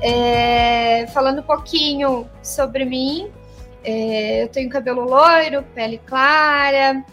É, 0.00 1.06
falando 1.08 1.40
um 1.40 1.44
pouquinho 1.44 2.28
sobre 2.42 2.84
mim, 2.84 3.30
é, 3.82 4.44
eu 4.44 4.48
tenho 4.48 4.70
cabelo 4.70 5.02
loiro, 5.04 5.64
pele 5.74 5.98
clara, 5.98 7.04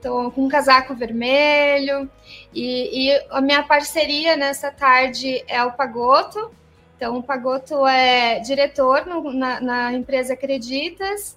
tô 0.00 0.30
com 0.32 0.44
um 0.44 0.48
casaco 0.48 0.94
vermelho 0.94 2.10
e, 2.52 3.10
e, 3.10 3.26
a 3.30 3.40
minha 3.40 3.62
parceria 3.62 4.36
nessa 4.36 4.70
tarde 4.70 5.44
é 5.46 5.62
o 5.62 5.72
Pagoto. 5.72 6.50
Então, 6.96 7.16
o 7.16 7.22
Pagoto 7.22 7.86
é 7.86 8.40
diretor 8.40 9.06
no, 9.06 9.32
na, 9.32 9.60
na, 9.60 9.92
empresa 9.92 10.34
Acreditas. 10.34 11.36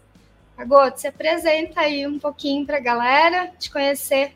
Pagoto, 0.56 1.00
se 1.00 1.08
apresenta 1.08 1.82
aí 1.82 2.06
um 2.08 2.20
pouquinho 2.20 2.66
para 2.66 2.78
a 2.78 2.82
galera 2.82 3.52
te 3.60 3.72
conhecer. 3.72 4.36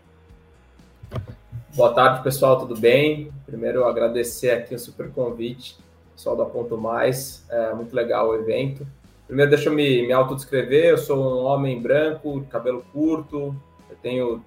Boa 1.75 1.93
tarde, 1.93 2.23
pessoal, 2.23 2.57
tudo 2.59 2.79
bem? 2.79 3.31
Primeiro, 3.45 3.85
agradecer 3.85 4.51
aqui 4.51 4.75
o 4.75 4.79
super 4.79 5.11
convite, 5.11 5.77
pessoal 6.19 6.35
da 6.35 6.43
Ponto 6.43 6.77
Mais, 6.77 7.45
é 7.49 7.73
muito 7.73 7.95
legal 7.95 8.27
o 8.27 8.35
evento. 8.35 8.85
Primeiro, 9.25 9.49
deixa 9.49 9.69
eu 9.69 9.73
me, 9.73 10.05
me 10.05 10.11
autodescrever, 10.11 10.87
eu 10.87 10.97
sou 10.97 11.17
um 11.17 11.45
homem 11.45 11.81
branco, 11.81 12.45
cabelo 12.49 12.83
curto, 12.91 13.55
eu 13.89 13.95
tenho 14.01 14.43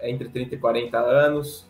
entre 0.00 0.28
30 0.28 0.54
e 0.54 0.58
40 0.58 0.96
anos, 0.96 1.66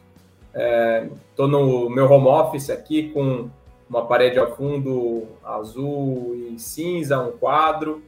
estou 1.30 1.46
é, 1.46 1.50
no 1.50 1.88
meu 1.88 2.04
home 2.04 2.26
office 2.26 2.68
aqui 2.68 3.08
com 3.10 3.48
uma 3.88 4.04
parede 4.04 4.38
ao 4.38 4.54
fundo 4.54 5.26
azul 5.42 6.34
e 6.34 6.58
cinza, 6.58 7.18
um 7.18 7.32
quadro, 7.32 8.02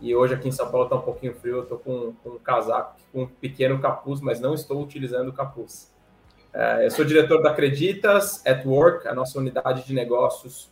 e 0.00 0.14
hoje 0.14 0.34
aqui 0.34 0.46
em 0.46 0.52
São 0.52 0.70
Paulo 0.70 0.84
está 0.84 0.94
um 0.94 1.02
pouquinho 1.02 1.34
frio, 1.34 1.56
eu 1.56 1.62
estou 1.64 1.78
com, 1.78 2.12
com 2.22 2.30
um 2.30 2.38
casaco, 2.38 2.94
com 3.12 3.22
um 3.22 3.26
pequeno 3.26 3.80
capuz, 3.80 4.20
mas 4.20 4.38
não 4.38 4.54
estou 4.54 4.80
utilizando 4.80 5.30
o 5.30 5.32
capuz. 5.32 5.90
É, 6.54 6.86
eu 6.86 6.90
sou 6.92 7.04
diretor 7.04 7.42
da 7.42 7.50
Acreditas 7.50 8.44
at 8.46 8.64
Work, 8.64 9.08
a 9.08 9.14
nossa 9.14 9.36
unidade 9.38 9.84
de 9.84 9.92
negócios 9.94 10.70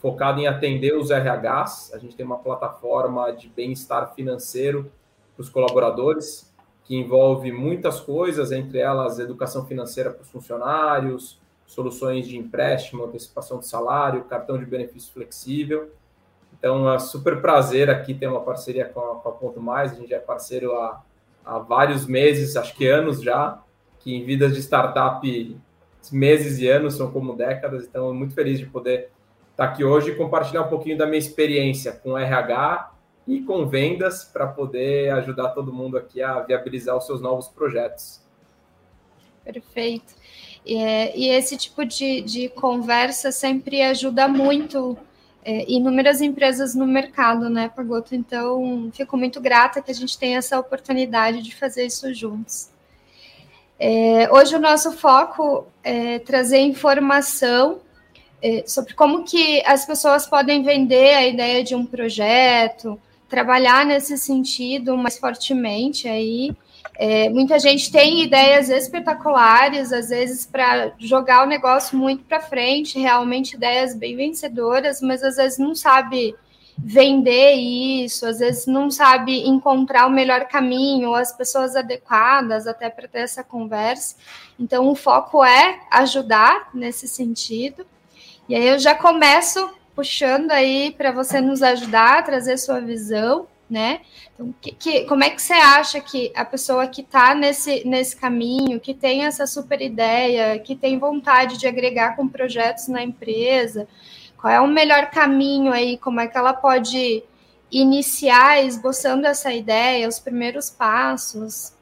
focada 0.00 0.40
em 0.40 0.46
atender 0.46 0.96
os 0.96 1.10
RHs. 1.10 1.92
A 1.94 1.98
gente 1.98 2.16
tem 2.16 2.24
uma 2.24 2.38
plataforma 2.38 3.30
de 3.30 3.48
bem-estar 3.48 4.14
financeiro 4.14 4.90
para 5.34 5.42
os 5.42 5.48
colaboradores, 5.48 6.52
que 6.84 6.96
envolve 6.96 7.52
muitas 7.52 8.00
coisas, 8.00 8.50
entre 8.50 8.78
elas 8.78 9.18
educação 9.18 9.64
financeira 9.66 10.10
para 10.10 10.22
os 10.22 10.30
funcionários, 10.30 11.38
soluções 11.66 12.26
de 12.26 12.36
empréstimo, 12.36 13.04
antecipação 13.04 13.60
de 13.60 13.66
salário, 13.66 14.24
cartão 14.24 14.58
de 14.58 14.66
benefício 14.66 15.12
flexível. 15.12 15.90
Então, 16.58 16.92
é 16.92 16.98
super 16.98 17.40
prazer 17.40 17.88
aqui 17.88 18.12
ter 18.12 18.26
uma 18.26 18.40
parceria 18.40 18.86
com 18.86 19.00
a, 19.00 19.16
com 19.16 19.28
a 19.28 19.32
Ponto 19.32 19.60
Mais. 19.60 19.92
A 19.92 19.94
gente 19.94 20.12
é 20.12 20.18
parceiro 20.18 20.74
há, 20.74 21.00
há 21.44 21.58
vários 21.58 22.06
meses, 22.06 22.56
acho 22.56 22.74
que 22.74 22.88
anos 22.88 23.22
já 23.22 23.62
que 24.00 24.14
em 24.14 24.24
vidas 24.24 24.54
de 24.54 24.60
startup 24.60 25.56
meses 26.10 26.58
e 26.58 26.66
anos 26.66 26.94
são 26.94 27.10
como 27.10 27.36
décadas, 27.36 27.84
então 27.84 28.12
muito 28.14 28.34
feliz 28.34 28.58
de 28.58 28.64
poder 28.64 29.10
estar 29.60 29.64
aqui 29.66 29.84
hoje 29.84 30.10
e 30.10 30.14
compartilhar 30.14 30.62
um 30.62 30.68
pouquinho 30.68 30.96
da 30.96 31.06
minha 31.06 31.18
experiência 31.18 31.92
com 31.92 32.16
RH 32.16 32.92
e 33.28 33.42
com 33.42 33.66
vendas 33.66 34.24
para 34.24 34.46
poder 34.46 35.12
ajudar 35.12 35.50
todo 35.50 35.72
mundo 35.72 35.98
aqui 35.98 36.22
a 36.22 36.40
viabilizar 36.40 36.96
os 36.96 37.04
seus 37.04 37.20
novos 37.20 37.46
projetos. 37.48 38.22
Perfeito. 39.44 40.14
E 40.64 41.28
esse 41.28 41.56
tipo 41.56 41.84
de, 41.84 42.22
de 42.22 42.48
conversa 42.48 43.30
sempre 43.30 43.82
ajuda 43.82 44.26
muito 44.28 44.96
é, 45.44 45.70
inúmeras 45.70 46.20
empresas 46.20 46.74
no 46.74 46.86
mercado, 46.86 47.50
né, 47.50 47.70
Pagoto? 47.74 48.14
Então, 48.14 48.90
fico 48.92 49.16
muito 49.16 49.40
grata 49.40 49.82
que 49.82 49.90
a 49.90 49.94
gente 49.94 50.18
tenha 50.18 50.38
essa 50.38 50.58
oportunidade 50.58 51.42
de 51.42 51.54
fazer 51.54 51.84
isso 51.84 52.12
juntos. 52.14 52.70
É, 53.78 54.30
hoje 54.30 54.54
o 54.54 54.60
nosso 54.60 54.92
foco 54.92 55.66
é 55.82 56.18
trazer 56.18 56.58
informação 56.58 57.80
sobre 58.66 58.94
como 58.94 59.24
que 59.24 59.62
as 59.66 59.84
pessoas 59.84 60.26
podem 60.26 60.62
vender 60.62 61.14
a 61.14 61.26
ideia 61.26 61.62
de 61.62 61.74
um 61.74 61.84
projeto, 61.84 63.00
trabalhar 63.28 63.86
nesse 63.86 64.18
sentido 64.18 64.96
mais 64.96 65.18
fortemente 65.18 66.08
aí. 66.08 66.54
É, 66.96 67.30
muita 67.30 67.58
gente 67.58 67.90
tem 67.90 68.22
ideias 68.22 68.68
espetaculares, 68.68 69.92
às 69.92 70.10
vezes 70.10 70.44
para 70.44 70.92
jogar 70.98 71.44
o 71.44 71.48
negócio 71.48 71.96
muito 71.96 72.24
para 72.24 72.40
frente, 72.40 72.98
realmente 72.98 73.56
ideias 73.56 73.94
bem 73.94 74.16
vencedoras, 74.16 75.00
mas 75.00 75.22
às 75.22 75.36
vezes 75.36 75.58
não 75.58 75.74
sabe 75.74 76.34
vender 76.82 77.54
isso, 77.54 78.26
às 78.26 78.38
vezes 78.38 78.66
não 78.66 78.90
sabe 78.90 79.46
encontrar 79.46 80.06
o 80.06 80.10
melhor 80.10 80.46
caminho, 80.46 81.14
as 81.14 81.32
pessoas 81.32 81.76
adequadas 81.76 82.66
até 82.66 82.88
para 82.88 83.08
ter 83.08 83.20
essa 83.20 83.44
conversa. 83.44 84.16
Então, 84.58 84.88
o 84.88 84.94
foco 84.94 85.44
é 85.44 85.80
ajudar 85.90 86.70
nesse 86.74 87.06
sentido. 87.06 87.86
E 88.50 88.54
aí 88.56 88.66
eu 88.66 88.80
já 88.80 88.96
começo 88.96 89.72
puxando 89.94 90.50
aí 90.50 90.92
para 90.98 91.12
você 91.12 91.40
nos 91.40 91.62
ajudar 91.62 92.18
a 92.18 92.22
trazer 92.22 92.58
sua 92.58 92.80
visão, 92.80 93.46
né? 93.70 94.00
Então, 94.34 94.52
que, 94.60 94.72
que, 94.72 95.04
como 95.04 95.22
é 95.22 95.30
que 95.30 95.40
você 95.40 95.52
acha 95.52 96.00
que 96.00 96.32
a 96.34 96.44
pessoa 96.44 96.88
que 96.88 97.00
está 97.00 97.32
nesse, 97.32 97.86
nesse 97.86 98.16
caminho, 98.16 98.80
que 98.80 98.92
tem 98.92 99.24
essa 99.24 99.46
super 99.46 99.80
ideia, 99.80 100.58
que 100.58 100.74
tem 100.74 100.98
vontade 100.98 101.58
de 101.58 101.68
agregar 101.68 102.16
com 102.16 102.26
projetos 102.26 102.88
na 102.88 103.04
empresa, 103.04 103.86
qual 104.36 104.52
é 104.52 104.60
o 104.60 104.66
melhor 104.66 105.10
caminho 105.10 105.72
aí? 105.72 105.96
Como 105.96 106.18
é 106.18 106.26
que 106.26 106.36
ela 106.36 106.52
pode 106.52 107.22
iniciar 107.70 108.64
esboçando 108.64 109.28
essa 109.28 109.52
ideia, 109.52 110.08
os 110.08 110.18
primeiros 110.18 110.68
passos? 110.68 111.72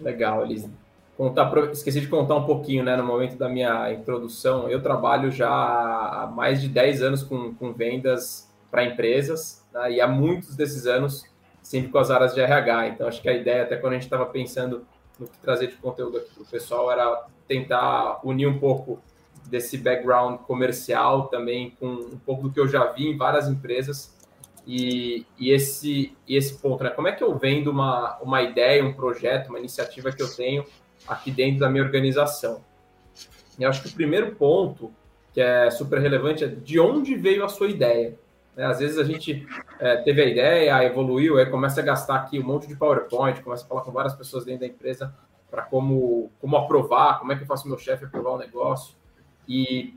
Legal, 0.00 0.44
Elisa. 0.44 0.68
Contar, 1.16 1.50
esqueci 1.72 2.00
de 2.00 2.08
contar 2.08 2.34
um 2.34 2.44
pouquinho, 2.44 2.84
né, 2.84 2.94
no 2.94 3.04
momento 3.04 3.36
da 3.36 3.48
minha 3.48 3.90
introdução. 3.92 4.68
Eu 4.68 4.82
trabalho 4.82 5.30
já 5.30 5.48
há 5.48 6.26
mais 6.26 6.60
de 6.60 6.68
10 6.68 7.02
anos 7.02 7.22
com, 7.22 7.54
com 7.54 7.72
vendas 7.72 8.52
para 8.70 8.84
empresas, 8.84 9.64
né, 9.72 9.92
e 9.92 10.00
há 10.00 10.06
muitos 10.06 10.54
desses 10.54 10.86
anos 10.86 11.24
sempre 11.62 11.90
com 11.90 11.98
as 11.98 12.10
áreas 12.10 12.34
de 12.34 12.40
RH. 12.40 12.88
Então, 12.88 13.08
acho 13.08 13.22
que 13.22 13.28
a 13.28 13.32
ideia, 13.32 13.62
até 13.62 13.76
quando 13.76 13.94
a 13.94 13.96
gente 13.96 14.04
estava 14.04 14.26
pensando 14.26 14.86
no 15.18 15.26
que 15.26 15.38
trazer 15.38 15.68
de 15.68 15.76
conteúdo 15.76 16.18
aqui 16.18 16.30
para 16.34 16.42
o 16.42 16.46
pessoal, 16.46 16.90
era 16.92 17.24
tentar 17.48 18.20
unir 18.22 18.46
um 18.46 18.58
pouco 18.58 19.00
desse 19.46 19.78
background 19.78 20.40
comercial 20.40 21.28
também 21.28 21.70
com 21.78 21.86
um 21.86 22.18
pouco 22.24 22.42
do 22.42 22.52
que 22.52 22.60
eu 22.60 22.68
já 22.68 22.86
vi 22.92 23.08
em 23.08 23.16
várias 23.16 23.48
empresas 23.48 24.14
e, 24.66 25.24
e 25.38 25.50
esse 25.50 26.16
e 26.26 26.36
esse 26.36 26.58
ponto, 26.58 26.82
né? 26.82 26.90
Como 26.90 27.06
é 27.06 27.12
que 27.12 27.22
eu 27.22 27.36
vendo 27.38 27.70
uma, 27.70 28.18
uma 28.20 28.42
ideia, 28.42 28.84
um 28.84 28.92
projeto, 28.92 29.48
uma 29.48 29.58
iniciativa 29.58 30.10
que 30.10 30.22
eu 30.22 30.34
tenho 30.34 30.64
aqui 31.06 31.30
dentro 31.30 31.60
da 31.60 31.70
minha 31.70 31.84
organização? 31.84 32.64
Eu 33.58 33.68
acho 33.68 33.82
que 33.82 33.88
o 33.88 33.92
primeiro 33.92 34.34
ponto 34.34 34.92
que 35.32 35.40
é 35.40 35.70
super 35.70 36.00
relevante 36.00 36.44
é 36.44 36.48
de 36.48 36.80
onde 36.80 37.14
veio 37.14 37.44
a 37.44 37.48
sua 37.48 37.68
ideia. 37.68 38.18
Né? 38.56 38.64
Às 38.64 38.78
vezes 38.78 38.98
a 38.98 39.04
gente 39.04 39.46
é, 39.78 39.96
teve 39.96 40.22
a 40.22 40.24
ideia, 40.24 40.84
evoluiu, 40.84 41.36
aí 41.36 41.44
começa 41.44 41.80
a 41.82 41.84
gastar 41.84 42.16
aqui 42.16 42.40
um 42.40 42.42
monte 42.42 42.66
de 42.66 42.74
PowerPoint, 42.74 43.42
começa 43.42 43.64
a 43.64 43.68
falar 43.68 43.82
com 43.82 43.92
várias 43.92 44.14
pessoas 44.14 44.46
dentro 44.46 44.60
da 44.60 44.66
empresa 44.66 45.14
para 45.50 45.62
como, 45.62 46.30
como 46.40 46.56
aprovar, 46.56 47.18
como 47.18 47.32
é 47.32 47.36
que 47.36 47.42
eu 47.42 47.46
faço 47.46 47.68
meu 47.68 47.76
chefe 47.78 48.06
aprovar 48.06 48.30
o 48.30 48.38
negócio. 48.38 48.94
E 49.46 49.94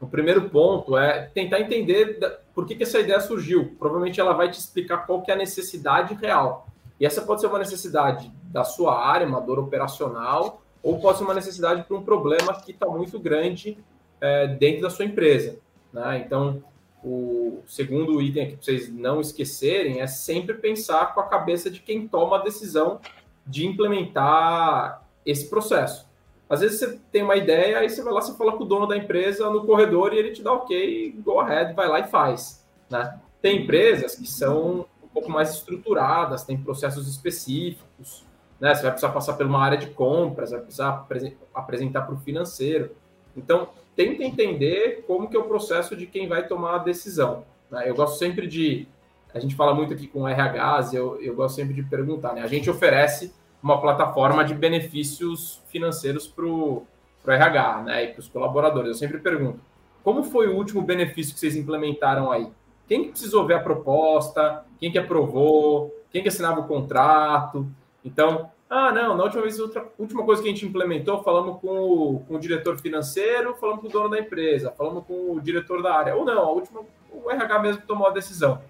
o 0.00 0.06
primeiro 0.06 0.48
ponto 0.50 0.96
é 0.98 1.26
tentar 1.32 1.60
entender 1.60 2.18
por 2.52 2.66
que, 2.66 2.74
que 2.74 2.82
essa 2.82 2.98
ideia 2.98 3.20
surgiu. 3.20 3.76
Provavelmente 3.78 4.20
ela 4.20 4.32
vai 4.32 4.50
te 4.50 4.58
explicar 4.58 5.06
qual 5.06 5.22
que 5.22 5.30
é 5.30 5.34
a 5.34 5.38
necessidade 5.38 6.14
real. 6.14 6.68
E 7.00 7.06
essa 7.06 7.22
pode 7.22 7.40
ser 7.40 7.46
uma 7.46 7.58
necessidade 7.58 8.32
da 8.44 8.64
sua 8.64 9.06
área, 9.06 9.26
uma 9.26 9.40
dor 9.40 9.58
operacional, 9.58 10.62
ou 10.82 10.98
pode 10.98 11.18
ser 11.18 11.24
uma 11.24 11.34
necessidade 11.34 11.82
para 11.84 11.96
um 11.96 12.02
problema 12.02 12.54
que 12.60 12.72
está 12.72 12.86
muito 12.86 13.18
grande 13.18 13.78
é, 14.20 14.46
dentro 14.46 14.82
da 14.82 14.90
sua 14.90 15.04
empresa. 15.04 15.58
Né? 15.92 16.22
Então, 16.24 16.62
o 17.02 17.62
segundo 17.66 18.20
item 18.20 18.44
aqui 18.44 18.56
para 18.56 18.64
vocês 18.64 18.92
não 18.92 19.20
esquecerem 19.20 20.00
é 20.00 20.06
sempre 20.06 20.54
pensar 20.54 21.14
com 21.14 21.20
a 21.20 21.26
cabeça 21.26 21.70
de 21.70 21.80
quem 21.80 22.08
toma 22.08 22.36
a 22.36 22.42
decisão 22.42 23.00
de 23.46 23.66
implementar 23.66 25.04
esse 25.24 25.48
processo. 25.48 26.06
Às 26.48 26.60
vezes 26.60 26.78
você 26.78 26.98
tem 27.12 27.22
uma 27.22 27.36
ideia, 27.36 27.78
aí 27.78 27.90
você 27.90 28.02
vai 28.02 28.12
lá, 28.12 28.20
você 28.20 28.34
fala 28.34 28.52
com 28.52 28.64
o 28.64 28.66
dono 28.66 28.86
da 28.86 28.96
empresa 28.96 29.50
no 29.50 29.64
corredor 29.64 30.14
e 30.14 30.18
ele 30.18 30.32
te 30.32 30.42
dá 30.42 30.52
ok, 30.52 31.14
go 31.22 31.40
ahead, 31.40 31.74
vai 31.74 31.88
lá 31.88 32.00
e 32.00 32.08
faz. 32.08 32.66
Né? 32.90 33.18
Tem 33.40 33.62
empresas 33.62 34.16
que 34.16 34.26
são 34.26 34.86
um 35.08 35.14
pouco 35.14 35.30
mais 35.30 35.54
estruturadas, 35.54 36.44
tem 36.44 36.56
processos 36.56 37.08
específicos, 37.08 38.26
né? 38.60 38.74
Você 38.74 38.82
vai 38.82 38.90
precisar 38.90 39.12
passar 39.12 39.34
por 39.34 39.46
uma 39.46 39.62
área 39.62 39.78
de 39.78 39.88
compras, 39.88 40.50
vai 40.50 40.60
precisar 40.60 41.06
apresentar 41.54 42.02
para 42.02 42.14
o 42.14 42.18
financeiro. 42.18 42.90
Então, 43.36 43.68
tenta 43.94 44.22
entender 44.22 45.04
como 45.06 45.28
que 45.28 45.36
é 45.36 45.40
o 45.40 45.44
processo 45.44 45.96
de 45.96 46.06
quem 46.06 46.28
vai 46.28 46.46
tomar 46.46 46.76
a 46.76 46.78
decisão. 46.78 47.44
Né? 47.70 47.88
Eu 47.88 47.94
gosto 47.94 48.18
sempre 48.18 48.46
de... 48.46 48.86
A 49.32 49.38
gente 49.38 49.54
fala 49.54 49.74
muito 49.74 49.92
aqui 49.92 50.08
com 50.08 50.26
RHs, 50.26 50.94
eu, 50.94 51.20
eu 51.20 51.34
gosto 51.34 51.56
sempre 51.56 51.74
de 51.74 51.82
perguntar, 51.82 52.32
né? 52.32 52.42
A 52.42 52.46
gente 52.46 52.68
oferece 52.68 53.32
uma 53.62 53.80
plataforma 53.80 54.44
de 54.44 54.54
benefícios 54.54 55.62
financeiros 55.68 56.26
para 56.26 56.46
o 56.46 56.86
RH 57.26 57.82
né, 57.82 58.04
e 58.04 58.08
para 58.08 58.20
os 58.20 58.28
colaboradores. 58.28 58.88
Eu 58.88 58.94
sempre 58.94 59.18
pergunto, 59.18 59.60
como 60.02 60.24
foi 60.24 60.48
o 60.48 60.56
último 60.56 60.80
benefício 60.80 61.34
que 61.34 61.40
vocês 61.40 61.56
implementaram 61.56 62.32
aí? 62.32 62.50
Quem 62.88 63.04
que 63.04 63.10
precisou 63.10 63.46
ver 63.46 63.54
a 63.54 63.60
proposta? 63.60 64.64
Quem 64.80 64.90
que 64.90 64.98
aprovou? 64.98 65.94
Quem 66.10 66.22
que 66.22 66.28
assinava 66.28 66.60
o 66.60 66.66
contrato? 66.66 67.66
Então, 68.04 68.50
Ah, 68.70 68.92
não, 68.92 69.16
na 69.16 69.24
última 69.24 69.40
vez, 69.42 69.58
outra 69.58 69.86
última 69.98 70.22
coisa 70.26 70.42
que 70.42 70.48
a 70.48 70.52
gente 70.52 70.66
implementou, 70.66 71.22
falamos 71.22 71.58
com 71.58 71.68
o, 71.80 72.20
com 72.28 72.34
o 72.34 72.38
diretor 72.38 72.76
financeiro, 72.76 73.54
falamos 73.54 73.80
com 73.80 73.88
o 73.88 73.90
dono 73.90 74.10
da 74.10 74.18
empresa, 74.18 74.70
falamos 74.76 75.06
com 75.06 75.32
o 75.32 75.40
diretor 75.40 75.82
da 75.82 75.94
área. 75.94 76.14
Ou 76.14 76.22
não, 76.22 76.38
a 76.38 76.50
última, 76.50 76.82
o 77.10 77.30
RH 77.30 77.58
mesmo 77.60 77.82
tomou 77.86 78.06
a 78.06 78.10
decisão. 78.10 78.60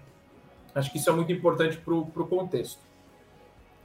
Acho 0.73 0.89
que 0.89 0.97
isso 0.97 1.09
é 1.09 1.13
muito 1.13 1.33
importante 1.33 1.77
para 1.77 1.93
o 1.93 2.27
contexto. 2.27 2.79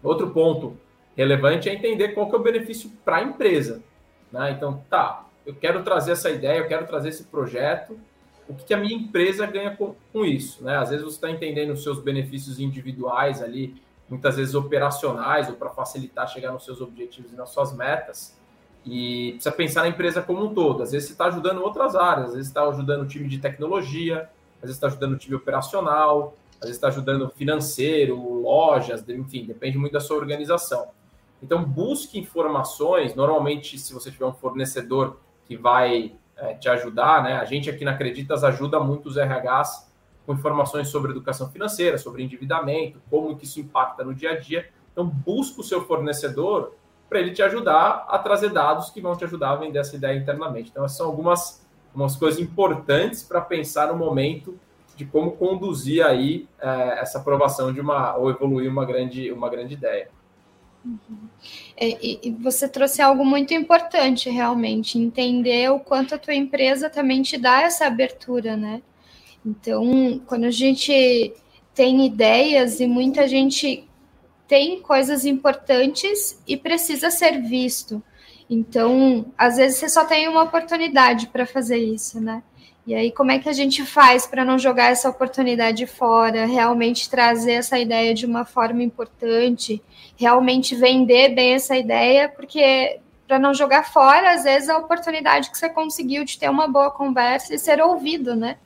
Outro 0.04 0.30
ponto 0.30 0.76
relevante 1.16 1.68
é 1.68 1.74
entender 1.74 2.10
qual 2.10 2.28
que 2.28 2.36
é 2.36 2.38
o 2.38 2.42
benefício 2.42 2.90
para 3.04 3.16
a 3.16 3.22
empresa. 3.22 3.82
Né? 4.30 4.52
Então, 4.52 4.84
tá, 4.88 5.26
eu 5.44 5.54
quero 5.54 5.82
trazer 5.82 6.12
essa 6.12 6.30
ideia, 6.30 6.58
eu 6.58 6.68
quero 6.68 6.86
trazer 6.86 7.08
esse 7.08 7.24
projeto, 7.24 7.98
o 8.48 8.54
que, 8.54 8.74
a 8.74 8.76
minha 8.76 8.94
empresa 8.94 9.46
ganha 9.46 9.74
com, 9.74 9.94
com 10.12 10.24
isso? 10.24 10.62
Né? 10.62 10.76
Às 10.76 10.90
vezes 10.90 11.04
você 11.04 11.16
está 11.16 11.30
entendendo 11.30 11.72
os 11.72 11.82
seus 11.82 12.00
benefícios 12.00 12.60
individuais 12.60 13.42
ali, 13.42 13.74
muitas 14.08 14.36
vezes 14.36 14.54
operacionais, 14.54 15.48
ou 15.48 15.54
para 15.54 15.70
facilitar 15.70 16.28
chegar 16.28 16.52
nos 16.52 16.64
seus 16.64 16.80
objetivos 16.80 17.32
e 17.32 17.36
nas 17.36 17.50
suas 17.50 17.74
metas, 17.74 18.38
e 18.84 19.32
precisa 19.32 19.52
pensar 19.52 19.82
na 19.82 19.88
empresa 19.88 20.20
como 20.20 20.44
um 20.44 20.52
todo. 20.52 20.82
Às 20.82 20.92
vezes 20.92 21.08
você 21.08 21.14
está 21.14 21.26
ajudando 21.26 21.62
outras 21.62 21.96
áreas, 21.96 22.28
às 22.28 22.34
vezes 22.34 22.48
está 22.48 22.62
ajudando 22.68 23.02
o 23.02 23.06
time 23.06 23.28
de 23.28 23.38
tecnologia, 23.38 24.28
às 24.56 24.62
vezes 24.62 24.76
está 24.76 24.88
ajudando 24.88 25.12
o 25.12 25.18
time 25.18 25.34
operacional, 25.34 26.36
às 26.60 26.66
vezes 26.66 26.76
está 26.76 26.88
ajudando 26.88 27.30
financeiro, 27.30 28.16
lojas, 28.40 29.06
enfim, 29.08 29.46
depende 29.46 29.78
muito 29.78 29.92
da 29.92 30.00
sua 30.00 30.16
organização. 30.16 30.88
Então, 31.42 31.62
busque 31.62 32.18
informações. 32.18 33.14
Normalmente, 33.14 33.78
se 33.78 33.92
você 33.92 34.10
tiver 34.10 34.24
um 34.24 34.32
fornecedor 34.32 35.18
que 35.46 35.56
vai 35.56 36.14
é, 36.36 36.54
te 36.54 36.68
ajudar, 36.68 37.22
né? 37.22 37.34
A 37.34 37.44
gente 37.44 37.70
aqui 37.70 37.84
na 37.84 37.92
Acreditas 37.92 38.44
ajuda 38.44 38.80
muito 38.80 39.08
os 39.08 39.16
RHs 39.16 39.90
com 40.26 40.32
informações 40.32 40.88
sobre 40.88 41.10
educação 41.10 41.50
financeira, 41.50 41.98
sobre 41.98 42.22
endividamento, 42.22 43.00
como 43.10 43.36
que 43.36 43.44
isso 43.44 43.60
impacta 43.60 44.02
no 44.02 44.14
dia 44.14 44.32
a 44.32 44.40
dia. 44.40 44.68
Então, 44.92 45.06
busque 45.06 45.60
o 45.60 45.64
seu 45.64 45.84
fornecedor 45.84 46.74
para 47.08 47.20
ele 47.20 47.32
te 47.32 47.42
ajudar 47.42 48.06
a 48.08 48.18
trazer 48.18 48.50
dados 48.50 48.90
que 48.90 49.00
vão 49.00 49.16
te 49.16 49.24
ajudar 49.24 49.50
a 49.50 49.56
vender 49.56 49.78
essa 49.78 49.96
ideia 49.96 50.16
internamente. 50.16 50.70
Então, 50.70 50.88
são 50.88 51.06
algumas, 51.06 51.64
algumas 51.88 52.16
coisas 52.16 52.40
importantes 52.40 53.22
para 53.22 53.40
pensar 53.40 53.88
no 53.88 53.96
momento 53.96 54.58
de 54.96 55.04
como 55.04 55.32
conduzir 55.32 56.04
aí 56.04 56.48
é, 56.58 57.00
essa 57.00 57.18
aprovação 57.18 57.72
de 57.72 57.80
uma 57.80 58.16
ou 58.16 58.30
evoluir 58.30 58.70
uma 58.70 58.84
grande, 58.84 59.30
uma 59.32 59.50
grande 59.50 59.74
ideia. 59.74 60.08
Uhum. 60.84 61.28
É, 61.76 61.98
e, 62.00 62.30
você 62.40 62.68
trouxe 62.68 63.02
algo 63.02 63.24
muito 63.24 63.52
importante, 63.52 64.30
realmente, 64.30 64.98
entender 64.98 65.70
o 65.70 65.80
quanto 65.80 66.14
a 66.14 66.18
tua 66.18 66.34
empresa 66.34 66.88
também 66.88 67.22
te 67.22 67.36
dá 67.36 67.62
essa 67.62 67.86
abertura, 67.86 68.56
né? 68.56 68.80
Então, 69.44 70.20
quando 70.26 70.44
a 70.44 70.50
gente 70.50 71.34
tem 71.74 72.06
ideias 72.06 72.80
e 72.80 72.86
muita 72.86 73.26
gente 73.26 73.86
tem 74.46 74.80
coisas 74.80 75.24
importantes 75.24 76.40
e 76.46 76.56
precisa 76.56 77.10
ser 77.10 77.42
visto. 77.42 78.02
Então, 78.48 79.26
às 79.36 79.56
vezes 79.56 79.78
você 79.78 79.88
só 79.88 80.04
tem 80.04 80.28
uma 80.28 80.42
oportunidade 80.42 81.26
para 81.28 81.46
fazer 81.46 81.78
isso, 81.78 82.20
né? 82.20 82.42
E 82.86 82.94
aí, 82.94 83.10
como 83.10 83.30
é 83.30 83.38
que 83.38 83.48
a 83.48 83.52
gente 83.52 83.82
faz 83.82 84.26
para 84.26 84.44
não 84.44 84.58
jogar 84.58 84.90
essa 84.90 85.08
oportunidade 85.08 85.86
fora, 85.86 86.44
realmente 86.44 87.08
trazer 87.08 87.52
essa 87.52 87.78
ideia 87.78 88.12
de 88.12 88.26
uma 88.26 88.44
forma 88.44 88.82
importante, 88.82 89.82
realmente 90.16 90.74
vender 90.74 91.30
bem 91.30 91.54
essa 91.54 91.76
ideia, 91.76 92.28
porque 92.28 93.00
para 93.26 93.38
não 93.38 93.54
jogar 93.54 93.90
fora, 93.90 94.34
às 94.34 94.44
vezes, 94.44 94.68
a 94.68 94.76
oportunidade 94.76 95.50
que 95.50 95.56
você 95.56 95.68
conseguiu 95.70 96.26
de 96.26 96.38
ter 96.38 96.50
uma 96.50 96.68
boa 96.68 96.90
conversa 96.90 97.54
e 97.54 97.58
ser 97.58 97.80
ouvido, 97.80 98.36
né? 98.36 98.58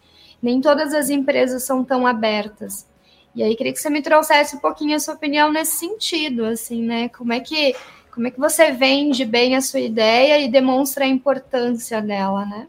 Nem 0.43 0.61
todas 0.61 0.93
as 0.93 1.11
empresas 1.11 1.63
são 1.63 1.85
tão 1.85 2.05
abertas. 2.05 2.89
E 3.37 3.43
aí, 3.43 3.55
queria 3.55 3.73
que 3.73 3.79
você 3.79 3.89
me 3.89 4.03
trouxesse 4.03 4.57
um 4.57 4.59
pouquinho 4.59 4.97
a 4.97 4.99
sua 4.99 5.15
opinião 5.15 5.53
nesse 5.53 5.77
sentido, 5.77 6.45
assim, 6.45 6.83
né? 6.83 7.09
Como 7.11 7.33
é 7.33 7.39
que, 7.39 7.77
como 8.13 8.27
é 8.27 8.33
que 8.33 8.41
você 8.41 8.73
vende 8.73 9.25
bem 9.25 9.55
a 9.55 9.61
sua 9.61 9.79
ideia 9.79 10.41
e 10.41 10.49
demonstra 10.49 11.05
a 11.05 11.09
importância 11.09 12.03
dela, 12.03 12.45
né? 12.45 12.67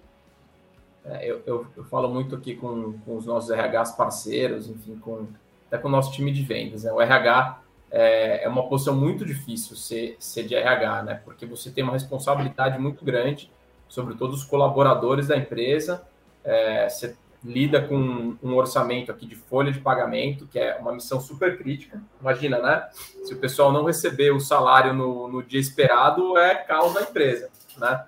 É, 1.10 1.30
eu, 1.30 1.42
eu, 1.46 1.68
eu, 1.76 1.84
falo 1.86 2.08
muito 2.08 2.36
aqui 2.36 2.56
com, 2.56 2.94
com, 3.00 3.18
os 3.18 3.26
nossos 3.26 3.50
RHs 3.50 3.94
parceiros, 3.94 4.70
enfim, 4.70 4.98
com, 5.00 5.28
até 5.68 5.78
com 5.78 5.88
o 5.88 5.92
nosso 5.92 6.12
time 6.12 6.32
de 6.32 6.44
vendas. 6.44 6.84
Né? 6.84 6.92
O 6.92 7.02
RH 7.02 7.62
é, 7.92 8.44
é, 8.44 8.48
uma 8.48 8.68
posição 8.68 8.96
muito 8.96 9.26
difícil 9.26 9.76
ser, 9.76 10.16
ser 10.20 10.44
de 10.44 10.56
RH, 10.56 11.04
né? 11.04 11.22
porque 11.26 11.46
você 11.46 11.72
tem 11.72 11.84
uma 11.84 11.94
responsabilidade 11.94 12.78
muito 12.78 13.04
grande 13.04 13.52
sobre 13.88 14.16
todos 14.16 14.42
os 14.42 14.46
colaboradores 14.46 15.28
da 15.28 15.38
empresa. 15.38 16.04
É, 16.44 16.88
você 16.88 17.16
lida 17.44 17.82
com 17.82 18.36
um 18.44 18.56
orçamento 18.56 19.12
aqui 19.12 19.26
de 19.26 19.36
folha 19.36 19.72
de 19.72 19.80
pagamento, 19.80 20.46
que 20.46 20.60
é 20.60 20.78
uma 20.78 20.92
missão 20.92 21.20
super 21.20 21.58
crítica. 21.58 22.02
Imagina, 22.20 22.60
né? 22.60 22.88
Se 23.24 23.34
o 23.34 23.38
pessoal 23.38 23.72
não 23.72 23.86
receber 23.86 24.32
o 24.32 24.40
salário 24.40 24.94
no, 24.94 25.28
no 25.30 25.42
dia 25.42 25.60
esperado, 25.60 26.38
é 26.38 26.56
caos 26.56 26.94
da 26.94 27.02
empresa, 27.02 27.50
né? 27.78 28.06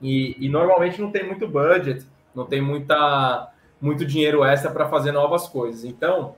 E, 0.00 0.36
e 0.38 0.48
normalmente 0.48 1.00
não 1.00 1.10
tem 1.10 1.26
muito 1.26 1.46
budget, 1.46 2.06
não 2.34 2.46
tem 2.46 2.60
muita, 2.60 3.52
muito 3.80 4.04
dinheiro 4.04 4.44
extra 4.44 4.70
para 4.70 4.88
fazer 4.88 5.12
novas 5.12 5.46
coisas. 5.48 5.84
Então, 5.84 6.34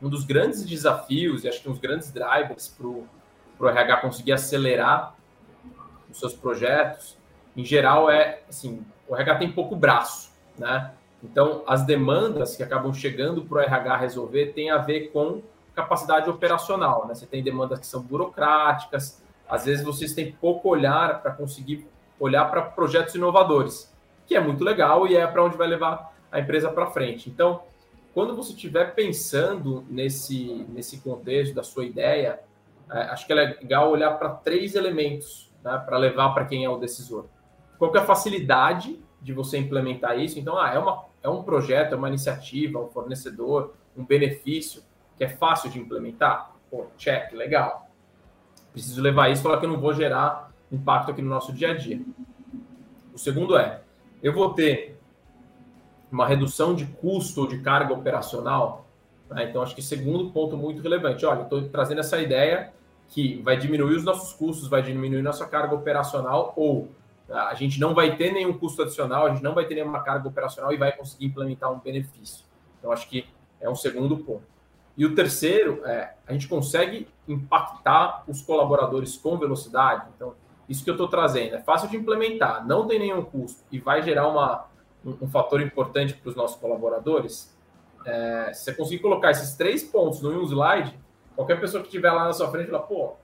um 0.00 0.08
dos 0.08 0.24
grandes 0.24 0.64
desafios, 0.64 1.44
e 1.44 1.48
acho 1.48 1.60
que 1.60 1.68
um 1.68 1.72
dos 1.72 1.80
grandes 1.80 2.10
drivers 2.10 2.68
para 2.68 2.86
o 2.86 3.68
RH 3.68 3.96
conseguir 3.98 4.32
acelerar 4.32 5.14
os 6.10 6.18
seus 6.18 6.32
projetos, 6.32 7.18
em 7.56 7.64
geral, 7.64 8.10
é 8.10 8.40
assim: 8.48 8.84
o 9.06 9.14
RH 9.14 9.34
tem 9.36 9.52
pouco 9.52 9.76
braço, 9.76 10.30
né? 10.58 10.92
Então, 11.22 11.62
as 11.66 11.84
demandas 11.84 12.56
que 12.56 12.62
acabam 12.62 12.94
chegando 12.94 13.42
para 13.42 13.58
o 13.58 13.60
RH 13.60 13.96
resolver 13.96 14.46
têm 14.54 14.70
a 14.70 14.78
ver 14.78 15.10
com 15.12 15.42
capacidade 15.74 16.30
operacional, 16.30 17.06
né? 17.06 17.14
Você 17.14 17.26
tem 17.26 17.42
demandas 17.42 17.78
que 17.78 17.86
são 17.86 18.00
burocráticas, 18.00 19.22
às 19.48 19.64
vezes 19.64 19.84
vocês 19.84 20.14
têm 20.14 20.32
pouco 20.32 20.68
olhar 20.68 21.20
para 21.20 21.32
conseguir 21.32 21.86
olhar 22.20 22.44
para 22.44 22.62
projetos 22.62 23.14
inovadores, 23.14 23.92
que 24.26 24.36
é 24.36 24.40
muito 24.40 24.62
legal 24.62 25.08
e 25.08 25.16
é 25.16 25.26
para 25.26 25.42
onde 25.42 25.56
vai 25.56 25.66
levar 25.66 26.14
a 26.30 26.38
empresa 26.38 26.70
para 26.70 26.86
frente. 26.86 27.28
Então, 27.28 27.62
quando 28.14 28.36
você 28.36 28.52
estiver 28.52 28.94
pensando 28.94 29.84
nesse, 29.88 30.66
nesse 30.68 31.00
contexto 31.00 31.54
da 31.54 31.62
sua 31.62 31.84
ideia, 31.84 32.40
é, 32.92 32.98
acho 33.04 33.26
que 33.26 33.32
é 33.32 33.36
legal 33.36 33.90
olhar 33.90 34.12
para 34.18 34.28
três 34.30 34.74
elementos 34.74 35.50
né, 35.64 35.82
para 35.84 35.96
levar 35.96 36.30
para 36.34 36.44
quem 36.44 36.64
é 36.64 36.68
o 36.68 36.76
decisor. 36.76 37.26
Qual 37.78 37.94
é 37.94 37.98
a 37.98 38.04
facilidade 38.04 39.00
de 39.20 39.32
você 39.32 39.58
implementar 39.58 40.18
isso? 40.18 40.38
Então, 40.38 40.58
ah, 40.58 40.70
é, 40.72 40.78
uma, 40.78 41.04
é 41.22 41.28
um 41.28 41.42
projeto, 41.42 41.94
é 41.94 41.96
uma 41.96 42.08
iniciativa, 42.08 42.78
um 42.78 42.88
fornecedor, 42.88 43.74
um 43.96 44.04
benefício 44.04 44.82
que 45.16 45.24
é 45.24 45.28
fácil 45.28 45.70
de 45.70 45.78
implementar? 45.78 46.52
Pô, 46.70 46.86
check, 46.96 47.32
legal. 47.32 47.88
Preciso 48.72 49.00
levar 49.00 49.30
isso 49.30 49.42
para 49.42 49.58
que 49.58 49.64
eu 49.64 49.70
não 49.70 49.80
vou 49.80 49.94
gerar 49.94 50.49
impacto 50.70 51.10
aqui 51.10 51.22
no 51.22 51.28
nosso 51.28 51.52
dia 51.52 51.70
a 51.70 51.76
dia. 51.76 52.00
O 53.12 53.18
segundo 53.18 53.56
é, 53.56 53.82
eu 54.22 54.32
vou 54.32 54.52
ter 54.54 54.98
uma 56.10 56.26
redução 56.26 56.74
de 56.74 56.86
custo 56.86 57.42
ou 57.42 57.46
de 57.46 57.60
carga 57.60 57.94
operacional. 57.94 58.86
Né? 59.28 59.48
Então, 59.48 59.62
acho 59.62 59.74
que 59.74 59.82
segundo 59.82 60.30
ponto 60.30 60.56
muito 60.56 60.82
relevante. 60.82 61.24
Olha, 61.24 61.42
estou 61.42 61.68
trazendo 61.68 62.00
essa 62.00 62.20
ideia 62.20 62.72
que 63.08 63.40
vai 63.42 63.56
diminuir 63.56 63.96
os 63.96 64.04
nossos 64.04 64.32
custos, 64.32 64.68
vai 64.68 64.82
diminuir 64.82 65.22
nossa 65.22 65.46
carga 65.46 65.74
operacional, 65.74 66.52
ou 66.56 66.88
tá? 67.26 67.48
a 67.48 67.54
gente 67.54 67.80
não 67.80 67.94
vai 67.94 68.16
ter 68.16 68.32
nenhum 68.32 68.52
custo 68.56 68.82
adicional, 68.82 69.26
a 69.26 69.30
gente 69.30 69.42
não 69.42 69.54
vai 69.54 69.64
ter 69.64 69.74
nenhuma 69.74 70.00
carga 70.00 70.28
operacional 70.28 70.72
e 70.72 70.76
vai 70.76 70.92
conseguir 70.92 71.26
implementar 71.26 71.72
um 71.72 71.78
benefício. 71.78 72.44
Então, 72.78 72.92
acho 72.92 73.08
que 73.08 73.26
é 73.60 73.68
um 73.68 73.74
segundo 73.74 74.16
ponto. 74.18 74.44
E 74.96 75.06
o 75.06 75.14
terceiro 75.14 75.84
é 75.84 76.14
a 76.26 76.32
gente 76.32 76.48
consegue 76.48 77.08
impactar 77.26 78.24
os 78.28 78.42
colaboradores 78.42 79.16
com 79.16 79.38
velocidade. 79.38 80.06
Então, 80.14 80.34
isso 80.70 80.84
que 80.84 80.88
eu 80.88 80.94
estou 80.94 81.08
trazendo 81.08 81.56
é 81.56 81.60
fácil 81.60 81.88
de 81.88 81.96
implementar, 81.96 82.64
não 82.64 82.86
tem 82.86 83.00
nenhum 83.00 83.24
custo 83.24 83.64
e 83.72 83.80
vai 83.80 84.02
gerar 84.02 84.28
uma, 84.28 84.68
um, 85.04 85.16
um 85.22 85.28
fator 85.28 85.60
importante 85.60 86.14
para 86.14 86.30
os 86.30 86.36
nossos 86.36 86.56
colaboradores. 86.60 87.52
É, 88.06 88.52
se 88.54 88.64
você 88.64 88.74
conseguir 88.74 89.02
colocar 89.02 89.32
esses 89.32 89.56
três 89.56 89.82
pontos 89.82 90.22
no 90.22 90.30
um 90.30 90.44
slide, 90.44 90.96
qualquer 91.34 91.60
pessoa 91.60 91.82
que 91.82 91.88
estiver 91.88 92.12
lá 92.12 92.24
na 92.24 92.32
sua 92.32 92.48
frente 92.52 92.70
fala, 92.70 92.84
pô, 92.84 93.14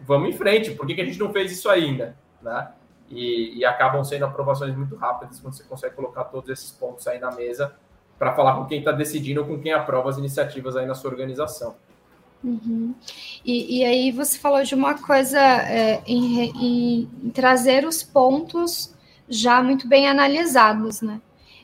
vamos 0.00 0.28
em 0.28 0.32
frente, 0.32 0.70
por 0.70 0.86
que, 0.86 0.94
que 0.94 1.00
a 1.00 1.04
gente 1.04 1.18
não 1.18 1.32
fez 1.32 1.50
isso 1.50 1.68
ainda? 1.68 2.16
Né? 2.40 2.72
E, 3.10 3.58
e, 3.58 3.64
acabam 3.64 4.04
sendo 4.04 4.24
aprovações 4.24 4.74
muito 4.76 4.94
rápidas 4.94 5.40
quando 5.40 5.54
você 5.54 5.64
consegue 5.64 5.94
colocar 5.96 6.24
todos 6.24 6.48
esses 6.50 6.70
pontos 6.70 7.06
aí 7.08 7.18
na 7.18 7.32
mesa 7.32 7.74
para 8.18 8.32
falar 8.34 8.54
com 8.56 8.64
quem 8.64 8.78
está 8.78 8.92
decidindo 8.92 9.40
ou 9.40 9.46
com 9.46 9.60
quem 9.60 9.72
aprova 9.72 10.08
as 10.08 10.18
iniciativas 10.18 10.76
aí 10.76 10.86
na 10.86 10.94
sua 10.94 11.10
organização. 11.10 11.76
Uhum. 12.44 12.94
E, 13.44 13.78
e, 13.78 13.84
aí 13.84 14.12
você 14.12 14.38
falou 14.38 14.62
de 14.62 14.74
uma 14.74 14.94
coisa 14.94 15.40
é, 15.40 16.02
em, 16.06 17.08
em, 17.24 17.30
trazer 17.30 17.84
os 17.86 18.02
pontos 18.02 18.94
já 19.28 19.62
muito 19.62 19.88
bem 19.88 20.08
analisados, 20.08 21.00
né? 21.00 21.20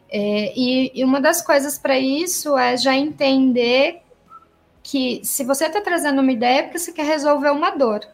É, 0.09 0.53
e, 0.59 0.91
e, 0.95 1.05
uma 1.05 1.21
das 1.21 1.41
coisas 1.41 1.79
para 1.79 1.99
isso 1.99 2.57
é 2.59 2.77
já 2.77 2.97
entender 2.97 4.03
que 4.83 5.21
se 5.25 5.45
você 5.45 5.67
está 5.67 5.81
trazendo 5.81 6.21
uma 6.21 6.33
ideia 6.33 6.59
é 6.59 6.63
porque 6.63 6.79
você 6.79 6.93
quer 6.93 7.07
resolver 7.07 7.51
uma 7.51 7.71
dor. 7.71 8.07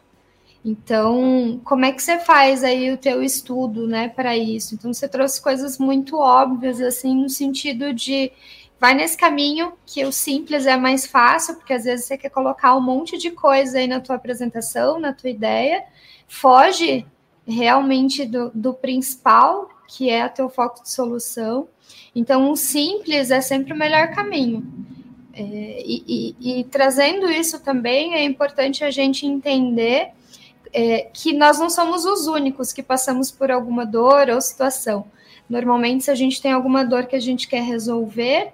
Então, 0.63 1.59
como 1.63 1.85
é 1.85 1.91
que 1.91 2.03
você 2.03 2.19
faz 2.19 2.63
aí 2.63 2.91
o 2.91 2.97
teu 2.97 3.23
estudo, 3.23 3.87
né, 3.87 4.09
para 4.09 4.37
isso? 4.37 4.75
Então, 4.75 4.93
você 4.93 5.07
trouxe 5.07 5.41
coisas 5.41 5.77
muito 5.77 6.17
óbvias, 6.17 6.81
assim, 6.81 7.15
no 7.15 7.29
sentido 7.29 7.93
de 7.93 8.31
vai 8.79 8.93
nesse 8.93 9.17
caminho 9.17 9.73
que 9.85 10.05
o 10.05 10.11
simples 10.11 10.65
é 10.65 10.77
mais 10.77 11.05
fácil, 11.05 11.55
porque 11.55 11.73
às 11.73 11.83
vezes 11.83 12.05
você 12.05 12.17
quer 12.17 12.29
colocar 12.29 12.75
um 12.75 12.81
monte 12.81 13.17
de 13.17 13.31
coisa 13.31 13.79
aí 13.79 13.87
na 13.87 13.99
tua 13.99 14.15
apresentação, 14.15 14.99
na 14.99 15.11
tua 15.11 15.29
ideia, 15.29 15.83
foge 16.27 17.05
realmente 17.45 18.25
do, 18.25 18.51
do 18.53 18.73
principal, 18.73 19.69
que 19.87 20.09
é 20.09 20.25
o 20.25 20.29
teu 20.29 20.49
foco 20.49 20.83
de 20.83 20.91
solução. 20.91 21.67
Então, 22.15 22.51
o 22.51 22.55
simples 22.55 23.31
é 23.31 23.41
sempre 23.41 23.73
o 23.73 23.77
melhor 23.77 24.11
caminho. 24.13 24.65
É, 25.33 25.41
e, 25.85 26.35
e, 26.39 26.59
e, 26.59 26.63
trazendo 26.65 27.29
isso 27.29 27.59
também, 27.59 28.13
é 28.13 28.23
importante 28.23 28.83
a 28.83 28.91
gente 28.91 29.25
entender 29.25 30.11
é, 30.71 31.09
que 31.13 31.33
nós 31.33 31.59
não 31.59 31.69
somos 31.69 32.05
os 32.05 32.27
únicos 32.27 32.71
que 32.71 32.83
passamos 32.83 33.31
por 33.31 33.51
alguma 33.51 33.85
dor 33.85 34.29
ou 34.29 34.39
situação. 34.41 35.05
Normalmente, 35.49 36.03
se 36.03 36.11
a 36.11 36.15
gente 36.15 36.41
tem 36.41 36.51
alguma 36.51 36.85
dor 36.85 37.07
que 37.07 37.15
a 37.15 37.19
gente 37.19 37.47
quer 37.47 37.63
resolver, 37.63 38.53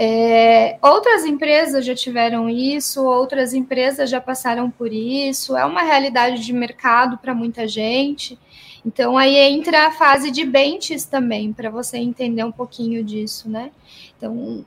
é, 0.00 0.78
outras 0.80 1.24
empresas 1.24 1.84
já 1.84 1.92
tiveram 1.92 2.48
isso, 2.48 3.04
outras 3.04 3.52
empresas 3.52 4.08
já 4.08 4.20
passaram 4.20 4.70
por 4.70 4.92
isso, 4.92 5.56
é 5.56 5.64
uma 5.64 5.82
realidade 5.82 6.44
de 6.44 6.52
mercado 6.52 7.18
para 7.18 7.34
muita 7.34 7.66
gente. 7.66 8.38
Então, 8.86 9.18
aí 9.18 9.36
entra 9.36 9.88
a 9.88 9.90
fase 9.90 10.30
de 10.30 10.44
benches 10.44 11.04
também, 11.04 11.52
para 11.52 11.68
você 11.68 11.98
entender 11.98 12.44
um 12.44 12.52
pouquinho 12.52 13.02
disso, 13.02 13.50
né? 13.50 13.72
Então, 14.16 14.64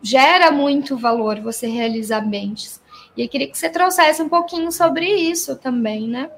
gera 0.00 0.50
muito 0.50 0.96
valor 0.96 1.38
você 1.38 1.66
realizar 1.66 2.22
benches. 2.22 2.80
E 3.14 3.22
eu 3.22 3.28
queria 3.28 3.50
que 3.50 3.58
você 3.58 3.68
trouxesse 3.68 4.22
um 4.22 4.28
pouquinho 4.28 4.72
sobre 4.72 5.04
isso 5.04 5.54
também, 5.54 6.08
né? 6.08 6.30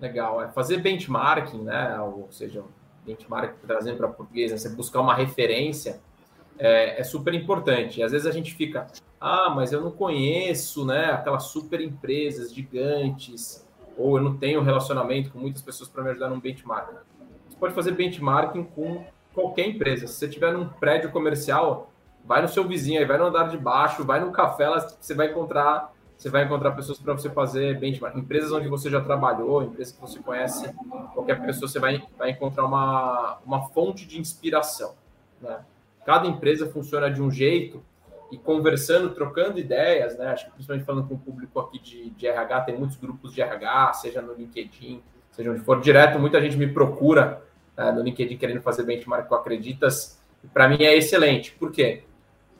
Legal, 0.00 0.42
é 0.42 0.48
fazer 0.48 0.78
benchmarking, 0.78 1.62
né? 1.62 2.00
Ou 2.00 2.26
seja, 2.30 2.64
benchmark 3.04 3.54
trazendo 3.66 3.98
para 3.98 4.08
português, 4.08 4.50
né? 4.50 4.56
você 4.56 4.70
buscar 4.70 5.02
uma 5.02 5.14
referência 5.14 6.00
é, 6.58 7.00
é, 7.00 7.04
super 7.04 7.34
importante. 7.34 8.02
Às 8.02 8.12
vezes 8.12 8.26
a 8.26 8.30
gente 8.30 8.54
fica, 8.54 8.86
ah, 9.20 9.50
mas 9.50 9.72
eu 9.72 9.80
não 9.80 9.90
conheço, 9.90 10.84
né, 10.84 11.06
aquelas 11.06 11.44
super 11.44 11.80
empresas 11.80 12.52
gigantes, 12.52 13.66
ou 13.96 14.18
eu 14.18 14.22
não 14.22 14.36
tenho 14.36 14.62
relacionamento 14.62 15.30
com 15.30 15.38
muitas 15.38 15.62
pessoas 15.62 15.88
para 15.88 16.02
me 16.02 16.10
ajudar 16.10 16.28
num 16.28 16.40
benchmark. 16.40 16.90
Você 17.48 17.56
pode 17.58 17.74
fazer 17.74 17.92
benchmarking 17.92 18.64
com 18.64 19.04
qualquer 19.34 19.66
empresa. 19.66 20.06
Se 20.06 20.14
você 20.14 20.26
estiver 20.26 20.52
num 20.52 20.68
prédio 20.68 21.10
comercial, 21.10 21.90
vai 22.24 22.42
no 22.42 22.48
seu 22.48 22.66
vizinho, 22.66 22.98
aí 22.98 23.06
vai 23.06 23.18
no 23.18 23.26
andar 23.26 23.48
de 23.48 23.56
baixo, 23.56 24.04
vai 24.04 24.20
no 24.20 24.32
café, 24.32 24.66
você 25.00 25.14
vai 25.14 25.30
encontrar 25.30 25.94
você 26.16 26.30
vai 26.30 26.44
encontrar 26.44 26.70
pessoas 26.72 26.98
para 26.98 27.12
você 27.12 27.28
fazer 27.28 27.78
benchmark. 27.78 28.16
Empresas 28.16 28.50
onde 28.50 28.68
você 28.68 28.88
já 28.88 29.02
trabalhou, 29.02 29.62
empresas 29.62 29.92
que 29.92 30.00
você 30.00 30.18
conhece, 30.18 30.74
qualquer 31.12 31.44
pessoa, 31.44 31.68
você 31.68 31.78
vai, 31.78 32.02
vai 32.16 32.30
encontrar 32.30 32.64
uma, 32.64 33.38
uma 33.44 33.68
fonte 33.68 34.06
de 34.06 34.18
inspiração. 34.18 34.94
Né? 35.40 35.58
Cada 36.06 36.26
empresa 36.26 36.66
funciona 36.70 37.10
de 37.10 37.20
um 37.20 37.30
jeito 37.30 37.82
e 38.32 38.38
conversando, 38.38 39.10
trocando 39.10 39.58
ideias, 39.58 40.16
né? 40.16 40.28
Acho 40.28 40.46
que 40.46 40.52
principalmente 40.52 40.86
falando 40.86 41.08
com 41.08 41.14
o 41.14 41.18
público 41.18 41.60
aqui 41.60 41.78
de, 41.78 42.10
de 42.10 42.26
RH, 42.26 42.60
tem 42.62 42.78
muitos 42.78 42.96
grupos 42.96 43.34
de 43.34 43.42
RH, 43.42 43.92
seja 43.94 44.22
no 44.22 44.32
LinkedIn, 44.32 45.02
seja 45.32 45.50
onde 45.50 45.60
for 45.60 45.80
direto, 45.80 46.18
muita 46.18 46.40
gente 46.40 46.56
me 46.56 46.66
procura 46.68 47.42
né, 47.76 47.92
no 47.92 48.02
LinkedIn 48.02 48.38
querendo 48.38 48.62
fazer 48.62 48.84
benchmark 48.84 49.28
com 49.28 49.34
Acreditas. 49.34 50.22
Para 50.54 50.68
mim 50.68 50.78
é 50.80 50.96
excelente. 50.96 51.52
Por 51.52 51.70
quê? 51.70 52.04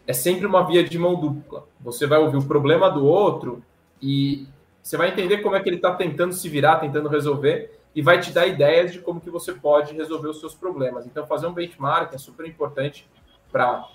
é 0.07 0.13
sempre 0.13 0.47
uma 0.47 0.65
via 0.65 0.85
de 0.85 0.99
mão 0.99 1.17
dupla. 1.17 1.67
Você 1.81 2.07
vai 2.07 2.19
ouvir 2.19 2.37
o 2.37 2.47
problema 2.47 2.89
do 2.89 3.05
outro 3.05 3.63
e 4.01 4.47
você 4.83 4.97
vai 4.97 5.09
entender 5.09 5.39
como 5.39 5.57
é 5.57 5.61
que 5.61 5.69
ele 5.69 5.77
está 5.77 5.95
tentando 5.95 6.33
se 6.33 6.49
virar, 6.49 6.77
tentando 6.77 7.09
resolver 7.09 7.81
e 7.95 8.01
vai 8.01 8.21
te 8.21 8.31
dar 8.31 8.47
ideias 8.47 8.93
de 8.93 9.01
como 9.01 9.21
que 9.21 9.31
você 9.31 9.53
pode 9.53 9.95
resolver 9.95 10.29
os 10.29 10.39
seus 10.39 10.55
problemas. 10.55 11.07
Então, 11.07 11.27
fazer 11.27 11.47
um 11.47 11.53
benchmark 11.53 12.15
é 12.15 12.19
super 12.19 12.47
importante 12.47 13.09
para 13.51 13.87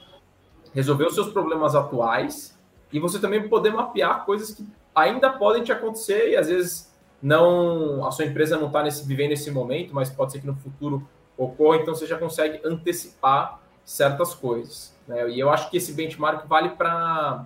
resolver 0.73 1.05
os 1.05 1.15
seus 1.15 1.29
problemas 1.29 1.75
atuais 1.75 2.57
e 2.91 2.99
você 2.99 3.19
também 3.19 3.47
poder 3.47 3.71
mapear 3.71 4.25
coisas 4.25 4.51
que 4.51 4.67
ainda 4.93 5.29
podem 5.29 5.63
te 5.63 5.71
acontecer 5.71 6.31
e 6.31 6.37
às 6.37 6.47
vezes 6.47 6.91
não 7.21 8.05
a 8.05 8.11
sua 8.11 8.25
empresa 8.25 8.57
não 8.57 8.67
está 8.67 8.81
nesse 8.83 9.07
vivendo 9.07 9.29
nesse 9.29 9.51
momento, 9.51 9.93
mas 9.93 10.09
pode 10.09 10.31
ser 10.31 10.39
que 10.39 10.47
no 10.47 10.55
futuro 10.55 11.07
ocorra, 11.37 11.77
então 11.77 11.93
você 11.93 12.05
já 12.05 12.17
consegue 12.17 12.59
antecipar 12.65 13.59
certas 13.83 14.33
coisas. 14.33 14.95
Né? 15.07 15.29
E 15.29 15.39
eu 15.39 15.49
acho 15.49 15.69
que 15.69 15.77
esse 15.77 15.93
benchmark 15.93 16.47
vale 16.47 16.69
para 16.69 17.45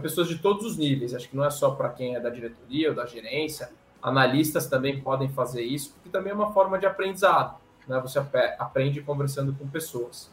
pessoas 0.00 0.28
de 0.28 0.38
todos 0.38 0.64
os 0.64 0.76
níveis. 0.76 1.14
Acho 1.14 1.28
que 1.28 1.36
não 1.36 1.44
é 1.44 1.50
só 1.50 1.70
para 1.70 1.88
quem 1.90 2.14
é 2.14 2.20
da 2.20 2.30
diretoria 2.30 2.90
ou 2.90 2.94
da 2.94 3.06
gerência. 3.06 3.70
Analistas 4.02 4.66
também 4.66 5.00
podem 5.00 5.28
fazer 5.28 5.62
isso, 5.62 5.92
porque 5.94 6.08
também 6.08 6.32
é 6.32 6.34
uma 6.34 6.52
forma 6.52 6.78
de 6.78 6.86
aprendizado. 6.86 7.56
Né? 7.86 7.98
Você 8.00 8.18
aprende 8.58 9.00
conversando 9.02 9.54
com 9.54 9.66
pessoas. 9.68 10.30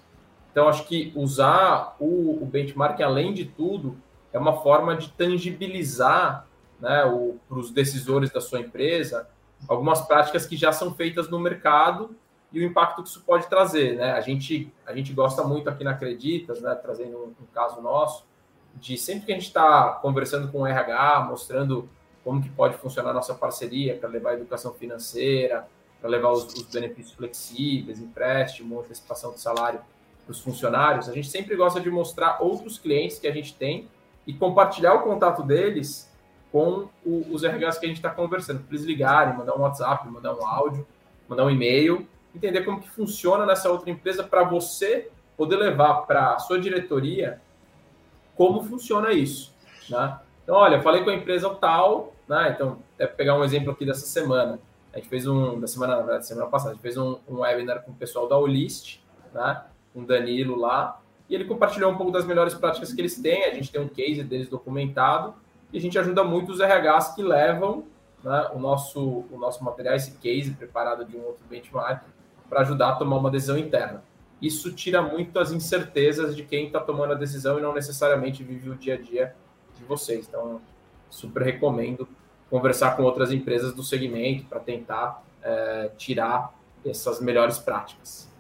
Então, 0.54 0.70
acho 0.70 0.86
que 0.86 1.12
usar 1.16 1.96
o, 2.00 2.38
o 2.40 2.46
benchmark, 2.46 3.02
além 3.02 3.34
de 3.34 3.44
tudo, 3.44 3.98
é 4.32 4.38
uma 4.38 4.62
forma 4.62 4.96
de 4.96 5.10
tangibilizar 5.10 6.48
né, 6.80 7.02
para 7.50 7.58
os 7.58 7.72
decisores 7.72 8.32
da 8.32 8.40
sua 8.40 8.60
empresa 8.60 9.28
algumas 9.68 10.02
práticas 10.02 10.46
que 10.46 10.56
já 10.56 10.72
são 10.72 10.94
feitas 10.94 11.28
no 11.28 11.40
mercado 11.40 12.16
e 12.52 12.60
o 12.60 12.64
impacto 12.64 13.02
que 13.02 13.10
isso 13.10 13.24
pode 13.26 13.48
trazer, 13.48 13.96
né? 13.96 14.12
A 14.12 14.22
gente, 14.22 14.72
a 14.86 14.94
gente 14.94 15.12
gosta 15.12 15.44
muito 15.44 15.70
aqui 15.70 15.84
na 15.84 15.92
Acreditas, 15.92 16.62
né? 16.62 16.76
Trazendo 16.76 17.18
um, 17.18 17.44
um 17.44 17.46
caso 17.52 17.82
nosso, 17.82 18.26
de 18.76 18.96
sempre 18.96 19.26
que 19.26 19.32
a 19.32 19.36
gente 19.36 19.48
está 19.48 19.94
conversando 20.02 20.52
com 20.52 20.60
o 20.60 20.68
RH, 20.68 21.26
mostrando 21.30 21.90
como 22.24 22.42
que 22.42 22.50
pode 22.50 22.78
funcionar 22.78 23.10
a 23.10 23.14
nossa 23.14 23.34
parceria 23.34 23.98
para 23.98 24.08
levar 24.08 24.32
a 24.32 24.34
educação 24.34 24.72
financeira, 24.74 25.68
para 26.00 26.10
levar 26.10 26.32
os, 26.32 26.46
os, 26.54 26.64
benefícios 26.64 27.16
flexíveis, 27.16 28.00
empréstimo, 28.00 28.80
antecipação 28.82 29.34
de 29.34 29.42
salário 29.42 29.82
para 30.26 30.32
os 30.32 30.40
funcionários, 30.40 31.10
a 31.10 31.14
gente 31.14 31.28
sempre 31.28 31.56
gosta 31.56 31.80
de 31.80 31.90
mostrar 31.90 32.42
outros 32.42 32.78
clientes 32.78 33.20
que 33.20 33.28
a 33.28 33.32
gente 33.32 33.54
tem 33.56 33.88
e 34.26 34.34
compartilhar 34.34 34.94
o 34.94 35.02
contato 35.02 35.44
deles 35.44 36.12
com 36.52 36.88
o, 37.06 37.26
os 37.32 37.44
RHs 37.44 37.78
que 37.78 37.86
a 37.86 37.90
gente 37.90 37.98
está 37.98 38.10
conversando, 38.10 38.60
para 38.62 38.76
eles 38.76 38.86
ligarem, 38.86 39.36
mandar 39.36 39.56
um 39.56 39.62
WhatsApp, 39.62 40.08
mandar 40.08 40.34
um 40.34 40.46
áudio, 40.46 40.88
mandar 41.28 41.46
um 41.46 41.50
e-mail 41.50 42.08
entender 42.36 42.64
como 42.64 42.82
que 42.82 42.90
funciona 42.90 43.46
nessa 43.46 43.70
outra 43.70 43.90
empresa 43.90 44.24
para 44.24 44.44
você 44.44 45.10
poder 45.38 45.58
levar 45.58 46.02
para 46.02 46.34
a 46.34 46.40
sua 46.40 46.60
diretoria 46.60 47.42
como 48.36 48.64
funciona 48.64 49.12
isso, 49.12 49.54
né? 49.90 50.20
Então, 50.44 50.56
olha, 50.56 50.82
falei 50.82 51.04
com 51.04 51.10
a 51.10 51.14
empresa 51.14 51.50
tal, 51.56 52.14
né? 52.28 52.52
Então, 52.54 52.80
até 52.96 53.06
pegar 53.06 53.38
um 53.38 53.44
exemplo 53.44 53.72
aqui 53.72 53.86
dessa 53.86 54.06
semana. 54.06 54.60
A 54.92 54.98
gente 54.98 55.08
fez 55.08 55.28
um, 55.28 55.60
da 55.60 55.68
semana, 55.68 55.96
na 55.96 56.02
verdade, 56.02 56.28
semana 56.28 56.48
passada, 56.48 56.72
a 56.72 56.74
gente 56.74 56.82
fez 56.82 56.98
um, 56.98 57.18
um 57.28 57.40
webinar 57.40 57.84
com 57.84 57.92
o 57.92 57.96
pessoal 57.96 58.28
da 58.28 58.38
Olist, 58.38 59.00
né? 59.34 59.64
Com 59.94 60.04
Danilo 60.04 60.56
lá, 60.56 61.00
e 61.30 61.36
ele 61.36 61.46
compartilhou 61.46 61.92
um 61.92 61.98
pouco 61.98 62.12
das 62.12 62.26
melhores 62.26 62.54
práticas 62.54 62.94
que 62.94 63.02
eles 63.02 63.20
têm. 63.20 63.46
A 63.46 63.54
gente 63.54 63.72
tem 63.72 63.82
um 63.82 63.88
case 63.88 64.24
deles 64.24 64.50
documentado 64.50 65.34
e 65.72 65.78
a 65.78 65.82
gente 65.82 65.98
ajuda 65.98 66.24
muito 66.24 66.52
os 66.52 66.60
RHs 66.60 67.16
que 67.16 67.24
levam 67.24 67.86
né, 68.24 68.50
o, 68.54 68.60
nosso, 68.60 69.26
o 69.32 69.38
nosso 69.38 69.64
material, 69.64 69.96
esse 69.96 70.12
case 70.18 70.52
preparado 70.52 71.06
de 71.06 71.18
um 71.18 71.26
outro 71.26 71.44
benchmark, 71.50 72.04
para 72.50 72.62
ajudar 72.62 72.90
a 72.90 72.96
tomar 72.96 73.18
uma 73.18 73.32
decisão 73.32 73.58
interna. 73.58 74.04
Isso 74.42 74.74
tira 74.74 75.02
muito 75.02 75.40
as 75.40 75.52
incertezas 75.52 76.36
de 76.36 76.44
quem 76.44 76.68
está 76.68 76.80
tomando 76.80 77.14
a 77.14 77.16
decisão 77.16 77.58
e 77.58 77.62
não 77.62 77.74
necessariamente 77.74 78.44
vive 78.44 78.70
o 78.70 78.76
dia 78.76 78.96
a 78.96 78.98
dia 78.98 79.36
de 79.76 79.84
vocês. 79.86 80.28
Então, 80.28 80.62
super 81.10 81.42
recomendo 81.42 82.08
conversar 82.50 82.96
com 82.96 83.04
outras 83.04 83.32
empresas 83.32 83.74
do 83.74 83.82
segmento 83.82 84.46
para 84.46 84.60
tentar 84.60 85.24
é, 85.42 85.90
tirar 85.98 86.54
essas 86.86 87.22
melhores 87.22 87.58
práticas. 87.58 88.32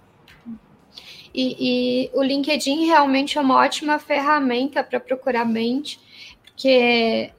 E, 1.34 1.56
e, 1.60 2.10
o 2.13 2.22
LinkedIn 2.22 2.86
realmente 2.86 3.38
é 3.38 3.42
uma 3.42 3.58
ótima 3.58 3.98
ferramenta 3.98 4.84
para 4.84 5.00
procurar 5.00 5.46
mente, 5.46 6.00
porque 6.44 7.32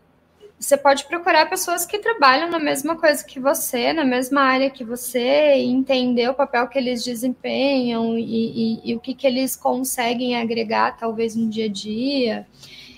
você 0.58 0.76
pode 0.76 1.04
procurar 1.04 1.48
pessoas 1.48 1.84
que 1.84 1.98
trabalham 1.98 2.50
na 2.50 2.58
mesma 2.58 2.96
coisa 2.96 3.24
que 3.24 3.38
você, 3.38 3.92
na 3.92 4.04
mesma 4.04 4.40
área 4.40 4.70
que 4.70 4.82
você, 4.82 5.56
e 5.56 5.66
entender 5.66 6.28
o 6.28 6.34
papel 6.34 6.66
que 6.68 6.78
eles 6.78 7.04
desempenham 7.04 8.18
e, 8.18 8.22
e, 8.22 8.90
e 8.90 8.94
o 8.94 9.00
que, 9.00 9.14
que 9.14 9.26
eles 9.26 9.54
conseguem 9.54 10.36
agregar, 10.36 10.96
talvez, 10.96 11.36
no 11.36 11.48
dia 11.48 11.66
a 11.66 11.68
dia. 11.68 12.46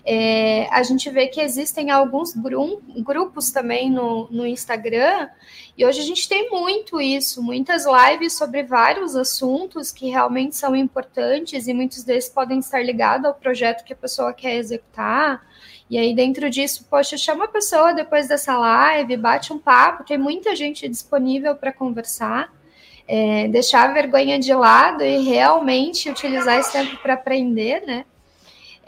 É, 0.08 0.68
a 0.70 0.84
gente 0.84 1.10
vê 1.10 1.26
que 1.26 1.40
existem 1.40 1.90
alguns 1.90 2.32
gru 2.32 2.80
grupos 2.98 3.50
também 3.50 3.90
no, 3.90 4.28
no 4.30 4.46
Instagram, 4.46 5.28
e 5.76 5.84
hoje 5.84 6.00
a 6.00 6.04
gente 6.04 6.28
tem 6.28 6.48
muito 6.48 7.00
isso, 7.00 7.42
muitas 7.42 7.84
lives 7.84 8.34
sobre 8.34 8.62
vários 8.62 9.16
assuntos 9.16 9.90
que 9.90 10.08
realmente 10.08 10.54
são 10.54 10.76
importantes, 10.76 11.66
e 11.66 11.74
muitos 11.74 12.04
deles 12.04 12.28
podem 12.28 12.60
estar 12.60 12.80
ligados 12.84 13.26
ao 13.26 13.34
projeto 13.34 13.84
que 13.84 13.92
a 13.92 13.96
pessoa 13.96 14.32
quer 14.32 14.54
executar. 14.54 15.44
E 15.90 15.98
aí, 15.98 16.14
dentro 16.14 16.48
disso, 16.48 16.86
poxa, 16.88 17.16
chama 17.16 17.46
a 17.46 17.48
pessoa 17.48 17.92
depois 17.92 18.28
dessa 18.28 18.56
live, 18.56 19.16
bate 19.16 19.52
um 19.52 19.58
papo, 19.58 20.04
tem 20.04 20.18
muita 20.18 20.54
gente 20.54 20.88
disponível 20.88 21.56
para 21.56 21.72
conversar, 21.72 22.52
é, 23.08 23.48
deixar 23.48 23.90
a 23.90 23.92
vergonha 23.92 24.38
de 24.38 24.54
lado 24.54 25.02
e 25.02 25.18
realmente 25.18 26.08
utilizar 26.08 26.60
esse 26.60 26.72
tempo 26.72 26.96
para 26.98 27.14
aprender, 27.14 27.84
né? 27.84 28.04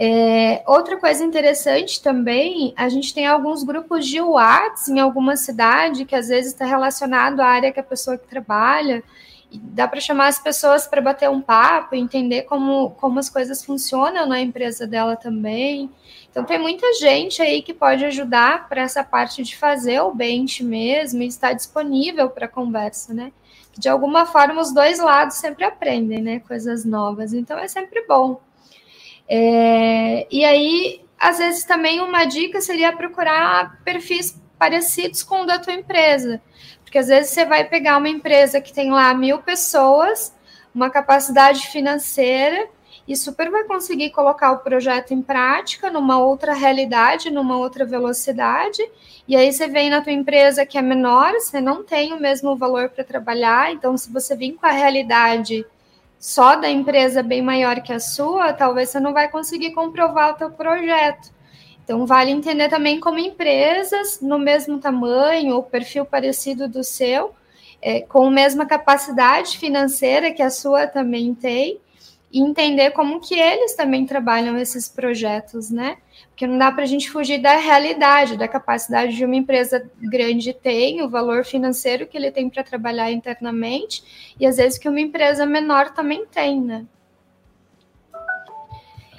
É, 0.00 0.62
outra 0.64 0.96
coisa 0.96 1.24
interessante 1.24 2.00
também, 2.00 2.72
a 2.76 2.88
gente 2.88 3.12
tem 3.12 3.26
alguns 3.26 3.64
grupos 3.64 4.06
de 4.06 4.20
WhatsApp 4.20 4.92
em 4.92 5.00
alguma 5.00 5.36
cidade 5.36 6.04
que 6.04 6.14
às 6.14 6.28
vezes 6.28 6.52
está 6.52 6.64
relacionado 6.64 7.40
à 7.40 7.46
área 7.46 7.72
que 7.72 7.80
a 7.80 7.82
pessoa 7.82 8.16
que 8.16 8.28
trabalha. 8.28 9.02
dá 9.50 9.88
para 9.88 10.00
chamar 10.00 10.28
as 10.28 10.38
pessoas 10.38 10.86
para 10.86 11.00
bater 11.00 11.28
um 11.28 11.40
papo, 11.40 11.96
entender 11.96 12.42
como, 12.42 12.90
como 12.92 13.18
as 13.18 13.28
coisas 13.30 13.64
funcionam 13.64 14.26
na 14.26 14.40
empresa 14.40 14.86
dela 14.86 15.16
também. 15.16 15.90
Então, 16.30 16.44
tem 16.44 16.58
muita 16.58 16.92
gente 16.94 17.42
aí 17.42 17.62
que 17.62 17.74
pode 17.74 18.04
ajudar 18.04 18.68
para 18.68 18.82
essa 18.82 19.02
parte 19.02 19.42
de 19.42 19.56
fazer 19.56 20.00
o 20.00 20.14
bench 20.14 20.62
mesmo 20.62 21.22
e 21.22 21.26
estar 21.26 21.54
disponível 21.54 22.30
para 22.30 22.46
conversa, 22.46 23.12
né? 23.14 23.32
De 23.76 23.88
alguma 23.88 24.26
forma, 24.26 24.60
os 24.60 24.72
dois 24.72 24.98
lados 24.98 25.36
sempre 25.36 25.64
aprendem, 25.64 26.20
né? 26.20 26.40
Coisas 26.40 26.84
novas. 26.84 27.32
Então, 27.32 27.58
é 27.58 27.66
sempre 27.68 28.06
bom. 28.06 28.40
É, 29.28 30.26
e 30.30 30.44
aí, 30.44 31.04
às 31.18 31.38
vezes, 31.38 31.64
também 31.64 32.00
uma 32.00 32.24
dica 32.24 32.60
seria 32.60 32.92
procurar 32.92 33.80
perfis 33.84 34.40
parecidos 34.58 35.22
com 35.22 35.42
o 35.42 35.46
da 35.46 35.58
tua 35.58 35.72
empresa. 35.72 36.40
Porque 36.82 36.98
às 36.98 37.08
vezes 37.08 37.30
você 37.32 37.44
vai 37.44 37.64
pegar 37.64 37.98
uma 37.98 38.08
empresa 38.08 38.60
que 38.60 38.72
tem 38.72 38.90
lá 38.90 39.12
mil 39.12 39.38
pessoas, 39.38 40.34
uma 40.74 40.88
capacidade 40.88 41.66
financeira, 41.68 42.66
e 43.06 43.16
super 43.16 43.50
vai 43.50 43.64
conseguir 43.64 44.10
colocar 44.10 44.52
o 44.52 44.58
projeto 44.58 45.12
em 45.14 45.22
prática 45.22 45.90
numa 45.90 46.18
outra 46.18 46.52
realidade, 46.52 47.30
numa 47.30 47.56
outra 47.56 47.84
velocidade. 47.84 48.82
E 49.26 49.34
aí 49.34 49.50
você 49.50 49.66
vem 49.66 49.88
na 49.88 50.02
tua 50.02 50.12
empresa 50.12 50.66
que 50.66 50.76
é 50.76 50.82
menor, 50.82 51.32
você 51.32 51.60
não 51.60 51.82
tem 51.82 52.12
o 52.12 52.20
mesmo 52.20 52.54
valor 52.54 52.90
para 52.90 53.04
trabalhar. 53.04 53.72
Então, 53.72 53.96
se 53.96 54.12
você 54.12 54.36
vir 54.36 54.52
com 54.54 54.66
a 54.66 54.70
realidade 54.70 55.64
só 56.18 56.56
da 56.56 56.68
empresa 56.68 57.22
bem 57.22 57.40
maior 57.40 57.80
que 57.80 57.92
a 57.92 58.00
sua, 58.00 58.52
talvez 58.52 58.90
você 58.90 59.00
não 59.00 59.12
vai 59.12 59.28
conseguir 59.28 59.72
comprovar 59.72 60.32
o 60.32 60.36
teu 60.36 60.50
projeto. 60.50 61.30
Então, 61.84 62.04
vale 62.04 62.30
entender 62.30 62.68
também 62.68 63.00
como 63.00 63.18
empresas 63.18 64.20
no 64.20 64.38
mesmo 64.38 64.78
tamanho 64.78 65.54
ou 65.54 65.62
perfil 65.62 66.04
parecido 66.04 66.68
do 66.68 66.84
seu, 66.84 67.34
é, 67.80 68.00
com 68.00 68.26
a 68.26 68.30
mesma 68.30 68.66
capacidade 68.66 69.56
financeira 69.56 70.32
que 70.32 70.42
a 70.42 70.50
sua 70.50 70.86
também 70.86 71.34
tem, 71.34 71.80
e 72.30 72.40
entender 72.40 72.90
como 72.90 73.20
que 73.20 73.38
eles 73.38 73.74
também 73.74 74.04
trabalham 74.04 74.58
esses 74.58 74.86
projetos, 74.86 75.70
né? 75.70 75.96
Porque 76.38 76.46
não 76.46 76.56
dá 76.56 76.70
para 76.70 76.84
a 76.84 76.86
gente 76.86 77.10
fugir 77.10 77.38
da 77.38 77.56
realidade, 77.56 78.36
da 78.36 78.46
capacidade 78.46 79.16
de 79.16 79.24
uma 79.24 79.34
empresa 79.34 79.90
grande 80.00 80.52
tem, 80.52 81.02
o 81.02 81.08
valor 81.08 81.44
financeiro 81.44 82.06
que 82.06 82.16
ele 82.16 82.30
tem 82.30 82.48
para 82.48 82.62
trabalhar 82.62 83.10
internamente, 83.10 84.32
e 84.38 84.46
às 84.46 84.56
vezes 84.56 84.78
que 84.78 84.88
uma 84.88 85.00
empresa 85.00 85.44
menor 85.44 85.92
também 85.92 86.24
tem, 86.26 86.60
né? 86.60 86.86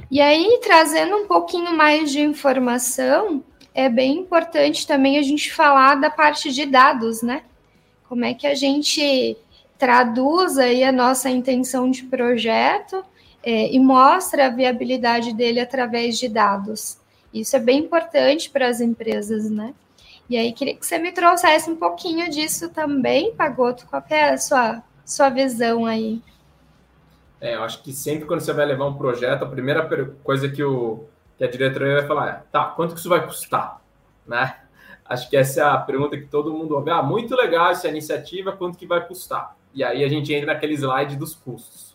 E 0.09 0.21
aí, 0.21 0.61
trazendo 0.63 1.17
um 1.17 1.27
pouquinho 1.27 1.75
mais 1.75 2.09
de 2.09 2.21
informação, 2.21 3.43
é 3.75 3.89
bem 3.89 4.19
importante 4.19 4.87
também 4.87 5.17
a 5.17 5.21
gente 5.21 5.53
falar 5.53 5.95
da 5.95 6.09
parte 6.09 6.53
de 6.53 6.65
dados, 6.65 7.21
né? 7.21 7.43
Como 8.07 8.23
é 8.23 8.33
que 8.33 8.47
a 8.47 8.55
gente 8.55 9.35
traduz 9.77 10.57
aí 10.57 10.85
a 10.85 10.91
nossa 10.93 11.29
intenção 11.29 11.91
de 11.91 12.03
projeto 12.03 13.03
é, 13.43 13.69
e 13.73 13.77
mostra 13.77 14.45
a 14.45 14.49
viabilidade 14.49 15.33
dele 15.33 15.59
através 15.59 16.17
de 16.17 16.29
dados. 16.29 16.97
Isso 17.33 17.55
é 17.55 17.59
bem 17.59 17.79
importante 17.79 18.49
para 18.49 18.67
as 18.67 18.81
empresas, 18.81 19.49
né? 19.49 19.73
E 20.29 20.37
aí, 20.37 20.53
queria 20.53 20.75
que 20.75 20.85
você 20.85 20.99
me 20.99 21.11
trouxesse 21.11 21.69
um 21.69 21.75
pouquinho 21.75 22.29
disso 22.29 22.69
também, 22.69 23.33
Pagoto. 23.33 23.87
Qual 23.87 24.03
é 24.09 24.29
a 24.29 24.37
sua, 24.37 24.83
sua 25.03 25.29
visão 25.29 25.85
aí? 25.85 26.21
É, 27.41 27.55
eu 27.55 27.63
acho 27.63 27.81
que 27.81 27.91
sempre 27.91 28.25
quando 28.25 28.41
você 28.41 28.53
vai 28.53 28.65
levar 28.65 28.85
um 28.85 28.93
projeto, 28.93 29.43
a 29.43 29.49
primeira 29.49 29.87
coisa 30.23 30.49
que, 30.49 30.63
o, 30.63 31.05
que 31.37 31.43
a 31.43 31.49
diretoria 31.49 31.95
vai 31.95 32.07
falar 32.07 32.29
é, 32.29 32.43
tá, 32.51 32.65
quanto 32.65 32.93
que 32.93 32.99
isso 32.99 33.09
vai 33.09 33.25
custar? 33.25 33.81
Né? 34.27 34.55
Acho 35.05 35.27
que 35.29 35.37
essa 35.37 35.61
é 35.61 35.63
a 35.63 35.77
pergunta 35.77 36.17
que 36.17 36.27
todo 36.27 36.53
mundo 36.53 36.75
ouve. 36.75 36.91
Ah, 36.91 37.01
muito 37.01 37.35
legal 37.35 37.71
essa 37.71 37.87
iniciativa, 37.87 38.51
quanto 38.51 38.77
que 38.77 38.85
vai 38.85 39.05
custar? 39.07 39.55
E 39.73 39.83
aí 39.83 40.03
a 40.03 40.07
gente 40.07 40.31
entra 40.33 40.53
naquele 40.53 40.73
slide 40.75 41.15
dos 41.15 41.33
custos. 41.33 41.88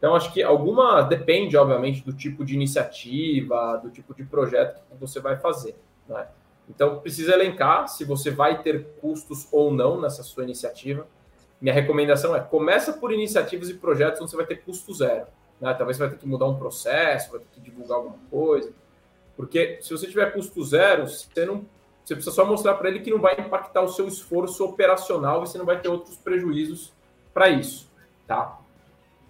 Então, 0.00 0.16
acho 0.16 0.32
que 0.32 0.42
alguma, 0.42 1.02
depende, 1.02 1.56
obviamente, 1.56 2.02
do 2.02 2.12
tipo 2.12 2.44
de 2.44 2.54
iniciativa, 2.54 3.76
do 3.76 3.90
tipo 3.90 4.14
de 4.14 4.24
projeto 4.24 4.80
que 4.90 4.96
você 4.98 5.20
vai 5.20 5.36
fazer. 5.36 5.76
Né? 6.08 6.26
Então, 6.68 6.98
precisa 6.98 7.34
elencar 7.34 7.86
se 7.86 8.04
você 8.04 8.30
vai 8.30 8.62
ter 8.62 8.86
custos 9.00 9.46
ou 9.52 9.70
não 9.72 10.00
nessa 10.00 10.22
sua 10.22 10.42
iniciativa 10.42 11.06
minha 11.60 11.74
recomendação 11.74 12.34
é 12.34 12.40
começa 12.40 12.92
por 12.94 13.12
iniciativas 13.12 13.68
e 13.68 13.74
projetos 13.74 14.20
onde 14.20 14.30
você 14.30 14.36
vai 14.36 14.46
ter 14.46 14.56
custo 14.56 14.94
zero. 14.94 15.26
Né? 15.60 15.72
Talvez 15.74 15.96
você 15.96 16.04
vai 16.04 16.10
ter 16.10 16.18
que 16.18 16.26
mudar 16.26 16.46
um 16.46 16.56
processo, 16.56 17.30
vai 17.30 17.40
ter 17.40 17.48
que 17.52 17.60
divulgar 17.60 17.98
alguma 17.98 18.18
coisa. 18.30 18.72
Porque 19.36 19.78
se 19.82 19.90
você 19.90 20.06
tiver 20.06 20.32
custo 20.32 20.64
zero, 20.64 21.06
você 21.06 21.44
não 21.44 21.66
você 22.02 22.14
precisa 22.14 22.34
só 22.34 22.46
mostrar 22.46 22.74
para 22.74 22.88
ele 22.88 23.00
que 23.00 23.10
não 23.10 23.20
vai 23.20 23.38
impactar 23.38 23.82
o 23.82 23.88
seu 23.88 24.08
esforço 24.08 24.64
operacional 24.64 25.42
e 25.42 25.46
você 25.46 25.58
não 25.58 25.66
vai 25.66 25.80
ter 25.80 25.88
outros 25.88 26.16
prejuízos 26.16 26.92
para 27.32 27.50
isso, 27.50 27.88
tá? 28.26 28.58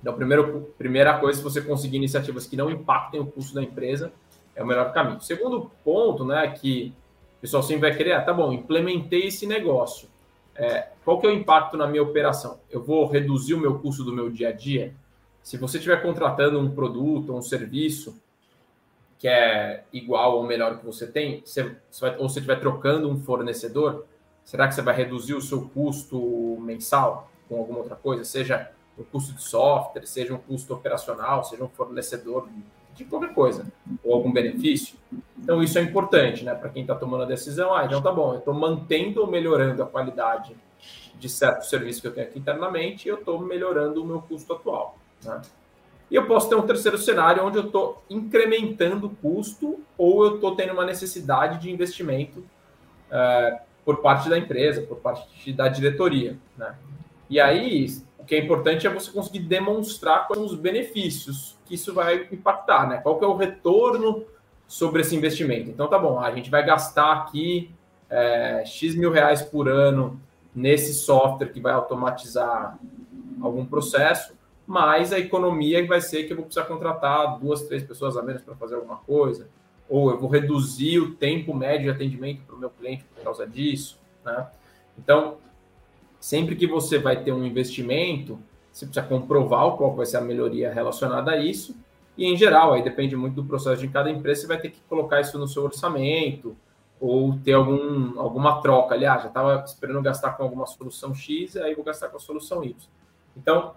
Então, 0.00 0.14
primeiro, 0.14 0.72
primeira 0.78 1.18
coisa, 1.18 1.38
se 1.38 1.44
você 1.44 1.60
conseguir 1.60 1.96
iniciativas 1.96 2.46
que 2.46 2.56
não 2.56 2.70
impactem 2.70 3.20
o 3.20 3.26
custo 3.26 3.54
da 3.54 3.62
empresa, 3.62 4.12
é 4.54 4.62
o 4.62 4.66
melhor 4.66 4.92
caminho. 4.92 5.20
Segundo 5.20 5.70
ponto, 5.84 6.24
né, 6.24 6.48
que 6.48 6.92
o 7.38 7.40
pessoal 7.40 7.62
sempre 7.62 7.88
vai 7.88 7.96
querer, 7.96 8.12
ah, 8.12 8.22
tá 8.22 8.32
bom, 8.32 8.52
implementei 8.52 9.26
esse 9.26 9.46
negócio. 9.46 10.08
É, 10.54 10.88
qual 11.04 11.18
que 11.18 11.26
é 11.26 11.30
o 11.30 11.32
impacto 11.32 11.76
na 11.76 11.86
minha 11.86 12.02
operação? 12.02 12.58
Eu 12.70 12.82
vou 12.82 13.06
reduzir 13.06 13.54
o 13.54 13.60
meu 13.60 13.78
custo 13.78 14.04
do 14.04 14.12
meu 14.12 14.30
dia 14.30 14.48
a 14.48 14.52
dia? 14.52 14.94
Se 15.42 15.56
você 15.56 15.78
estiver 15.78 16.02
contratando 16.02 16.58
um 16.58 16.70
produto 16.70 17.30
ou 17.30 17.38
um 17.38 17.42
serviço 17.42 18.20
que 19.18 19.28
é 19.28 19.84
igual 19.92 20.38
ou 20.38 20.44
melhor 20.44 20.78
que 20.78 20.86
você 20.86 21.06
tem, 21.06 21.42
você, 21.44 21.76
você 21.90 22.00
vai, 22.00 22.16
ou 22.18 22.28
você 22.28 22.38
estiver 22.38 22.58
trocando 22.58 23.08
um 23.10 23.20
fornecedor, 23.20 24.06
será 24.44 24.66
que 24.66 24.74
você 24.74 24.80
vai 24.80 24.94
reduzir 24.94 25.34
o 25.34 25.42
seu 25.42 25.68
custo 25.68 26.58
mensal 26.60 27.30
com 27.46 27.58
alguma 27.58 27.80
outra 27.80 27.96
coisa? 27.96 28.24
Seja 28.24 28.70
um 29.00 29.04
custo 29.04 29.32
de 29.32 29.42
software, 29.42 30.06
seja 30.06 30.34
um 30.34 30.38
custo 30.38 30.74
operacional, 30.74 31.44
seja 31.44 31.64
um 31.64 31.68
fornecedor 31.68 32.48
de 32.94 33.04
qualquer 33.04 33.32
coisa, 33.32 33.66
ou 34.04 34.14
algum 34.14 34.32
benefício. 34.32 34.96
Então, 35.38 35.62
isso 35.62 35.78
é 35.78 35.82
importante, 35.82 36.44
né? 36.44 36.54
Para 36.54 36.68
quem 36.68 36.82
está 36.82 36.94
tomando 36.94 37.22
a 37.22 37.26
decisão, 37.26 37.74
ah, 37.74 37.84
então 37.84 38.02
tá 38.02 38.12
bom, 38.12 38.32
eu 38.34 38.38
estou 38.38 38.52
mantendo 38.52 39.22
ou 39.22 39.26
melhorando 39.26 39.82
a 39.82 39.86
qualidade 39.86 40.54
de 41.18 41.28
certo 41.28 41.66
serviço 41.66 42.00
que 42.00 42.08
eu 42.08 42.14
tenho 42.14 42.26
aqui 42.26 42.38
internamente 42.38 43.06
e 43.06 43.10
eu 43.10 43.16
estou 43.16 43.38
melhorando 43.40 44.02
o 44.02 44.06
meu 44.06 44.20
custo 44.22 44.52
atual. 44.52 44.98
Né? 45.22 45.40
E 46.10 46.14
eu 46.14 46.26
posso 46.26 46.48
ter 46.48 46.56
um 46.56 46.62
terceiro 46.62 46.98
cenário 46.98 47.44
onde 47.44 47.58
eu 47.58 47.66
estou 47.66 48.02
incrementando 48.10 49.06
o 49.06 49.10
custo 49.10 49.78
ou 49.96 50.24
eu 50.24 50.34
estou 50.36 50.56
tendo 50.56 50.72
uma 50.72 50.84
necessidade 50.84 51.60
de 51.60 51.70
investimento 51.70 52.40
uh, 52.40 53.60
por 53.84 53.98
parte 53.98 54.28
da 54.28 54.36
empresa, 54.36 54.82
por 54.82 54.96
parte 54.96 55.52
da 55.52 55.68
diretoria. 55.68 56.36
Né? 56.56 56.74
E 57.28 57.38
aí, 57.38 57.86
o 58.20 58.24
que 58.24 58.34
é 58.34 58.38
importante 58.38 58.86
é 58.86 58.90
você 58.90 59.10
conseguir 59.10 59.40
demonstrar 59.40 60.26
quais 60.26 60.38
são 60.38 60.46
os 60.46 60.54
benefícios 60.54 61.58
que 61.64 61.74
isso 61.74 61.94
vai 61.94 62.28
impactar, 62.30 62.88
né? 62.88 62.98
Qual 62.98 63.18
que 63.18 63.24
é 63.24 63.28
o 63.28 63.36
retorno 63.36 64.24
sobre 64.68 65.00
esse 65.00 65.16
investimento? 65.16 65.70
Então, 65.70 65.88
tá 65.88 65.98
bom, 65.98 66.20
a 66.20 66.30
gente 66.32 66.50
vai 66.50 66.64
gastar 66.64 67.12
aqui 67.12 67.72
é, 68.08 68.62
X 68.66 68.94
mil 68.94 69.10
reais 69.10 69.42
por 69.42 69.68
ano 69.68 70.20
nesse 70.54 70.92
software 70.92 71.48
que 71.48 71.60
vai 71.60 71.72
automatizar 71.72 72.78
algum 73.40 73.64
processo, 73.64 74.34
mas 74.66 75.12
a 75.12 75.18
economia 75.18 75.86
vai 75.86 76.00
ser 76.00 76.24
que 76.24 76.32
eu 76.32 76.36
vou 76.36 76.44
precisar 76.44 76.66
contratar 76.66 77.38
duas, 77.38 77.62
três 77.62 77.82
pessoas 77.82 78.16
a 78.16 78.22
menos 78.22 78.42
para 78.42 78.54
fazer 78.54 78.74
alguma 78.74 78.96
coisa, 78.96 79.48
ou 79.88 80.10
eu 80.10 80.18
vou 80.18 80.28
reduzir 80.28 80.98
o 80.98 81.14
tempo 81.14 81.54
médio 81.54 81.84
de 81.84 81.90
atendimento 81.90 82.42
para 82.42 82.54
o 82.54 82.58
meu 82.58 82.70
cliente 82.70 83.04
por 83.04 83.22
causa 83.24 83.46
disso, 83.46 83.98
né? 84.24 84.46
Então, 84.98 85.38
sempre 86.20 86.54
que 86.54 86.66
você 86.66 86.98
vai 86.98 87.24
ter 87.24 87.32
um 87.32 87.44
investimento, 87.44 88.38
você 88.70 88.86
precisa 88.86 89.06
comprovar 89.06 89.72
qual 89.72 89.94
vai 89.94 90.06
ser 90.06 90.18
a 90.18 90.20
melhoria 90.20 90.72
relacionada 90.72 91.32
a 91.32 91.36
isso. 91.36 91.74
E, 92.16 92.26
em 92.26 92.36
geral, 92.36 92.74
aí 92.74 92.82
depende 92.82 93.16
muito 93.16 93.36
do 93.36 93.44
processo 93.44 93.80
de 93.80 93.88
cada 93.88 94.10
empresa, 94.10 94.42
você 94.42 94.46
vai 94.46 94.60
ter 94.60 94.70
que 94.70 94.80
colocar 94.88 95.20
isso 95.20 95.38
no 95.38 95.48
seu 95.48 95.64
orçamento 95.64 96.54
ou 97.00 97.38
ter 97.38 97.54
algum, 97.54 98.20
alguma 98.20 98.60
troca. 98.60 98.94
Aliás, 98.94 99.22
já 99.22 99.28
estava 99.28 99.64
esperando 99.66 100.02
gastar 100.02 100.32
com 100.32 100.42
alguma 100.42 100.66
solução 100.66 101.14
X, 101.14 101.56
aí 101.56 101.74
vou 101.74 101.82
gastar 101.82 102.08
com 102.08 102.18
a 102.18 102.20
solução 102.20 102.62
Y. 102.62 102.76
Então, 103.34 103.74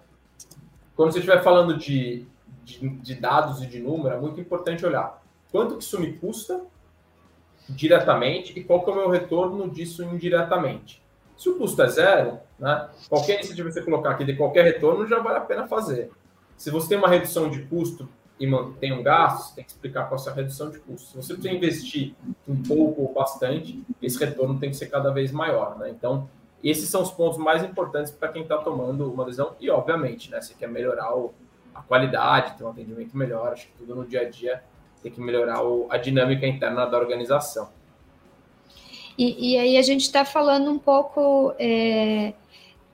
quando 0.95 1.13
você 1.13 1.19
estiver 1.19 1.41
falando 1.41 1.77
de, 1.77 2.25
de, 2.65 2.89
de 2.89 3.15
dados 3.15 3.61
e 3.61 3.65
de 3.65 3.79
número, 3.79 4.15
é 4.15 4.19
muito 4.19 4.41
importante 4.41 4.85
olhar 4.85 5.23
quanto 5.51 5.77
que 5.77 5.83
isso 5.83 5.99
me 5.99 6.13
custa 6.13 6.61
diretamente 7.69 8.57
e 8.57 8.63
qual 8.63 8.83
que 8.83 8.89
é 8.89 8.93
o 8.93 8.95
meu 8.95 9.09
retorno 9.09 9.69
disso 9.69 10.03
indiretamente. 10.03 11.02
Se 11.37 11.49
o 11.49 11.57
custo 11.57 11.81
é 11.81 11.87
zero, 11.87 12.39
né, 12.59 12.89
qualquer 13.09 13.35
iniciativa 13.35 13.67
que 13.67 13.73
você 13.73 13.81
colocar 13.81 14.11
aqui 14.11 14.23
de 14.23 14.35
qualquer 14.35 14.63
retorno 14.65 15.07
já 15.07 15.19
vale 15.19 15.37
a 15.37 15.41
pena 15.41 15.67
fazer. 15.67 16.11
Se 16.57 16.69
você 16.69 16.89
tem 16.89 16.97
uma 16.97 17.07
redução 17.07 17.49
de 17.49 17.63
custo 17.63 18.07
e 18.39 18.47
mantém 18.47 18.93
um 18.93 19.03
gasto, 19.03 19.49
você 19.49 19.55
tem 19.55 19.63
que 19.63 19.71
explicar 19.71 20.07
qual 20.07 20.19
é 20.25 20.29
a 20.29 20.33
redução 20.33 20.69
de 20.69 20.79
custo. 20.79 21.09
Se 21.09 21.15
você 21.15 21.33
precisa 21.33 21.53
investir 21.53 22.15
um 22.47 22.61
pouco 22.61 23.01
ou 23.01 23.13
bastante, 23.13 23.83
esse 24.01 24.17
retorno 24.17 24.59
tem 24.59 24.69
que 24.69 24.75
ser 24.75 24.87
cada 24.87 25.11
vez 25.11 25.31
maior. 25.31 25.77
Né? 25.77 25.89
Então, 25.89 26.29
esses 26.63 26.89
são 26.89 27.01
os 27.01 27.11
pontos 27.11 27.37
mais 27.37 27.63
importantes 27.63 28.11
para 28.11 28.29
quem 28.29 28.43
está 28.43 28.57
tomando 28.57 29.11
uma 29.11 29.25
decisão. 29.25 29.55
E, 29.59 29.69
obviamente, 29.69 30.31
né, 30.31 30.39
você 30.39 30.53
quer 30.53 30.67
melhorar 30.67 31.15
o, 31.15 31.33
a 31.75 31.81
qualidade, 31.81 32.57
ter 32.57 32.63
um 32.63 32.69
atendimento 32.69 33.17
melhor. 33.17 33.51
Acho 33.51 33.67
que 33.67 33.73
tudo 33.77 33.95
no 33.95 34.05
dia 34.05 34.21
a 34.21 34.29
dia 34.29 34.63
tem 35.01 35.11
que 35.11 35.19
melhorar 35.19 35.61
o, 35.63 35.87
a 35.89 35.97
dinâmica 35.97 36.47
interna 36.47 36.85
da 36.85 36.97
organização. 36.97 37.69
E, 39.17 39.53
e 39.53 39.57
aí 39.57 39.77
a 39.77 39.81
gente 39.81 40.01
está 40.01 40.25
falando 40.25 40.71
um 40.71 40.79
pouco 40.79 41.53
é, 41.59 42.33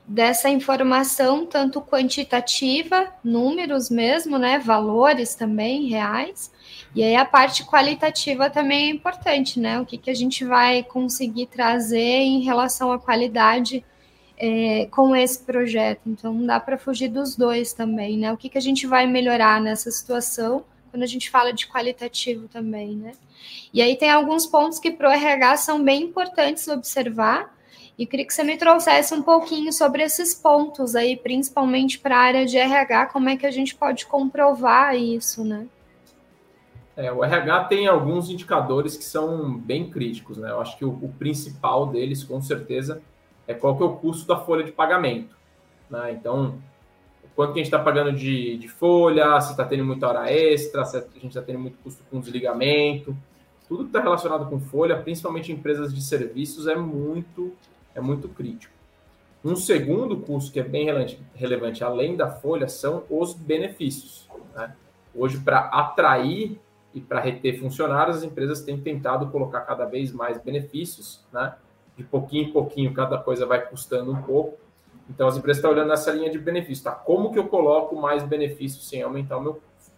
dessa 0.08 0.50
informação, 0.50 1.46
tanto 1.46 1.82
quantitativa, 1.82 3.14
números 3.24 3.90
mesmo, 3.90 4.38
né? 4.38 4.60
Valores 4.60 5.36
também 5.36 5.88
reais. 5.88 6.52
E 6.96 7.04
aí 7.04 7.16
a 7.16 7.26
parte 7.26 7.64
qualitativa 7.66 8.50
também 8.50 8.88
é 8.88 8.90
importante, 8.90 9.60
né? 9.60 9.80
O 9.80 9.86
que, 9.86 9.98
que 9.98 10.10
a 10.10 10.16
gente 10.16 10.44
vai 10.44 10.84
conseguir 10.84 11.46
trazer 11.46 12.00
em 12.00 12.42
relação 12.42 12.92
à 12.92 13.00
qualidade 13.00 13.86
é, 14.40 14.88
com 14.90 15.16
esse 15.16 15.40
projeto. 15.40 16.02
Então, 16.08 16.34
não 16.34 16.46
dá 16.46 16.60
para 16.60 16.78
fugir 16.78 17.10
dos 17.10 17.36
dois 17.36 17.74
também, 17.74 18.18
né? 18.18 18.32
O 18.32 18.38
que, 18.38 18.50
que 18.50 18.58
a 18.58 18.62
gente 18.62 18.88
vai 18.88 19.06
melhorar 19.06 19.62
nessa 19.62 19.92
situação 19.92 20.64
quando 20.90 21.04
a 21.04 21.08
gente 21.08 21.30
fala 21.30 21.54
de 21.54 21.68
qualitativo 21.68 22.48
também, 22.48 22.96
né? 22.96 23.14
E 23.74 23.82
aí 23.82 23.96
tem 23.96 24.10
alguns 24.10 24.46
pontos 24.46 24.80
que 24.80 24.92
para 24.92 25.10
o 25.10 25.12
RH 25.12 25.58
são 25.58 25.84
bem 25.84 26.04
importantes 26.04 26.68
observar. 26.68 27.56
E 27.98 28.06
queria 28.06 28.26
que 28.26 28.34
você 28.34 28.44
me 28.44 28.58
trouxesse 28.58 29.14
um 29.14 29.22
pouquinho 29.22 29.74
sobre 29.74 30.04
esses 30.04 30.34
pontos 30.34 30.96
aí, 30.96 31.18
principalmente 31.18 32.00
para 32.00 32.16
a 32.16 32.22
área 32.22 32.46
de 32.46 32.58
RH, 32.58 33.08
como 33.08 33.28
é 33.28 33.36
que 33.36 33.46
a 33.46 33.52
gente 33.52 33.76
pode 33.76 34.06
comprovar 34.06 34.96
isso, 34.96 35.44
né? 35.44 35.68
É, 36.96 37.12
o 37.12 37.24
RH 37.24 37.66
tem 37.66 37.88
alguns 37.88 38.30
indicadores 38.30 38.98
que 38.98 39.04
são 39.04 39.54
bem 39.58 39.90
críticos, 39.90 40.38
né? 40.38 40.50
Eu 40.50 40.62
acho 40.62 40.78
que 40.78 40.86
o, 40.86 40.90
o 40.90 41.14
principal 41.18 41.88
deles, 41.88 42.24
com 42.24 42.42
certeza, 42.42 43.02
é 43.48 43.54
qual 43.54 43.76
que 43.76 43.84
é 43.84 43.86
o 43.86 43.96
custo 43.96 44.28
da 44.28 44.38
folha 44.38 44.64
de 44.64 44.72
pagamento. 44.72 45.36
Né? 45.90 46.12
Então, 46.12 46.56
quanto 47.40 47.54
que 47.54 47.62
a 47.62 47.64
gente 47.64 47.74
está 47.74 47.80
pagando 47.80 48.12
de, 48.12 48.58
de, 48.58 48.68
folha, 48.68 49.40
se 49.40 49.52
está 49.52 49.64
tendo 49.64 49.86
muita 49.86 50.06
hora 50.10 50.30
extra, 50.30 50.84
se 50.84 50.98
a 50.98 51.00
gente 51.00 51.30
está 51.30 51.42
tendo 51.42 51.58
muito 51.58 51.78
custo 51.78 52.04
com 52.12 52.20
desligamento. 52.20 53.16
Tudo 53.66 53.84
que 53.84 53.90
está 53.92 54.02
relacionado 54.02 54.50
com 54.50 54.60
folha, 54.60 55.02
principalmente 55.02 55.50
em 55.50 55.56
empresas 55.56 55.96
de 55.96 56.02
serviços, 56.02 56.68
é 56.68 56.76
muito, 56.76 57.54
é 57.96 58.02
muito 58.02 58.28
crítico. 58.28 58.74
Um 59.42 59.56
segundo 59.56 60.18
custo 60.18 60.52
que 60.52 60.60
é 60.60 60.64
bem 60.64 60.88
relevante 61.34 61.82
além 61.82 62.18
da 62.18 62.30
folha 62.30 62.68
são 62.68 63.06
os 63.10 63.34
benefícios. 63.34 64.28
Né? 64.54 64.76
Hoje, 65.16 65.40
para 65.40 65.60
atrair 65.60 66.60
e 66.94 67.00
para 67.00 67.22
reter 67.22 67.58
funcionários, 67.58 68.18
as 68.18 68.24
empresas 68.24 68.64
têm 68.64 68.78
tentado 68.78 69.28
colocar 69.28 69.62
cada 69.62 69.86
vez 69.86 70.12
mais 70.12 70.38
benefícios, 70.44 71.26
né? 71.32 71.56
de 71.96 72.04
pouquinho 72.04 72.50
em 72.50 72.52
pouquinho, 72.52 72.94
cada 72.94 73.18
coisa 73.18 73.46
vai 73.46 73.66
custando 73.66 74.12
um 74.12 74.22
pouco. 74.22 74.58
Então, 75.10 75.28
as 75.28 75.36
empresas 75.36 75.58
estão 75.58 75.72
olhando 75.72 75.90
nessa 75.90 76.12
linha 76.12 76.30
de 76.30 76.38
benefício, 76.38 76.84
tá? 76.84 76.92
Como 76.92 77.32
que 77.32 77.40
eu 77.40 77.48
coloco 77.48 77.96
mais 77.96 78.24
benefícios 78.24 78.88
sem 78.88 79.02
aumentar 79.02 79.38
o 79.38 79.42
meu 79.42 79.54
custo? 79.56 79.92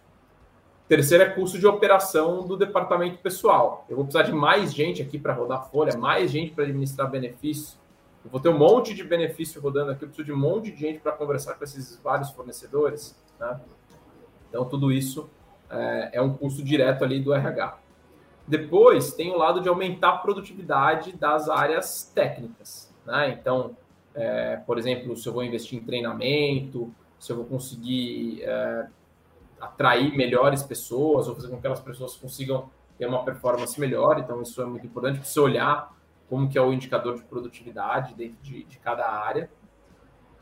Terceiro 0.88 1.24
é 1.24 1.28
custo 1.28 1.58
de 1.58 1.66
operação 1.66 2.46
do 2.46 2.56
departamento 2.56 3.18
pessoal. 3.18 3.84
Eu 3.88 3.96
vou 3.96 4.04
precisar 4.04 4.24
de 4.24 4.32
mais 4.32 4.72
gente 4.72 5.02
aqui 5.02 5.18
para 5.18 5.34
rodar 5.34 5.70
folha, 5.70 5.96
mais 5.96 6.30
gente 6.30 6.52
para 6.52 6.64
administrar 6.64 7.10
benefícios. 7.10 7.78
Eu 8.24 8.30
vou 8.30 8.40
ter 8.40 8.48
um 8.48 8.58
monte 8.58 8.94
de 8.94 9.04
benefício 9.04 9.60
rodando 9.60 9.90
aqui, 9.90 10.04
eu 10.04 10.08
preciso 10.08 10.26
de 10.26 10.32
um 10.32 10.38
monte 10.38 10.70
de 10.70 10.76
gente 10.78 11.00
para 11.00 11.12
conversar 11.12 11.54
com 11.54 11.64
esses 11.64 11.98
vários 12.02 12.30
fornecedores. 12.30 13.16
Né? 13.38 13.60
Então, 14.48 14.64
tudo 14.64 14.90
isso 14.90 15.28
é, 15.68 16.10
é 16.14 16.22
um 16.22 16.32
custo 16.32 16.62
direto 16.62 17.04
ali 17.04 17.20
do 17.20 17.34
RH. 17.34 17.78
Depois 18.46 19.12
tem 19.12 19.30
o 19.30 19.36
lado 19.36 19.60
de 19.60 19.68
aumentar 19.68 20.10
a 20.10 20.18
produtividade 20.18 21.12
das 21.12 21.48
áreas 21.48 22.10
técnicas. 22.14 22.92
Né? 23.06 23.36
Então, 23.38 23.76
é, 24.14 24.56
por 24.56 24.78
exemplo, 24.78 25.16
se 25.16 25.28
eu 25.28 25.32
vou 25.32 25.42
investir 25.42 25.78
em 25.78 25.82
treinamento, 25.82 26.92
se 27.18 27.32
eu 27.32 27.36
vou 27.36 27.44
conseguir 27.44 28.42
é, 28.42 28.86
atrair 29.60 30.16
melhores 30.16 30.62
pessoas, 30.62 31.28
ou 31.28 31.34
fazer 31.34 31.48
com 31.48 31.54
que 31.54 31.60
aquelas 31.60 31.80
pessoas 31.80 32.16
consigam 32.16 32.68
ter 32.98 33.06
uma 33.06 33.24
performance 33.24 33.78
melhor. 33.80 34.18
Então, 34.18 34.42
isso 34.42 34.60
é 34.60 34.64
muito 34.64 34.86
importante 34.86 35.18
para 35.18 35.24
você 35.24 35.40
olhar 35.40 35.96
como 36.28 36.48
que 36.48 36.58
é 36.58 36.62
o 36.62 36.72
indicador 36.72 37.16
de 37.16 37.22
produtividade 37.22 38.14
dentro 38.14 38.36
de, 38.42 38.64
de, 38.64 38.78
cada 38.78 39.06
área. 39.06 39.50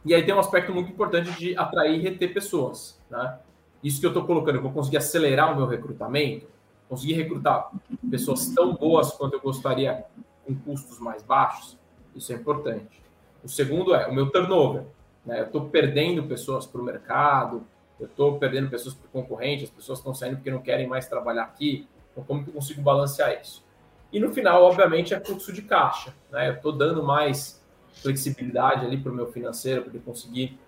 E 0.04 0.14
aí 0.14 0.24
tem 0.24 0.34
um 0.34 0.38
aspecto 0.38 0.72
muito 0.72 0.90
importante 0.90 1.30
de 1.32 1.56
atrair 1.56 1.98
e 1.98 2.02
reter 2.02 2.32
pessoas. 2.32 3.00
Né? 3.10 3.38
Isso 3.82 4.00
que 4.00 4.06
eu 4.06 4.10
estou 4.10 4.24
colocando, 4.24 4.56
eu 4.56 4.62
vou 4.62 4.72
conseguir 4.72 4.98
acelerar 4.98 5.52
o 5.52 5.56
meu 5.56 5.66
recrutamento, 5.66 6.46
conseguir 6.88 7.14
recrutar 7.14 7.70
pessoas 8.10 8.48
tão 8.54 8.74
boas 8.74 9.12
quanto 9.12 9.34
eu 9.34 9.40
gostaria 9.40 10.04
com 10.46 10.54
custos 10.54 10.98
mais 10.98 11.22
baixos, 11.22 11.78
isso 12.14 12.32
é 12.32 12.36
importante. 12.36 13.02
O 13.42 13.48
segundo 13.48 13.94
é 13.94 14.06
o 14.06 14.14
meu 14.14 14.30
turnover. 14.30 14.82
Né? 15.24 15.40
Eu 15.40 15.46
estou 15.46 15.68
perdendo 15.68 16.22
pessoas 16.24 16.66
para 16.66 16.80
o 16.80 16.84
mercado, 16.84 17.66
eu 17.98 18.06
estou 18.06 18.38
perdendo 18.38 18.70
pessoas 18.70 18.94
para 18.94 19.06
o 19.06 19.10
concorrente, 19.10 19.64
as 19.64 19.70
pessoas 19.70 19.98
estão 19.98 20.14
saindo 20.14 20.36
porque 20.36 20.50
não 20.50 20.62
querem 20.62 20.86
mais 20.86 21.06
trabalhar 21.06 21.44
aqui. 21.44 21.86
Então, 22.12 22.24
como 22.24 22.42
que 22.42 22.50
eu 22.50 22.54
consigo 22.54 22.82
balancear 22.82 23.40
isso? 23.40 23.64
E 24.12 24.18
no 24.18 24.32
final, 24.32 24.62
obviamente, 24.62 25.14
é 25.14 25.20
fluxo 25.20 25.52
de 25.52 25.62
caixa. 25.62 26.14
Né? 26.30 26.48
Eu 26.48 26.54
estou 26.54 26.72
dando 26.72 27.02
mais 27.02 27.62
flexibilidade 27.92 28.84
ali 28.84 28.96
para 28.96 29.12
o 29.12 29.14
meu 29.14 29.30
financeiro, 29.30 29.82
para 29.82 29.90
ele 29.90 30.02
conseguir 30.04 30.58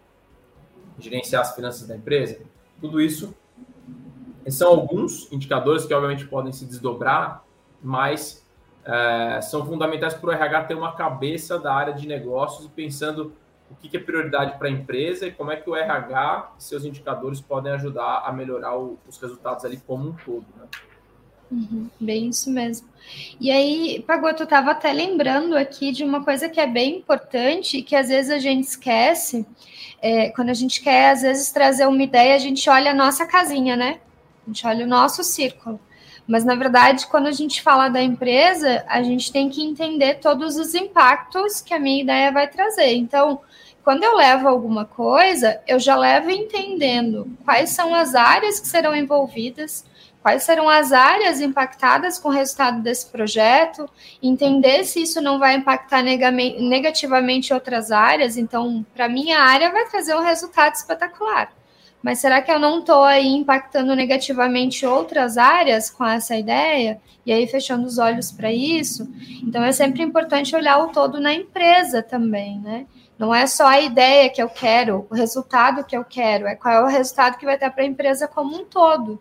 gerenciar 0.98 1.42
as 1.42 1.54
finanças 1.54 1.88
da 1.88 1.96
empresa. 1.96 2.40
Tudo 2.80 3.00
isso 3.00 3.34
são 4.48 4.68
alguns 4.68 5.30
indicadores 5.32 5.84
que, 5.84 5.94
obviamente, 5.94 6.26
podem 6.26 6.52
se 6.52 6.64
desdobrar, 6.64 7.44
mas 7.82 8.41
é, 8.84 9.40
são 9.40 9.64
fundamentais 9.64 10.14
para 10.14 10.30
o 10.30 10.32
RH 10.32 10.64
ter 10.64 10.74
uma 10.74 10.92
cabeça 10.92 11.58
da 11.58 11.72
área 11.74 11.94
de 11.94 12.06
negócios 12.06 12.66
e 12.66 12.68
pensando 12.68 13.32
o 13.70 13.74
que, 13.74 13.96
é 13.96 14.00
prioridade 14.00 14.58
para 14.58 14.68
a 14.68 14.70
empresa 14.70 15.26
e 15.26 15.32
como 15.32 15.50
é 15.50 15.56
que 15.56 15.68
o 15.68 15.74
RH 15.74 16.52
e 16.58 16.62
seus 16.62 16.84
indicadores 16.84 17.40
podem 17.40 17.72
ajudar 17.72 18.22
a 18.26 18.32
melhorar 18.32 18.76
o, 18.76 18.98
os 19.08 19.16
resultados 19.18 19.64
ali 19.64 19.78
como 19.86 20.10
um 20.10 20.12
todo. 20.12 20.44
Né? 20.56 20.66
Uhum, 21.50 21.88
bem 21.98 22.28
isso 22.28 22.50
mesmo. 22.50 22.88
E 23.40 23.50
aí, 23.50 24.02
Pagoto, 24.06 24.42
eu 24.42 24.44
estava 24.44 24.72
até 24.72 24.92
lembrando 24.92 25.56
aqui 25.56 25.92
de 25.92 26.04
uma 26.04 26.24
coisa 26.24 26.48
que 26.48 26.60
é 26.60 26.66
bem 26.66 26.98
importante 26.98 27.78
e 27.78 27.82
que 27.82 27.96
às 27.96 28.08
vezes 28.08 28.30
a 28.30 28.38
gente 28.38 28.64
esquece. 28.64 29.46
É, 30.00 30.30
quando 30.30 30.50
a 30.50 30.54
gente 30.54 30.82
quer, 30.82 31.10
às 31.10 31.22
vezes, 31.22 31.52
trazer 31.52 31.86
uma 31.86 32.02
ideia, 32.02 32.34
a 32.34 32.38
gente 32.38 32.68
olha 32.68 32.90
a 32.90 32.94
nossa 32.94 33.24
casinha, 33.24 33.76
né? 33.76 34.00
a 34.46 34.50
gente 34.50 34.66
olha 34.66 34.84
o 34.84 34.88
nosso 34.88 35.22
círculo. 35.22 35.80
Mas, 36.32 36.46
na 36.46 36.54
verdade, 36.54 37.06
quando 37.08 37.26
a 37.26 37.30
gente 37.30 37.60
fala 37.60 37.90
da 37.90 38.00
empresa, 38.02 38.82
a 38.88 39.02
gente 39.02 39.30
tem 39.30 39.50
que 39.50 39.62
entender 39.62 40.14
todos 40.14 40.56
os 40.56 40.74
impactos 40.74 41.60
que 41.60 41.74
a 41.74 41.78
minha 41.78 42.02
ideia 42.02 42.32
vai 42.32 42.48
trazer. 42.48 42.94
Então, 42.94 43.42
quando 43.84 44.02
eu 44.02 44.16
levo 44.16 44.48
alguma 44.48 44.86
coisa, 44.86 45.60
eu 45.68 45.78
já 45.78 45.94
levo 45.94 46.30
entendendo 46.30 47.30
quais 47.44 47.68
são 47.68 47.94
as 47.94 48.14
áreas 48.14 48.58
que 48.58 48.66
serão 48.66 48.96
envolvidas, 48.96 49.84
quais 50.22 50.42
serão 50.44 50.70
as 50.70 50.90
áreas 50.90 51.38
impactadas 51.38 52.18
com 52.18 52.30
o 52.30 52.32
resultado 52.32 52.80
desse 52.80 53.10
projeto, 53.10 53.86
entender 54.22 54.84
se 54.84 55.02
isso 55.02 55.20
não 55.20 55.38
vai 55.38 55.56
impactar 55.56 56.02
negativamente 56.02 57.52
outras 57.52 57.92
áreas. 57.92 58.38
Então, 58.38 58.86
para 58.94 59.06
minha 59.06 59.38
área, 59.38 59.70
vai 59.70 59.84
trazer 59.84 60.16
um 60.16 60.22
resultado 60.22 60.72
espetacular. 60.76 61.52
Mas 62.02 62.18
será 62.18 62.42
que 62.42 62.50
eu 62.50 62.58
não 62.58 62.80
estou 62.80 63.04
aí 63.04 63.28
impactando 63.28 63.94
negativamente 63.94 64.84
outras 64.84 65.38
áreas 65.38 65.88
com 65.88 66.04
essa 66.04 66.36
ideia? 66.36 67.00
E 67.24 67.32
aí 67.32 67.46
fechando 67.46 67.86
os 67.86 67.98
olhos 67.98 68.32
para 68.32 68.52
isso? 68.52 69.08
Então 69.42 69.62
é 69.62 69.70
sempre 69.70 70.02
importante 70.02 70.56
olhar 70.56 70.78
o 70.78 70.88
todo 70.88 71.20
na 71.20 71.32
empresa 71.32 72.02
também, 72.02 72.58
né? 72.58 72.86
Não 73.16 73.32
é 73.32 73.46
só 73.46 73.68
a 73.68 73.80
ideia 73.80 74.28
que 74.28 74.42
eu 74.42 74.48
quero, 74.48 75.06
o 75.08 75.14
resultado 75.14 75.84
que 75.84 75.96
eu 75.96 76.04
quero, 76.04 76.46
é 76.46 76.56
qual 76.56 76.74
é 76.74 76.82
o 76.82 76.88
resultado 76.88 77.38
que 77.38 77.44
vai 77.44 77.56
ter 77.56 77.70
para 77.70 77.84
a 77.84 77.86
empresa 77.86 78.26
como 78.26 78.56
um 78.56 78.64
todo. 78.64 79.20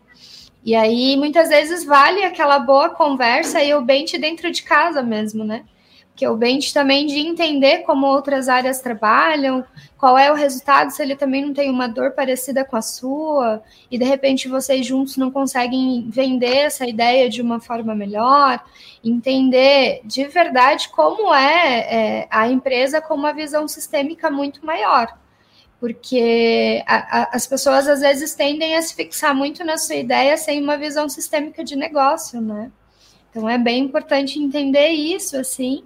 E 0.63 0.76
aí, 0.76 1.15
muitas 1.17 1.50
vezes, 1.50 1.84
vale 1.84 2.24
aquela 2.24 2.58
boa 2.58 2.89
conversa 2.89 3.63
e 3.63 3.74
o 3.76 3.82
bench 3.82 4.17
dentro 4.17 4.52
de 4.52 4.63
casa 4.63 5.04
mesmo, 5.04 5.44
né? 5.44 5.65
Que 6.15 6.26
é 6.26 6.30
o 6.30 6.38
bench 6.38 6.74
também 6.74 7.08
de 7.08 7.19
entender 7.19 7.80
como 7.80 8.06
outras 8.06 8.47
áreas 8.50 8.82
trabalham, 8.82 9.65
qual 9.97 10.17
é 10.17 10.32
o 10.32 10.36
resultado, 10.36 10.91
se 10.91 11.02
ele 11.02 11.15
também 11.15 11.45
não 11.45 11.54
tem 11.54 11.69
uma 11.69 11.88
dor 11.88 12.12
parecida 12.12 12.65
com 12.65 12.76
a 12.76 12.82
sua, 12.82 13.63
e 13.89 13.97
de 13.97 14.06
repente 14.06 14.47
vocês 14.47 14.86
juntos 14.86 15.17
não 15.17 15.32
conseguem 15.32 16.08
vender 16.10 16.58
essa 16.58 16.86
ideia 16.86 17.30
de 17.30 17.41
uma 17.41 17.60
forma 17.60 17.95
melhor, 17.95 18.63
entender 19.04 20.02
de 20.04 20.26
verdade 20.26 20.89
como 20.89 21.34
é, 21.34 22.21
é 22.21 22.28
a 22.30 22.47
empresa 22.47 23.02
com 23.02 23.15
uma 23.15 23.34
visão 23.34 23.67
sistêmica 23.67 24.30
muito 24.30 24.65
maior. 24.65 25.17
Porque 25.80 26.84
a, 26.86 27.21
a, 27.21 27.30
as 27.34 27.47
pessoas 27.47 27.88
às 27.88 28.02
vezes 28.02 28.36
tendem 28.36 28.76
a 28.76 28.82
se 28.84 28.93
fixar 28.93 29.34
muito 29.34 29.63
na 29.63 29.78
sua 29.78 29.95
ideia 29.95 30.38
sem 30.38 30.62
uma 30.62 30.78
visão 30.78 31.10
sistêmica 31.10 31.63
de 31.63 31.76
negócio, 31.76 32.39
né? 32.39 32.71
Então 33.32 33.50
é 33.50 33.58
bem 33.58 33.86
importante 33.86 34.38
entender 34.38 34.89
isso, 34.89 35.38
assim, 35.38 35.84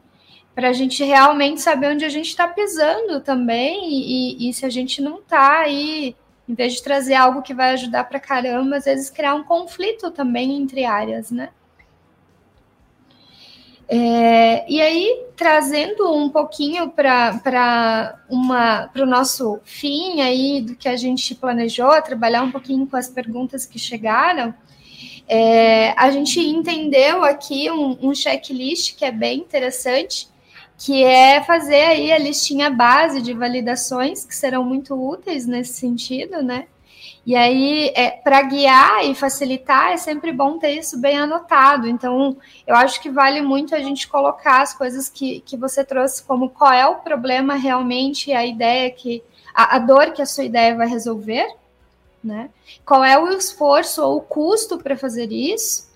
para 0.55 0.69
a 0.69 0.73
gente 0.73 1.03
realmente 1.03 1.61
saber 1.61 1.89
onde 1.89 2.05
a 2.05 2.09
gente 2.09 2.29
está 2.29 2.47
pisando 2.47 3.19
também 3.19 3.89
e, 3.91 4.49
e, 4.49 4.53
se 4.53 4.65
a 4.65 4.69
gente 4.69 5.01
não 5.01 5.19
está 5.19 5.59
aí, 5.59 6.15
em 6.47 6.53
vez 6.53 6.75
de 6.75 6.81
trazer 6.81 7.15
algo 7.15 7.41
que 7.41 7.53
vai 7.53 7.73
ajudar 7.73 8.05
para 8.05 8.21
caramba, 8.21 8.77
às 8.77 8.85
vezes 8.85 9.09
criar 9.09 9.35
um 9.35 9.43
conflito 9.43 10.09
também 10.11 10.55
entre 10.55 10.85
áreas, 10.85 11.29
né? 11.29 11.49
É, 13.87 14.65
e 14.71 14.81
aí, 14.81 15.25
trazendo 15.35 16.11
um 16.11 16.29
pouquinho 16.29 16.89
para 16.89 18.19
o 18.29 19.05
nosso 19.05 19.59
fim 19.63 20.21
aí 20.21 20.61
do 20.61 20.75
que 20.75 20.89
a 20.89 20.95
gente 20.95 21.35
planejou, 21.35 22.01
trabalhar 22.01 22.41
um 22.41 22.51
pouquinho 22.51 22.87
com 22.87 22.97
as 22.97 23.07
perguntas 23.07 23.65
que 23.65 23.77
chegaram, 23.77 24.55
é, 25.27 25.91
a 25.97 26.09
gente 26.09 26.39
entendeu 26.39 27.23
aqui 27.23 27.69
um, 27.69 28.09
um 28.09 28.15
checklist 28.15 28.95
que 28.95 29.05
é 29.05 29.11
bem 29.11 29.39
interessante, 29.39 30.29
que 30.77 31.03
é 31.03 31.41
fazer 31.43 31.85
aí 31.85 32.11
a 32.11 32.17
listinha 32.17 32.69
base 32.69 33.21
de 33.21 33.33
validações 33.33 34.25
que 34.25 34.35
serão 34.35 34.63
muito 34.63 34.93
úteis 34.93 35.45
nesse 35.45 35.73
sentido, 35.73 36.41
né? 36.41 36.67
E 37.25 37.35
aí, 37.35 37.91
é, 37.95 38.11
para 38.11 38.43
guiar 38.43 39.03
e 39.03 39.15
facilitar, 39.15 39.91
é 39.91 39.97
sempre 39.97 40.31
bom 40.31 40.59
ter 40.59 40.73
isso 40.73 40.99
bem 40.99 41.17
anotado. 41.17 41.87
Então, 41.87 42.37
eu 42.67 42.75
acho 42.75 43.01
que 43.01 43.09
vale 43.09 43.41
muito 43.41 43.73
a 43.73 43.79
gente 43.79 44.07
colocar 44.07 44.61
as 44.61 44.75
coisas 44.75 45.09
que, 45.09 45.39
que 45.39 45.57
você 45.57 45.83
trouxe, 45.83 46.21
como 46.23 46.49
qual 46.49 46.71
é 46.71 46.85
o 46.85 46.97
problema 46.97 47.55
realmente, 47.55 48.31
a 48.31 48.45
ideia 48.45 48.91
que. 48.91 49.23
a, 49.55 49.77
a 49.77 49.79
dor 49.79 50.11
que 50.11 50.21
a 50.21 50.25
sua 50.25 50.43
ideia 50.43 50.75
vai 50.75 50.87
resolver, 50.87 51.47
né? 52.23 52.51
Qual 52.85 53.03
é 53.03 53.17
o 53.17 53.29
esforço 53.29 54.03
ou 54.03 54.17
o 54.17 54.21
custo 54.21 54.77
para 54.77 54.95
fazer 54.95 55.31
isso? 55.31 55.89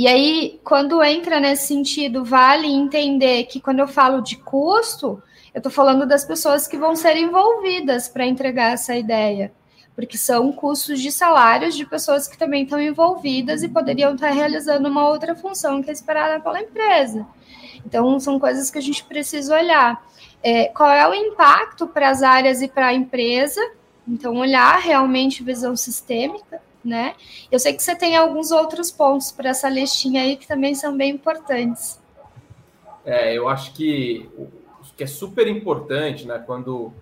E 0.00 0.08
aí, 0.08 0.58
quando 0.64 1.04
entra 1.04 1.38
nesse 1.38 1.66
sentido, 1.66 2.24
vale 2.24 2.66
entender 2.66 3.44
que 3.44 3.60
quando 3.60 3.80
eu 3.80 3.86
falo 3.86 4.22
de 4.22 4.34
custo, 4.34 5.22
eu 5.52 5.58
estou 5.58 5.70
falando 5.70 6.06
das 6.06 6.24
pessoas 6.24 6.66
que 6.66 6.78
vão 6.78 6.96
ser 6.96 7.18
envolvidas 7.18 8.08
para 8.08 8.24
entregar 8.24 8.72
essa 8.72 8.96
ideia 8.96 9.52
porque 9.94 10.16
são 10.16 10.50
custos 10.52 11.02
de 11.02 11.12
salários 11.12 11.76
de 11.76 11.84
pessoas 11.84 12.26
que 12.26 12.38
também 12.38 12.62
estão 12.62 12.80
envolvidas 12.80 13.62
e 13.62 13.68
poderiam 13.68 14.14
estar 14.14 14.30
realizando 14.30 14.88
uma 14.88 15.06
outra 15.06 15.34
função 15.34 15.82
que 15.82 15.90
é 15.90 15.92
esperada 15.92 16.40
pela 16.40 16.62
empresa. 16.62 17.26
Então, 17.84 18.18
são 18.18 18.40
coisas 18.40 18.70
que 18.70 18.78
a 18.78 18.80
gente 18.80 19.04
precisa 19.04 19.54
olhar. 19.54 20.02
É, 20.42 20.68
qual 20.68 20.90
é 20.90 21.06
o 21.06 21.12
impacto 21.12 21.86
para 21.86 22.08
as 22.08 22.22
áreas 22.22 22.62
e 22.62 22.68
para 22.68 22.86
a 22.86 22.94
empresa? 22.94 23.60
Então, 24.08 24.38
olhar 24.38 24.78
realmente 24.78 25.44
visão 25.44 25.76
sistêmica, 25.76 26.62
né? 26.84 27.14
Eu 27.50 27.58
sei 27.58 27.72
que 27.74 27.82
você 27.82 27.94
tem 27.94 28.16
alguns 28.16 28.50
outros 28.50 28.90
pontos 28.90 29.30
para 29.30 29.50
essa 29.50 29.68
listinha 29.68 30.22
aí 30.22 30.36
que 30.36 30.46
também 30.46 30.74
são 30.74 30.96
bem 30.96 31.10
importantes. 31.10 32.00
É, 33.04 33.36
eu 33.36 33.48
acho 33.48 33.72
que 33.72 34.28
o 34.36 34.48
que 34.96 35.04
é 35.04 35.06
super 35.06 35.46
importante, 35.46 36.26
né, 36.26 36.42
quando 36.44 36.92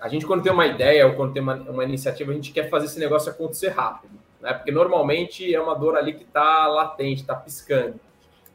a 0.00 0.08
gente, 0.08 0.24
quando 0.24 0.42
tem 0.42 0.52
uma 0.52 0.66
ideia 0.66 1.06
ou 1.06 1.14
quando 1.14 1.32
tem 1.32 1.42
uma, 1.42 1.54
uma 1.56 1.84
iniciativa, 1.84 2.30
a 2.30 2.34
gente 2.34 2.52
quer 2.52 2.70
fazer 2.70 2.86
esse 2.86 2.98
negócio 2.98 3.30
acontecer 3.30 3.68
rápido, 3.68 4.14
né? 4.40 4.54
Porque 4.54 4.70
normalmente 4.70 5.54
é 5.54 5.60
uma 5.60 5.74
dor 5.74 5.96
ali 5.96 6.14
que 6.14 6.22
está 6.22 6.66
latente, 6.68 7.20
está 7.20 7.34
piscando. 7.34 8.00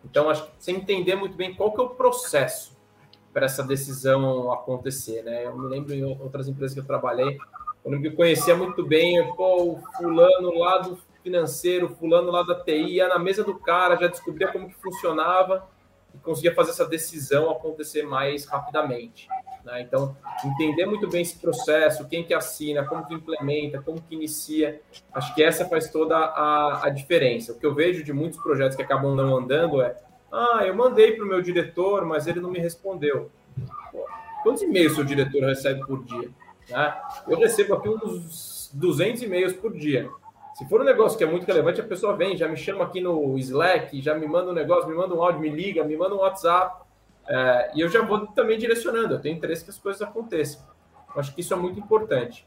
Então, 0.03 0.29
acho 0.29 0.45
que 0.45 0.51
você 0.57 0.71
entender 0.71 1.15
muito 1.15 1.35
bem 1.35 1.53
qual 1.53 1.71
que 1.71 1.81
é 1.81 1.83
o 1.83 1.89
processo 1.89 2.71
para 3.31 3.45
essa 3.45 3.63
decisão 3.63 4.51
acontecer, 4.51 5.23
né? 5.23 5.45
Eu 5.45 5.57
me 5.57 5.67
lembro 5.67 5.93
em 5.93 6.03
outras 6.03 6.47
empresas 6.47 6.73
que 6.73 6.79
eu 6.79 6.85
trabalhei, 6.85 7.37
eu 7.95 8.01
que 8.01 8.07
eu 8.07 8.15
conhecia 8.15 8.55
muito 8.55 8.85
bem, 8.85 9.33
pô, 9.35 9.63
o 9.63 9.81
fulano 9.97 10.57
lá 10.57 10.79
do 10.79 10.99
financeiro, 11.23 11.95
fulano 11.95 12.31
lá 12.31 12.43
da 12.43 12.55
TI, 12.55 12.95
ia 12.95 13.07
na 13.07 13.19
mesa 13.19 13.43
do 13.43 13.57
cara, 13.57 13.95
já 13.95 14.07
descobria 14.07 14.47
como 14.47 14.69
que 14.69 14.75
funcionava 14.75 15.67
e 16.13 16.17
conseguia 16.19 16.53
fazer 16.55 16.71
essa 16.71 16.85
decisão 16.85 17.49
acontecer 17.49 18.03
mais 18.03 18.45
rapidamente. 18.45 19.27
Né? 19.63 19.81
Então, 19.81 20.15
entender 20.43 20.85
muito 20.85 21.07
bem 21.07 21.21
esse 21.21 21.37
processo, 21.37 22.07
quem 22.07 22.23
que 22.23 22.33
assina, 22.33 22.85
como 22.85 23.05
que 23.05 23.13
implementa, 23.13 23.81
como 23.81 24.01
que 24.01 24.15
inicia, 24.15 24.81
acho 25.13 25.35
que 25.35 25.43
essa 25.43 25.65
faz 25.65 25.91
toda 25.91 26.15
a, 26.17 26.85
a 26.85 26.89
diferença. 26.89 27.51
O 27.51 27.59
que 27.59 27.65
eu 27.65 27.75
vejo 27.75 28.03
de 28.03 28.13
muitos 28.13 28.39
projetos 28.41 28.75
que 28.75 28.81
acabam 28.81 29.15
não 29.15 29.37
andando 29.37 29.81
é 29.81 29.95
ah, 30.31 30.61
eu 30.65 30.75
mandei 30.75 31.13
para 31.13 31.25
o 31.25 31.27
meu 31.27 31.41
diretor, 31.41 32.05
mas 32.05 32.27
ele 32.27 32.39
não 32.39 32.51
me 32.51 32.59
respondeu. 32.59 33.31
Pô, 33.91 34.05
quantos 34.43 34.61
e-mails 34.61 34.93
seu 34.93 35.03
diretor 35.03 35.43
recebe 35.43 35.85
por 35.85 36.03
dia? 36.03 36.29
Né? 36.69 37.01
Eu 37.27 37.37
recebo 37.37 37.75
aqui 37.75 37.89
uns 37.89 38.69
200 38.73 39.23
e-mails 39.23 39.53
por 39.53 39.73
dia. 39.73 40.09
Se 40.53 40.67
for 40.67 40.81
um 40.81 40.83
negócio 40.83 41.17
que 41.17 41.23
é 41.23 41.27
muito 41.27 41.45
relevante, 41.45 41.79
a 41.79 41.85
pessoa 41.85 42.15
vem, 42.15 42.35
já 42.35 42.47
me 42.47 42.57
chama 42.57 42.83
aqui 42.83 42.99
no 42.99 43.37
Slack, 43.37 44.01
já 44.01 44.13
me 44.13 44.27
manda 44.27 44.51
um 44.51 44.53
negócio, 44.53 44.89
me 44.89 44.95
manda 44.95 45.15
um 45.15 45.23
áudio, 45.23 45.39
me 45.39 45.49
liga, 45.49 45.83
me 45.83 45.95
manda 45.95 46.13
um 46.15 46.19
WhatsApp. 46.19 46.83
É, 47.27 47.71
e 47.75 47.81
eu 47.81 47.87
já 47.87 48.01
vou 48.01 48.27
também 48.27 48.57
direcionando, 48.57 49.13
eu 49.13 49.21
tenho 49.21 49.37
interesse 49.37 49.63
que 49.63 49.69
as 49.69 49.77
coisas 49.77 50.01
aconteçam. 50.01 50.61
Eu 51.15 51.21
acho 51.21 51.33
que 51.33 51.41
isso 51.41 51.53
é 51.53 51.57
muito 51.57 51.79
importante. 51.79 52.45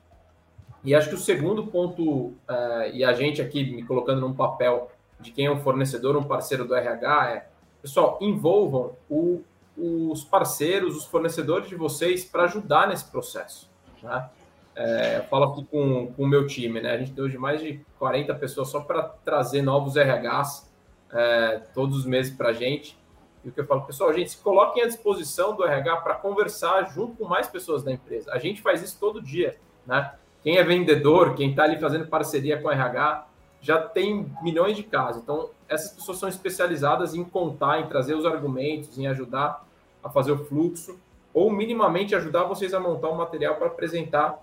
E 0.84 0.94
acho 0.94 1.08
que 1.08 1.14
o 1.14 1.18
segundo 1.18 1.66
ponto, 1.68 2.34
é, 2.48 2.90
e 2.92 3.04
a 3.04 3.14
gente 3.14 3.40
aqui 3.40 3.64
me 3.64 3.82
colocando 3.82 4.20
num 4.20 4.34
papel 4.34 4.90
de 5.18 5.30
quem 5.30 5.46
é 5.46 5.50
um 5.50 5.60
fornecedor, 5.60 6.16
um 6.16 6.24
parceiro 6.24 6.66
do 6.66 6.74
RH, 6.74 7.30
é, 7.30 7.46
pessoal, 7.80 8.18
envolvam 8.20 8.94
o, 9.08 9.42
os 9.74 10.22
parceiros, 10.22 10.96
os 10.96 11.06
fornecedores 11.06 11.68
de 11.68 11.76
vocês 11.76 12.24
para 12.24 12.44
ajudar 12.44 12.88
nesse 12.88 13.06
processo. 13.06 13.71
Né? 14.02 14.28
É, 14.74 15.18
eu 15.18 15.24
falo 15.24 15.44
aqui 15.52 15.64
com, 15.66 16.12
com 16.12 16.22
o 16.22 16.26
meu 16.26 16.46
time, 16.46 16.80
né? 16.80 16.92
A 16.92 16.98
gente 16.98 17.12
tem 17.12 17.22
hoje 17.22 17.36
mais 17.36 17.60
de 17.60 17.80
40 17.98 18.34
pessoas 18.36 18.68
só 18.68 18.80
para 18.80 19.02
trazer 19.02 19.62
novos 19.62 19.96
RHs 19.96 20.70
é, 21.12 21.60
todos 21.74 21.98
os 21.98 22.06
meses 22.06 22.34
para 22.34 22.48
a 22.48 22.52
gente. 22.52 22.98
E 23.44 23.48
o 23.48 23.52
que 23.52 23.60
eu 23.60 23.66
falo, 23.66 23.82
pessoal, 23.82 24.12
gente, 24.12 24.30
se 24.30 24.38
coloquem 24.38 24.82
à 24.82 24.86
disposição 24.86 25.54
do 25.54 25.64
RH 25.64 25.96
para 25.96 26.14
conversar 26.14 26.90
junto 26.94 27.16
com 27.16 27.24
mais 27.24 27.48
pessoas 27.48 27.82
da 27.82 27.92
empresa. 27.92 28.32
A 28.32 28.38
gente 28.38 28.62
faz 28.62 28.82
isso 28.82 28.98
todo 28.98 29.20
dia, 29.20 29.56
né? 29.86 30.12
Quem 30.42 30.56
é 30.56 30.64
vendedor, 30.64 31.34
quem 31.34 31.50
está 31.50 31.64
ali 31.64 31.78
fazendo 31.78 32.06
parceria 32.06 32.60
com 32.60 32.68
o 32.68 32.70
RH, 32.70 33.26
já 33.60 33.80
tem 33.80 34.28
milhões 34.42 34.76
de 34.76 34.82
casos. 34.82 35.22
Então, 35.22 35.50
essas 35.68 35.92
pessoas 35.92 36.18
são 36.18 36.28
especializadas 36.28 37.14
em 37.14 37.22
contar, 37.22 37.80
em 37.80 37.86
trazer 37.86 38.14
os 38.14 38.26
argumentos, 38.26 38.98
em 38.98 39.06
ajudar 39.06 39.64
a 40.02 40.10
fazer 40.10 40.32
o 40.32 40.44
fluxo, 40.44 40.98
ou 41.32 41.50
minimamente 41.50 42.14
ajudar 42.14 42.44
vocês 42.44 42.74
a 42.74 42.80
montar 42.80 43.10
um 43.10 43.16
material 43.16 43.56
para 43.56 43.66
apresentar 43.66 44.42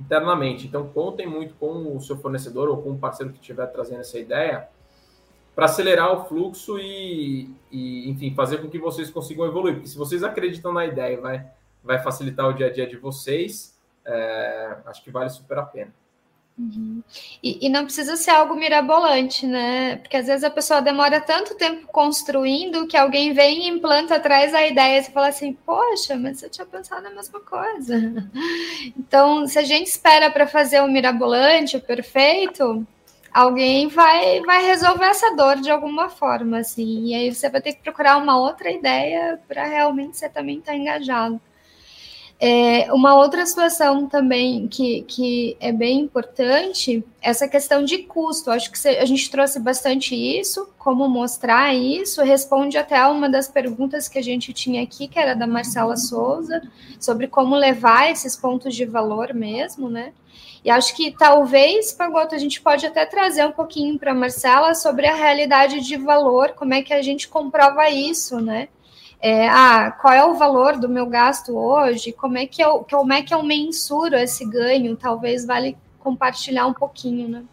internamente. 0.00 0.66
Então, 0.66 0.88
contem 0.88 1.26
muito 1.26 1.54
com 1.54 1.96
o 1.96 2.00
seu 2.00 2.16
fornecedor 2.16 2.68
ou 2.68 2.82
com 2.82 2.92
o 2.92 2.98
parceiro 2.98 3.32
que 3.32 3.38
estiver 3.38 3.66
trazendo 3.66 4.00
essa 4.00 4.18
ideia 4.18 4.68
para 5.54 5.66
acelerar 5.66 6.12
o 6.12 6.24
fluxo 6.24 6.78
e, 6.78 7.54
e, 7.70 8.08
enfim, 8.08 8.34
fazer 8.34 8.58
com 8.58 8.68
que 8.70 8.78
vocês 8.78 9.10
consigam 9.10 9.46
evoluir. 9.46 9.74
Porque 9.74 9.88
se 9.88 9.98
vocês 9.98 10.22
acreditam 10.22 10.72
na 10.72 10.86
ideia, 10.86 11.20
vai, 11.20 11.46
vai 11.84 11.98
facilitar 11.98 12.48
o 12.48 12.54
dia 12.54 12.68
a 12.68 12.72
dia 12.72 12.86
de 12.86 12.96
vocês, 12.96 13.78
é, 14.06 14.78
acho 14.86 15.04
que 15.04 15.10
vale 15.10 15.28
super 15.28 15.58
a 15.58 15.62
pena. 15.62 15.99
Uhum. 16.60 17.02
E, 17.42 17.66
e, 17.66 17.68
não 17.70 17.84
precisa 17.84 18.16
ser 18.16 18.32
algo 18.32 18.54
mirabolante, 18.54 19.46
né? 19.46 19.96
Porque 19.96 20.16
às 20.18 20.26
vezes 20.26 20.44
a 20.44 20.50
pessoa 20.50 20.82
demora 20.82 21.18
tanto 21.18 21.54
tempo 21.54 21.86
construindo 21.86 22.86
que 22.86 22.98
alguém 22.98 23.32
vem 23.32 23.62
e 23.62 23.68
implanta 23.68 24.16
atrás 24.16 24.52
a 24.52 24.66
ideia 24.66 25.00
e 25.00 25.04
fala 25.04 25.28
assim, 25.28 25.54
poxa, 25.64 26.16
mas 26.16 26.42
eu 26.42 26.50
tinha 26.50 26.66
pensado 26.66 27.02
na 27.02 27.10
mesma 27.10 27.40
coisa. 27.40 27.96
Então, 28.96 29.46
se 29.46 29.58
a 29.58 29.62
gente 29.62 29.86
espera 29.88 30.30
para 30.30 30.46
fazer 30.46 30.80
o 30.80 30.88
mirabolante, 30.88 31.76
o 31.76 31.80
perfeito, 31.80 32.86
alguém 33.32 33.88
vai, 33.88 34.40
vai 34.40 34.64
resolver 34.64 35.06
essa 35.06 35.34
dor 35.34 35.56
de 35.56 35.70
alguma 35.70 36.08
forma, 36.08 36.58
assim. 36.58 37.06
E 37.06 37.14
aí 37.14 37.34
você 37.34 37.48
vai 37.48 37.60
ter 37.60 37.74
que 37.74 37.82
procurar 37.82 38.16
uma 38.16 38.38
outra 38.38 38.70
ideia 38.70 39.40
para 39.48 39.64
realmente 39.64 40.16
você 40.16 40.28
também 40.28 40.58
estar 40.58 40.72
tá 40.72 40.78
engajado. 40.78 41.40
É, 42.42 42.90
uma 42.90 43.14
outra 43.14 43.44
situação 43.44 44.06
também 44.06 44.66
que, 44.66 45.02
que 45.02 45.58
é 45.60 45.70
bem 45.70 46.00
importante, 46.00 47.04
essa 47.20 47.46
questão 47.46 47.84
de 47.84 47.98
custo. 47.98 48.50
Acho 48.50 48.72
que 48.72 48.88
a 48.88 49.04
gente 49.04 49.30
trouxe 49.30 49.60
bastante 49.60 50.14
isso, 50.14 50.66
como 50.78 51.06
mostrar 51.06 51.74
isso, 51.74 52.22
responde 52.22 52.78
até 52.78 52.96
a 52.96 53.10
uma 53.10 53.28
das 53.28 53.46
perguntas 53.46 54.08
que 54.08 54.18
a 54.18 54.22
gente 54.22 54.54
tinha 54.54 54.82
aqui, 54.82 55.06
que 55.06 55.18
era 55.18 55.34
da 55.34 55.46
Marcela 55.46 55.98
Souza, 55.98 56.62
sobre 56.98 57.26
como 57.26 57.54
levar 57.54 58.10
esses 58.10 58.34
pontos 58.34 58.74
de 58.74 58.86
valor 58.86 59.34
mesmo, 59.34 59.90
né? 59.90 60.14
E 60.64 60.70
acho 60.70 60.96
que 60.96 61.10
talvez, 61.10 61.92
Pagoto, 61.92 62.34
a 62.34 62.38
gente 62.38 62.60
pode 62.60 62.86
até 62.86 63.04
trazer 63.04 63.44
um 63.44 63.52
pouquinho 63.52 63.98
para 63.98 64.12
a 64.12 64.14
Marcela 64.14 64.74
sobre 64.74 65.06
a 65.06 65.14
realidade 65.14 65.80
de 65.80 65.96
valor, 65.96 66.50
como 66.50 66.72
é 66.72 66.82
que 66.82 66.94
a 66.94 67.02
gente 67.02 67.28
comprova 67.28 67.90
isso, 67.90 68.40
né? 68.40 68.68
É, 69.22 69.48
ah, 69.48 69.90
qual 69.90 70.14
é 70.14 70.24
o 70.24 70.34
valor 70.34 70.78
do 70.78 70.88
meu 70.88 71.06
gasto 71.06 71.56
hoje? 71.56 72.12
Como 72.12 72.38
é 72.38 72.46
que 72.46 72.62
eu, 72.62 72.86
como 72.90 73.12
é 73.12 73.22
que 73.22 73.34
eu 73.34 73.42
mensuro 73.42 74.16
esse 74.16 74.48
ganho? 74.48 74.96
Talvez 74.96 75.44
vale 75.44 75.76
compartilhar 75.98 76.66
um 76.66 76.72
pouquinho, 76.72 77.28
né? 77.28 77.44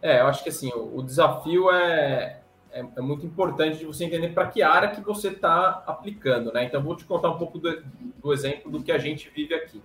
É, 0.00 0.20
eu 0.20 0.26
acho 0.26 0.42
que 0.42 0.48
assim, 0.48 0.70
o, 0.72 0.98
o 0.98 1.02
desafio 1.02 1.70
é, 1.70 2.40
é, 2.72 2.80
é, 2.96 3.00
muito 3.02 3.26
importante 3.26 3.78
de 3.78 3.84
você 3.84 4.04
entender 4.04 4.30
para 4.30 4.46
que 4.46 4.62
área 4.62 4.90
que 4.90 5.02
você 5.02 5.28
está 5.28 5.82
aplicando, 5.86 6.50
né? 6.50 6.64
Então, 6.64 6.82
vou 6.82 6.96
te 6.96 7.04
contar 7.04 7.28
um 7.28 7.36
pouco 7.36 7.58
do, 7.58 7.82
do 8.22 8.32
exemplo 8.32 8.70
do 8.70 8.82
que 8.82 8.92
a 8.92 8.98
gente 8.98 9.28
vive 9.28 9.54
aqui. 9.54 9.82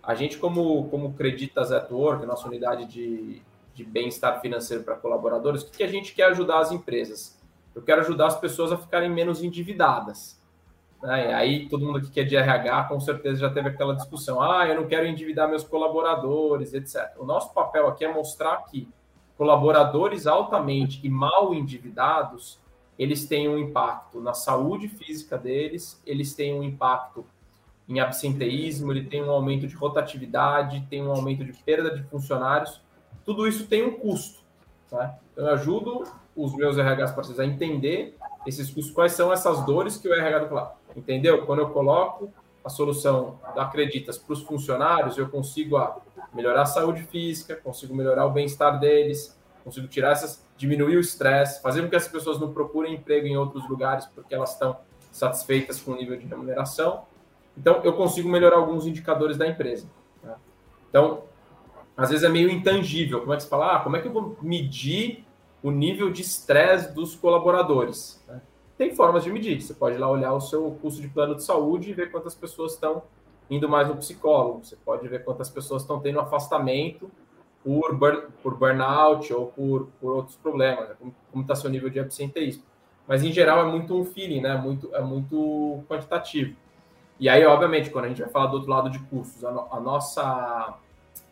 A 0.00 0.14
gente, 0.14 0.38
como, 0.38 0.88
como 0.88 1.12
Creditas 1.14 1.72
at 1.72 1.90
Work, 1.90 2.24
nossa 2.24 2.46
unidade 2.46 2.86
de, 2.86 3.42
de 3.74 3.84
bem-estar 3.84 4.40
financeiro 4.40 4.84
para 4.84 4.94
colaboradores, 4.94 5.62
o 5.62 5.66
que, 5.66 5.78
que 5.78 5.82
a 5.82 5.88
gente 5.88 6.14
quer 6.14 6.26
ajudar 6.30 6.60
as 6.60 6.70
empresas? 6.70 7.39
Eu 7.80 7.84
quero 7.84 8.02
ajudar 8.02 8.26
as 8.26 8.38
pessoas 8.38 8.70
a 8.70 8.76
ficarem 8.76 9.08
menos 9.08 9.42
endividadas. 9.42 10.38
Né? 11.02 11.32
Aí 11.32 11.66
todo 11.66 11.86
mundo 11.86 12.02
que 12.02 12.20
é 12.20 12.24
de 12.24 12.36
RH, 12.36 12.84
com 12.84 13.00
certeza 13.00 13.40
já 13.40 13.50
teve 13.50 13.70
aquela 13.70 13.96
discussão. 13.96 14.40
Ah, 14.40 14.68
eu 14.68 14.74
não 14.74 14.86
quero 14.86 15.06
endividar 15.06 15.48
meus 15.48 15.64
colaboradores, 15.64 16.74
etc. 16.74 17.10
O 17.18 17.24
nosso 17.24 17.54
papel 17.54 17.88
aqui 17.88 18.04
é 18.04 18.12
mostrar 18.12 18.58
que 18.64 18.86
colaboradores 19.38 20.26
altamente 20.26 21.00
e 21.02 21.08
mal 21.08 21.54
endividados, 21.54 22.60
eles 22.98 23.24
têm 23.24 23.48
um 23.48 23.56
impacto 23.56 24.20
na 24.20 24.34
saúde 24.34 24.88
física 24.88 25.38
deles, 25.38 26.02
eles 26.04 26.34
têm 26.34 26.52
um 26.52 26.62
impacto 26.62 27.24
em 27.88 27.98
absenteísmo, 27.98 28.92
ele 28.92 29.04
tem 29.06 29.24
um 29.24 29.30
aumento 29.30 29.66
de 29.66 29.74
rotatividade, 29.74 30.86
tem 30.90 31.02
um 31.02 31.10
aumento 31.10 31.42
de 31.42 31.54
perda 31.54 31.90
de 31.96 32.02
funcionários. 32.02 32.82
Tudo 33.24 33.48
isso 33.48 33.66
tem 33.66 33.82
um 33.82 33.98
custo. 33.98 34.40
Tá? 34.90 35.18
Então, 35.32 35.46
eu 35.46 35.54
ajudo 35.54 36.04
os 36.44 36.54
meus 36.54 36.76
RHs 36.76 37.12
parceiros 37.12 37.40
a 37.40 37.44
entender 37.44 38.16
esses 38.46 38.70
custos, 38.70 38.94
quais 38.94 39.12
são 39.12 39.32
essas 39.32 39.64
dores 39.64 39.96
que 39.96 40.08
o 40.08 40.14
RH 40.14 40.48
fala, 40.48 40.76
entendeu? 40.96 41.44
Quando 41.44 41.60
eu 41.60 41.70
coloco 41.70 42.32
a 42.64 42.68
solução 42.68 43.38
da 43.54 43.62
Acreditas 43.62 44.18
para 44.18 44.32
os 44.32 44.42
funcionários, 44.42 45.18
eu 45.18 45.28
consigo 45.28 45.78
melhorar 46.32 46.62
a 46.62 46.66
saúde 46.66 47.02
física, 47.02 47.56
consigo 47.56 47.94
melhorar 47.94 48.26
o 48.26 48.30
bem-estar 48.30 48.78
deles, 48.78 49.38
consigo 49.64 49.86
tirar 49.88 50.12
essas, 50.12 50.46
diminuir 50.56 50.96
o 50.96 51.00
estresse, 51.00 51.60
fazer 51.62 51.82
com 51.82 51.88
que 51.88 51.96
as 51.96 52.08
pessoas 52.08 52.40
não 52.40 52.52
procurem 52.52 52.94
emprego 52.94 53.26
em 53.26 53.36
outros 53.36 53.68
lugares 53.68 54.06
porque 54.06 54.34
elas 54.34 54.52
estão 54.52 54.78
satisfeitas 55.12 55.80
com 55.80 55.92
o 55.92 55.96
nível 55.96 56.16
de 56.16 56.26
remuneração. 56.26 57.04
Então, 57.56 57.80
eu 57.82 57.92
consigo 57.94 58.28
melhorar 58.28 58.56
alguns 58.56 58.86
indicadores 58.86 59.36
da 59.36 59.46
empresa. 59.46 59.86
Né? 60.22 60.34
Então, 60.88 61.24
às 61.96 62.10
vezes 62.10 62.24
é 62.24 62.28
meio 62.28 62.48
intangível. 62.48 63.20
Como 63.20 63.32
é 63.32 63.36
que 63.36 63.42
você 63.42 63.48
fala? 63.48 63.76
Ah, 63.76 63.80
como 63.80 63.96
é 63.96 64.00
que 64.00 64.08
eu 64.08 64.12
vou 64.12 64.38
medir 64.40 65.24
o 65.62 65.70
nível 65.70 66.10
de 66.10 66.22
estresse 66.22 66.92
dos 66.94 67.14
colaboradores? 67.14 68.22
Né? 68.26 68.40
Tem 68.78 68.94
formas 68.94 69.24
de 69.24 69.30
medir. 69.30 69.60
Você 69.60 69.74
pode 69.74 69.96
ir 69.96 69.98
lá 69.98 70.10
olhar 70.10 70.32
o 70.32 70.40
seu 70.40 70.70
custo 70.80 71.02
de 71.02 71.08
plano 71.08 71.34
de 71.34 71.42
saúde 71.42 71.90
e 71.90 71.92
ver 71.92 72.10
quantas 72.10 72.34
pessoas 72.34 72.72
estão 72.72 73.02
indo 73.50 73.68
mais 73.68 73.88
no 73.88 73.96
psicólogo. 73.96 74.64
Você 74.64 74.76
pode 74.76 75.06
ver 75.06 75.24
quantas 75.24 75.50
pessoas 75.50 75.82
estão 75.82 76.00
tendo 76.00 76.20
afastamento 76.20 77.10
por, 77.62 77.94
burn, 77.94 78.22
por 78.42 78.56
burnout 78.56 79.32
ou 79.32 79.46
por, 79.48 79.88
por 80.00 80.12
outros 80.16 80.36
problemas, 80.36 80.88
né? 80.88 80.96
como 81.30 81.42
está 81.42 81.54
seu 81.54 81.68
nível 81.68 81.90
de 81.90 82.00
absenteísmo. 82.00 82.62
Mas, 83.06 83.24
em 83.24 83.32
geral, 83.32 83.66
é 83.66 83.70
muito 83.70 83.94
um 83.98 84.04
feeling, 84.04 84.40
né? 84.40 84.56
Muito, 84.56 84.94
é 84.94 85.00
muito 85.00 85.82
quantitativo. 85.88 86.54
E 87.18 87.28
aí, 87.28 87.44
obviamente, 87.44 87.90
quando 87.90 88.04
a 88.04 88.08
gente 88.08 88.22
vai 88.22 88.30
falar 88.30 88.46
do 88.46 88.54
outro 88.54 88.70
lado 88.70 88.88
de 88.88 88.98
custos, 89.00 89.44
a, 89.44 89.50
no, 89.50 89.66
a 89.70 89.80
nossa, 89.80 90.74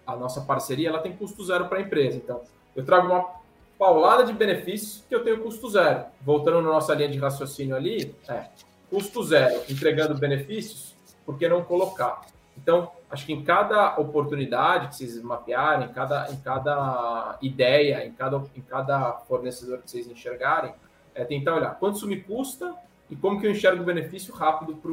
a 0.07 0.17
nossa 0.17 0.41
parceria 0.41 0.89
ela 0.89 0.99
tem 0.99 1.17
custo 1.17 1.43
zero 1.45 1.67
para 1.67 1.79
a 1.79 1.81
empresa. 1.81 2.17
Então, 2.17 2.43
eu 2.75 2.85
trago 2.85 3.07
uma 3.07 3.38
paulada 3.79 4.25
de 4.25 4.33
benefícios 4.33 5.05
que 5.09 5.15
eu 5.15 5.23
tenho 5.23 5.43
custo 5.43 5.69
zero. 5.71 6.05
Voltando 6.21 6.61
na 6.63 6.69
nossa 6.69 6.95
linha 6.95 7.09
de 7.09 7.19
raciocínio 7.19 7.77
ali, 7.77 8.15
é 8.29 8.47
custo 8.91 9.23
zero, 9.23 9.63
entregando 9.69 10.15
benefícios, 10.15 10.95
por 11.25 11.39
que 11.39 11.49
não 11.49 11.63
colocar? 11.63 12.23
Então, 12.57 12.91
acho 13.11 13.25
que 13.25 13.33
em 13.33 13.45
cada 13.45 13.99
oportunidade 13.99 14.89
que 14.89 14.97
vocês 14.97 15.23
mapearem, 15.23 15.89
em 15.89 15.93
cada, 15.93 16.31
em 16.33 16.37
cada 16.37 17.39
ideia, 17.41 18.05
em 18.05 18.13
cada, 18.13 18.43
em 18.57 18.61
cada 18.63 19.13
fornecedor 19.29 19.79
que 19.79 19.91
vocês 19.91 20.09
enxergarem, 20.09 20.75
é 21.15 21.25
tentar 21.25 21.55
olhar 21.55 21.79
quanto 21.79 21.97
isso 21.97 22.09
me 22.09 22.21
custa 22.21 22.75
e 23.09 23.15
como 23.15 23.41
que 23.41 23.47
eu 23.47 23.51
enxergo 23.51 23.83
o 23.83 23.87
benefício 23.87 24.35
rápido 24.35 24.75
para 24.77 24.91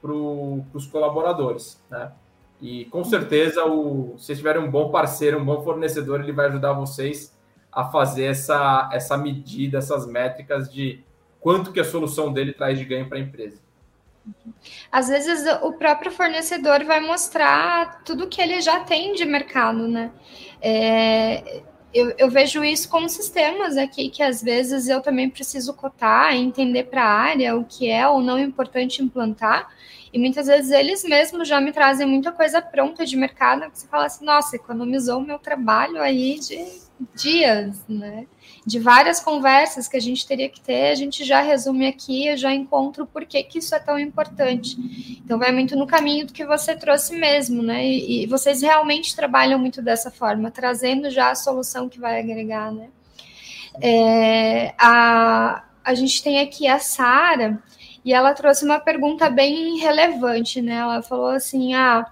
para 0.00 0.12
os 0.12 0.86
colaboradores, 0.86 1.82
né? 1.90 2.10
E 2.60 2.86
com 2.86 3.04
certeza, 3.04 3.64
o, 3.66 4.14
se 4.18 4.34
tiverem 4.34 4.62
um 4.62 4.70
bom 4.70 4.90
parceiro, 4.90 5.38
um 5.38 5.44
bom 5.44 5.62
fornecedor, 5.62 6.20
ele 6.20 6.32
vai 6.32 6.46
ajudar 6.46 6.72
vocês 6.72 7.34
a 7.72 7.84
fazer 7.84 8.24
essa, 8.24 8.88
essa 8.92 9.16
medida, 9.16 9.78
essas 9.78 10.06
métricas 10.06 10.72
de 10.72 11.02
quanto 11.40 11.72
que 11.72 11.80
a 11.80 11.84
solução 11.84 12.32
dele 12.32 12.52
traz 12.52 12.78
de 12.78 12.84
ganho 12.84 13.08
para 13.08 13.18
a 13.18 13.20
empresa. 13.20 13.60
Às 14.92 15.08
vezes 15.08 15.46
o 15.62 15.72
próprio 15.72 16.10
fornecedor 16.10 16.84
vai 16.84 17.00
mostrar 17.00 18.02
tudo 18.04 18.28
que 18.28 18.40
ele 18.40 18.60
já 18.60 18.80
tem 18.80 19.14
de 19.14 19.24
mercado, 19.24 19.88
né? 19.88 20.10
É, 20.60 21.62
eu, 21.92 22.14
eu, 22.18 22.30
vejo 22.30 22.62
isso 22.62 22.88
com 22.88 23.08
sistemas 23.08 23.76
aqui 23.76 24.10
que 24.10 24.22
às 24.22 24.42
vezes 24.42 24.88
eu 24.88 25.00
também 25.00 25.28
preciso 25.28 25.74
cotar, 25.74 26.36
entender 26.36 26.84
para 26.84 27.02
a 27.02 27.12
área 27.12 27.56
o 27.56 27.64
que 27.64 27.88
é 27.90 28.06
ou 28.06 28.20
não 28.20 28.38
importante 28.38 29.02
implantar. 29.02 29.70
E 30.12 30.18
muitas 30.18 30.46
vezes 30.48 30.70
eles 30.70 31.04
mesmos 31.04 31.46
já 31.46 31.60
me 31.60 31.72
trazem 31.72 32.06
muita 32.06 32.32
coisa 32.32 32.60
pronta 32.60 33.06
de 33.06 33.16
mercado 33.16 33.70
que 33.70 33.78
você 33.78 33.86
fala 33.86 34.06
assim, 34.06 34.24
nossa, 34.24 34.56
economizou 34.56 35.18
o 35.18 35.22
meu 35.22 35.38
trabalho 35.38 36.02
aí 36.02 36.38
de 36.38 36.66
dias, 37.14 37.84
né? 37.88 38.26
De 38.66 38.78
várias 38.78 39.20
conversas 39.20 39.88
que 39.88 39.96
a 39.96 40.00
gente 40.00 40.26
teria 40.26 40.48
que 40.48 40.60
ter, 40.60 40.90
a 40.90 40.94
gente 40.94 41.24
já 41.24 41.40
resume 41.40 41.86
aqui, 41.86 42.26
eu 42.26 42.36
já 42.36 42.52
encontro 42.52 43.06
por 43.06 43.24
que, 43.24 43.42
que 43.44 43.58
isso 43.58 43.74
é 43.74 43.78
tão 43.78 43.98
importante. 43.98 44.76
Então 45.24 45.38
vai 45.38 45.52
muito 45.52 45.76
no 45.76 45.86
caminho 45.86 46.26
do 46.26 46.32
que 46.32 46.44
você 46.44 46.76
trouxe 46.76 47.16
mesmo, 47.16 47.62
né? 47.62 47.86
E, 47.86 48.24
e 48.24 48.26
vocês 48.26 48.60
realmente 48.60 49.14
trabalham 49.14 49.58
muito 49.58 49.80
dessa 49.80 50.10
forma, 50.10 50.50
trazendo 50.50 51.08
já 51.08 51.30
a 51.30 51.34
solução 51.36 51.88
que 51.88 52.00
vai 52.00 52.20
agregar, 52.20 52.72
né? 52.72 52.88
É, 53.80 54.74
a, 54.76 55.64
a 55.84 55.94
gente 55.94 56.22
tem 56.22 56.40
aqui 56.40 56.66
a 56.66 56.78
Sara, 56.78 57.62
e 58.04 58.12
ela 58.12 58.32
trouxe 58.34 58.64
uma 58.64 58.80
pergunta 58.80 59.28
bem 59.28 59.78
relevante, 59.78 60.62
né? 60.62 60.76
Ela 60.76 61.02
falou 61.02 61.28
assim: 61.28 61.74
ah, 61.74 62.10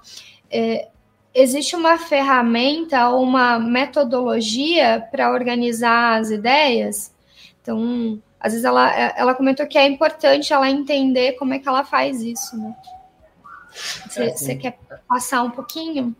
é, 0.50 0.88
existe 1.34 1.74
uma 1.74 1.98
ferramenta 1.98 3.08
ou 3.08 3.22
uma 3.22 3.58
metodologia 3.58 5.06
para 5.10 5.32
organizar 5.32 6.20
as 6.20 6.30
ideias? 6.30 7.14
Então, 7.62 8.20
às 8.40 8.52
vezes 8.52 8.64
ela, 8.64 8.90
ela 9.16 9.34
comentou 9.34 9.66
que 9.66 9.78
é 9.78 9.86
importante 9.86 10.52
ela 10.52 10.70
entender 10.70 11.32
como 11.32 11.54
é 11.54 11.58
que 11.58 11.68
ela 11.68 11.84
faz 11.84 12.22
isso, 12.22 12.56
né? 12.56 12.76
Você, 14.08 14.52
é, 14.52 14.56
quer 14.56 14.78
passar 15.06 15.42
um 15.42 15.50
pouquinho? 15.50 16.14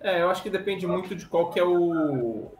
É, 0.00 0.22
eu 0.22 0.30
acho 0.30 0.42
que 0.42 0.50
depende 0.50 0.86
muito 0.86 1.14
de 1.14 1.26
qual 1.26 1.50
que 1.50 1.58
é 1.58 1.64
o, 1.64 2.50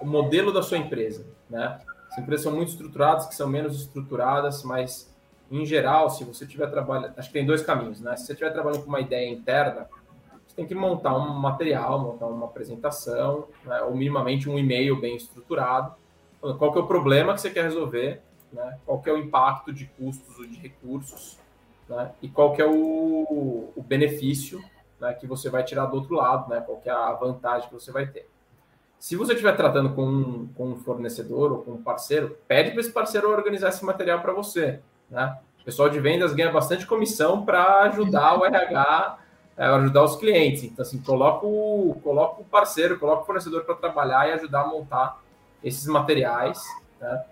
o 0.00 0.06
modelo 0.06 0.52
da 0.52 0.62
sua 0.62 0.78
empresa, 0.78 1.26
né? 1.48 1.80
As 2.10 2.18
empresas 2.18 2.44
são 2.44 2.54
muito 2.54 2.68
estruturadas, 2.68 3.26
que 3.26 3.34
são 3.34 3.48
menos 3.48 3.80
estruturadas, 3.82 4.62
mas 4.62 5.14
em 5.50 5.64
geral, 5.64 6.10
se 6.10 6.24
você 6.24 6.44
estiver 6.44 6.68
trabalhando, 6.70 7.14
acho 7.16 7.28
que 7.28 7.34
tem 7.34 7.46
dois 7.46 7.62
caminhos, 7.62 8.00
né? 8.00 8.16
Se 8.16 8.26
você 8.26 8.32
estiver 8.32 8.52
trabalhando 8.52 8.82
com 8.82 8.88
uma 8.88 9.00
ideia 9.00 9.28
interna, 9.30 9.88
você 10.46 10.56
tem 10.56 10.66
que 10.66 10.74
montar 10.74 11.16
um 11.16 11.34
material, 11.34 11.98
montar 12.00 12.26
uma 12.26 12.46
apresentação, 12.46 13.46
né? 13.64 13.82
ou 13.82 13.94
minimamente 13.94 14.48
um 14.48 14.58
e-mail 14.58 15.00
bem 15.00 15.16
estruturado. 15.16 15.94
Qual 16.40 16.72
que 16.72 16.78
é 16.78 16.82
o 16.82 16.86
problema 16.86 17.34
que 17.34 17.40
você 17.40 17.50
quer 17.50 17.64
resolver, 17.64 18.22
né? 18.52 18.78
Qual 18.84 19.00
que 19.00 19.10
é 19.10 19.12
o 19.12 19.18
impacto 19.18 19.72
de 19.72 19.86
custos 19.86 20.38
ou 20.38 20.46
de 20.46 20.56
recursos, 20.56 21.38
né? 21.88 22.12
E 22.22 22.28
qual 22.28 22.52
que 22.52 22.62
é 22.62 22.66
o, 22.66 23.72
o 23.74 23.82
benefício 23.82 24.62
né, 25.00 25.12
que 25.14 25.26
você 25.26 25.50
vai 25.50 25.64
tirar 25.64 25.86
do 25.86 25.96
outro 25.96 26.14
lado, 26.14 26.48
né? 26.48 26.60
Qual 26.60 26.78
que 26.78 26.88
é 26.88 26.92
a 26.92 27.12
vantagem 27.12 27.68
que 27.68 27.74
você 27.74 27.92
vai 27.92 28.06
ter. 28.06 28.28
Se 28.98 29.14
você 29.14 29.32
estiver 29.32 29.56
tratando 29.56 29.94
com 29.94 30.06
um, 30.06 30.48
com 30.48 30.70
um 30.70 30.76
fornecedor 30.76 31.52
ou 31.52 31.62
com 31.62 31.72
um 31.72 31.82
parceiro, 31.82 32.36
pede 32.48 32.70
para 32.70 32.80
esse 32.80 32.90
parceiro 32.90 33.30
organizar 33.30 33.68
esse 33.68 33.84
material 33.84 34.20
para 34.20 34.32
você. 34.32 34.80
Né? 35.10 35.36
O 35.60 35.64
pessoal 35.64 35.88
de 35.88 35.98
vendas 36.00 36.32
ganha 36.32 36.50
bastante 36.50 36.86
comissão 36.86 37.44
para 37.44 37.82
ajudar 37.82 38.38
o 38.38 38.44
RH, 38.44 39.18
é, 39.56 39.64
ajudar 39.66 40.04
os 40.04 40.16
clientes. 40.16 40.64
Então, 40.64 40.82
assim, 40.82 40.98
coloca 40.98 41.46
o, 41.46 41.98
coloca 42.02 42.40
o 42.40 42.44
parceiro, 42.44 42.98
coloca 42.98 43.22
o 43.22 43.26
fornecedor 43.26 43.64
para 43.64 43.74
trabalhar 43.74 44.28
e 44.28 44.32
ajudar 44.32 44.62
a 44.62 44.66
montar 44.68 45.20
esses 45.62 45.86
materiais. 45.86 46.62
Né? 47.00 47.24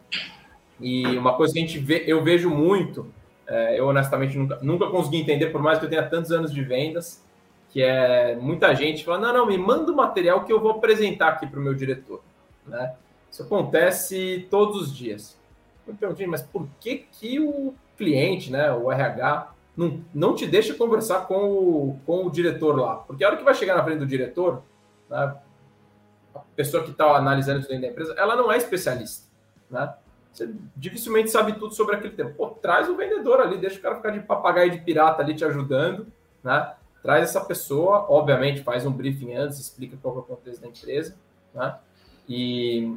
E 0.81 1.17
uma 1.17 1.35
coisa 1.35 1.53
que 1.53 1.59
a 1.59 1.63
gente 1.63 1.79
vê, 1.79 2.05
eu 2.07 2.23
vejo 2.23 2.51
muito, 2.51 3.13
é, 3.47 3.79
eu 3.79 3.87
honestamente 3.87 4.37
nunca, 4.37 4.59
nunca 4.63 4.87
consegui 4.89 5.19
entender, 5.19 5.47
por 5.49 5.63
mais 5.63 5.79
que 5.79 5.85
eu 5.85 5.91
tenha 5.91 6.09
tantos 6.09 6.33
anos 6.33 6.53
de 6.53 6.63
vendas, 6.63 7.23
que 7.71 7.83
é 7.83 8.37
muita 8.37 8.75
gente 8.75 9.05
fala, 9.05 9.19
não, 9.19 9.33
não, 9.33 9.47
me 9.47 9.59
manda 9.59 9.91
o 9.91 9.97
material 9.97 10.45
que 10.45 10.53
eu 10.53 10.61
vou 10.61 10.73
apresentar 10.73 11.29
aqui 11.29 11.47
para 11.47 11.59
o 11.59 11.63
meu 11.63 11.75
diretor. 11.75 12.23
Né? 12.67 12.95
Isso 13.31 13.43
acontece 13.43 14.47
todos 14.51 14.83
os 14.83 14.97
dias. 14.97 15.39
Eu 15.87 15.95
perguntei, 15.95 16.27
mas 16.27 16.43
por 16.43 16.67
que, 16.81 17.07
que 17.13 17.41
o 17.41 17.75
cliente, 17.97 18.51
né, 18.51 18.73
o 18.73 18.91
RH, 18.91 19.53
não, 19.77 20.01
não 20.15 20.35
te 20.35 20.47
deixa 20.47 20.75
conversar 20.75 21.27
com 21.27 21.51
o, 21.51 22.01
com 22.07 22.27
o 22.27 22.31
diretor 22.31 22.79
lá? 22.79 22.97
Porque 22.97 23.25
a 23.25 23.29
hora 23.29 23.37
que 23.37 23.45
vai 23.45 23.55
chegar 23.55 23.77
na 23.77 23.85
frente 23.85 23.99
do 23.99 24.07
diretor, 24.07 24.63
né, 25.11 25.37
a 26.35 26.41
pessoa 26.57 26.83
que 26.83 26.91
está 26.91 27.17
analisando 27.17 27.61
isso 27.61 27.69
dentro 27.69 27.83
da 27.83 27.89
empresa, 27.89 28.15
ela 28.17 28.37
não 28.37 28.51
é 28.51 28.57
especialista, 28.57 29.29
né? 29.71 29.95
Você 30.33 30.53
dificilmente 30.77 31.31
sabe 31.31 31.53
tudo 31.53 31.75
sobre 31.75 31.95
aquele 31.95 32.13
tema. 32.13 32.31
Pô, 32.31 32.49
traz 32.49 32.89
o 32.89 32.97
vendedor 32.97 33.41
ali, 33.41 33.57
deixa 33.57 33.79
o 33.79 33.83
cara 33.83 33.95
ficar 33.95 34.11
de 34.11 34.19
papagaio 34.19 34.69
de 34.69 34.79
pirata 34.79 35.23
ali 35.23 35.33
te 35.33 35.45
ajudando, 35.45 36.09
né? 36.43 36.75
Traz 37.01 37.23
essa 37.23 37.45
pessoa, 37.45 38.07
obviamente 38.09 38.63
faz 38.63 38.85
um 38.85 38.91
briefing 38.91 39.35
antes, 39.35 39.61
explica 39.61 39.97
qual 40.03 40.17
é 40.17 40.19
o 40.19 40.23
contexto 40.23 40.61
da 40.61 40.67
empresa, 40.67 41.15
né? 41.55 41.77
E 42.29 42.97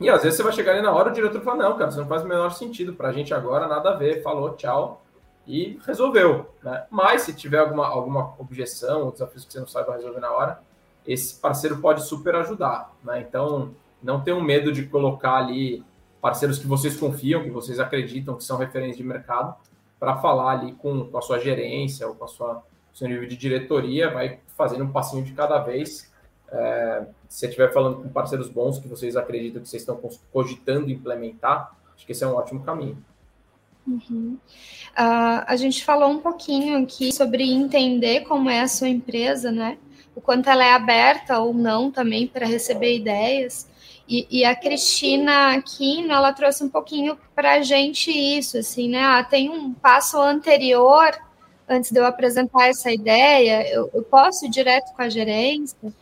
e 0.00 0.08
às 0.08 0.22
vezes 0.22 0.36
você 0.36 0.42
vai 0.42 0.52
chegar 0.52 0.72
ali 0.72 0.82
na 0.82 0.92
hora, 0.92 1.10
o 1.10 1.12
diretor 1.12 1.42
fala, 1.42 1.64
não, 1.64 1.76
cara, 1.76 1.90
isso 1.90 2.00
não 2.00 2.08
faz 2.08 2.22
o 2.22 2.28
menor 2.28 2.50
sentido 2.50 2.94
para 2.94 3.08
a 3.08 3.12
gente 3.12 3.34
agora, 3.34 3.68
nada 3.68 3.90
a 3.90 3.96
ver, 3.96 4.22
falou, 4.22 4.54
tchau, 4.54 5.04
e 5.46 5.78
resolveu. 5.86 6.54
Né? 6.62 6.86
Mas 6.90 7.22
se 7.22 7.34
tiver 7.34 7.58
alguma, 7.58 7.86
alguma 7.86 8.34
objeção 8.38 9.04
ou 9.04 9.12
desafios 9.12 9.44
que 9.44 9.52
você 9.52 9.60
não 9.60 9.66
saiba 9.66 9.92
resolver 9.92 10.20
na 10.20 10.30
hora, 10.30 10.60
esse 11.06 11.38
parceiro 11.38 11.78
pode 11.78 12.02
super 12.02 12.34
ajudar. 12.36 12.92
Né? 13.04 13.20
Então, 13.20 13.74
não 14.02 14.20
tenham 14.20 14.40
medo 14.40 14.72
de 14.72 14.86
colocar 14.86 15.36
ali 15.36 15.84
parceiros 16.20 16.58
que 16.58 16.66
vocês 16.66 16.96
confiam, 16.96 17.42
que 17.42 17.50
vocês 17.50 17.78
acreditam 17.78 18.36
que 18.36 18.44
são 18.44 18.56
referências 18.56 18.96
de 18.96 19.04
mercado, 19.04 19.54
para 19.98 20.16
falar 20.16 20.52
ali 20.52 20.72
com, 20.72 21.06
com 21.06 21.18
a 21.18 21.22
sua 21.22 21.38
gerência 21.38 22.08
ou 22.08 22.14
com 22.14 22.24
a 22.24 22.28
sua 22.28 22.62
seu 22.92 23.08
nível 23.08 23.26
de 23.26 23.36
diretoria, 23.36 24.10
vai 24.10 24.40
fazendo 24.56 24.84
um 24.84 24.92
passinho 24.92 25.24
de 25.24 25.32
cada 25.32 25.58
vez 25.58 26.12
é, 26.50 27.06
se 27.30 27.46
estiver 27.46 27.72
falando 27.72 28.02
com 28.02 28.08
parceiros 28.08 28.48
bons 28.48 28.80
que 28.80 28.88
vocês 28.88 29.16
acreditam 29.16 29.62
que 29.62 29.68
vocês 29.68 29.82
estão 29.82 30.00
cogitando 30.32 30.90
implementar, 30.90 31.76
acho 31.94 32.04
que 32.04 32.10
esse 32.10 32.24
é 32.24 32.26
um 32.26 32.34
ótimo 32.34 32.64
caminho. 32.64 32.98
Uhum. 33.86 34.36
Uh, 34.98 35.44
a 35.46 35.54
gente 35.56 35.84
falou 35.84 36.10
um 36.10 36.18
pouquinho 36.18 36.82
aqui 36.82 37.12
sobre 37.12 37.44
entender 37.44 38.22
como 38.22 38.50
é 38.50 38.60
a 38.60 38.68
sua 38.68 38.88
empresa, 38.88 39.52
né? 39.52 39.78
O 40.14 40.20
quanto 40.20 40.50
ela 40.50 40.64
é 40.64 40.72
aberta 40.72 41.38
ou 41.38 41.54
não 41.54 41.88
também 41.88 42.26
para 42.26 42.46
receber 42.46 42.96
ideias. 42.96 43.70
E, 44.08 44.26
e, 44.28 44.44
a 44.44 44.56
Cristina 44.56 45.54
Aquino, 45.54 46.12
ela 46.12 46.32
trouxe 46.32 46.64
um 46.64 46.68
pouquinho 46.68 47.16
para 47.32 47.52
a 47.52 47.62
gente 47.62 48.10
isso, 48.10 48.58
assim, 48.58 48.88
né? 48.88 49.04
Ah, 49.04 49.22
tem 49.22 49.48
um 49.48 49.72
passo 49.72 50.20
anterior, 50.20 51.16
antes 51.68 51.92
de 51.92 52.00
eu 52.00 52.04
apresentar 52.04 52.66
essa 52.66 52.90
ideia, 52.90 53.72
eu, 53.72 53.88
eu 53.94 54.02
posso 54.02 54.46
ir 54.46 54.50
direto 54.50 54.92
com 54.96 55.02
a 55.02 55.08
gerência, 55.08 55.94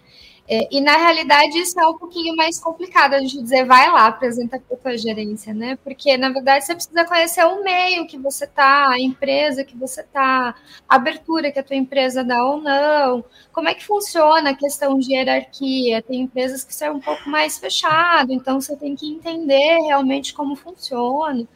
é, 0.50 0.66
e 0.70 0.80
na 0.80 0.96
realidade 0.96 1.58
isso 1.58 1.78
é 1.78 1.86
um 1.86 1.98
pouquinho 1.98 2.34
mais 2.34 2.58
complicado 2.58 3.12
a 3.12 3.20
gente 3.20 3.40
dizer, 3.42 3.66
vai 3.66 3.90
lá, 3.92 4.06
apresenta 4.06 4.56
a 4.56 4.76
tua 4.76 4.96
gerência, 4.96 5.52
né? 5.52 5.76
Porque 5.84 6.16
na 6.16 6.30
verdade 6.30 6.64
você 6.64 6.74
precisa 6.74 7.04
conhecer 7.04 7.44
o 7.44 7.62
meio 7.62 8.06
que 8.06 8.16
você 8.16 8.46
tá, 8.46 8.88
a 8.88 8.98
empresa 8.98 9.62
que 9.62 9.76
você 9.76 10.02
tá, 10.02 10.54
a 10.88 10.96
abertura 10.96 11.52
que 11.52 11.58
a 11.58 11.62
tua 11.62 11.76
empresa 11.76 12.24
dá 12.24 12.42
ou 12.42 12.62
não, 12.62 13.22
como 13.52 13.68
é 13.68 13.74
que 13.74 13.84
funciona 13.84 14.50
a 14.50 14.56
questão 14.56 14.98
de 14.98 15.12
hierarquia. 15.12 16.00
Tem 16.00 16.22
empresas 16.22 16.64
que 16.64 16.74
são 16.74 16.96
um 16.96 17.00
pouco 17.00 17.28
mais 17.28 17.58
fechado, 17.58 18.32
então 18.32 18.58
você 18.58 18.74
tem 18.74 18.96
que 18.96 19.06
entender 19.06 19.78
realmente 19.86 20.32
como 20.32 20.56
funciona. 20.56 21.46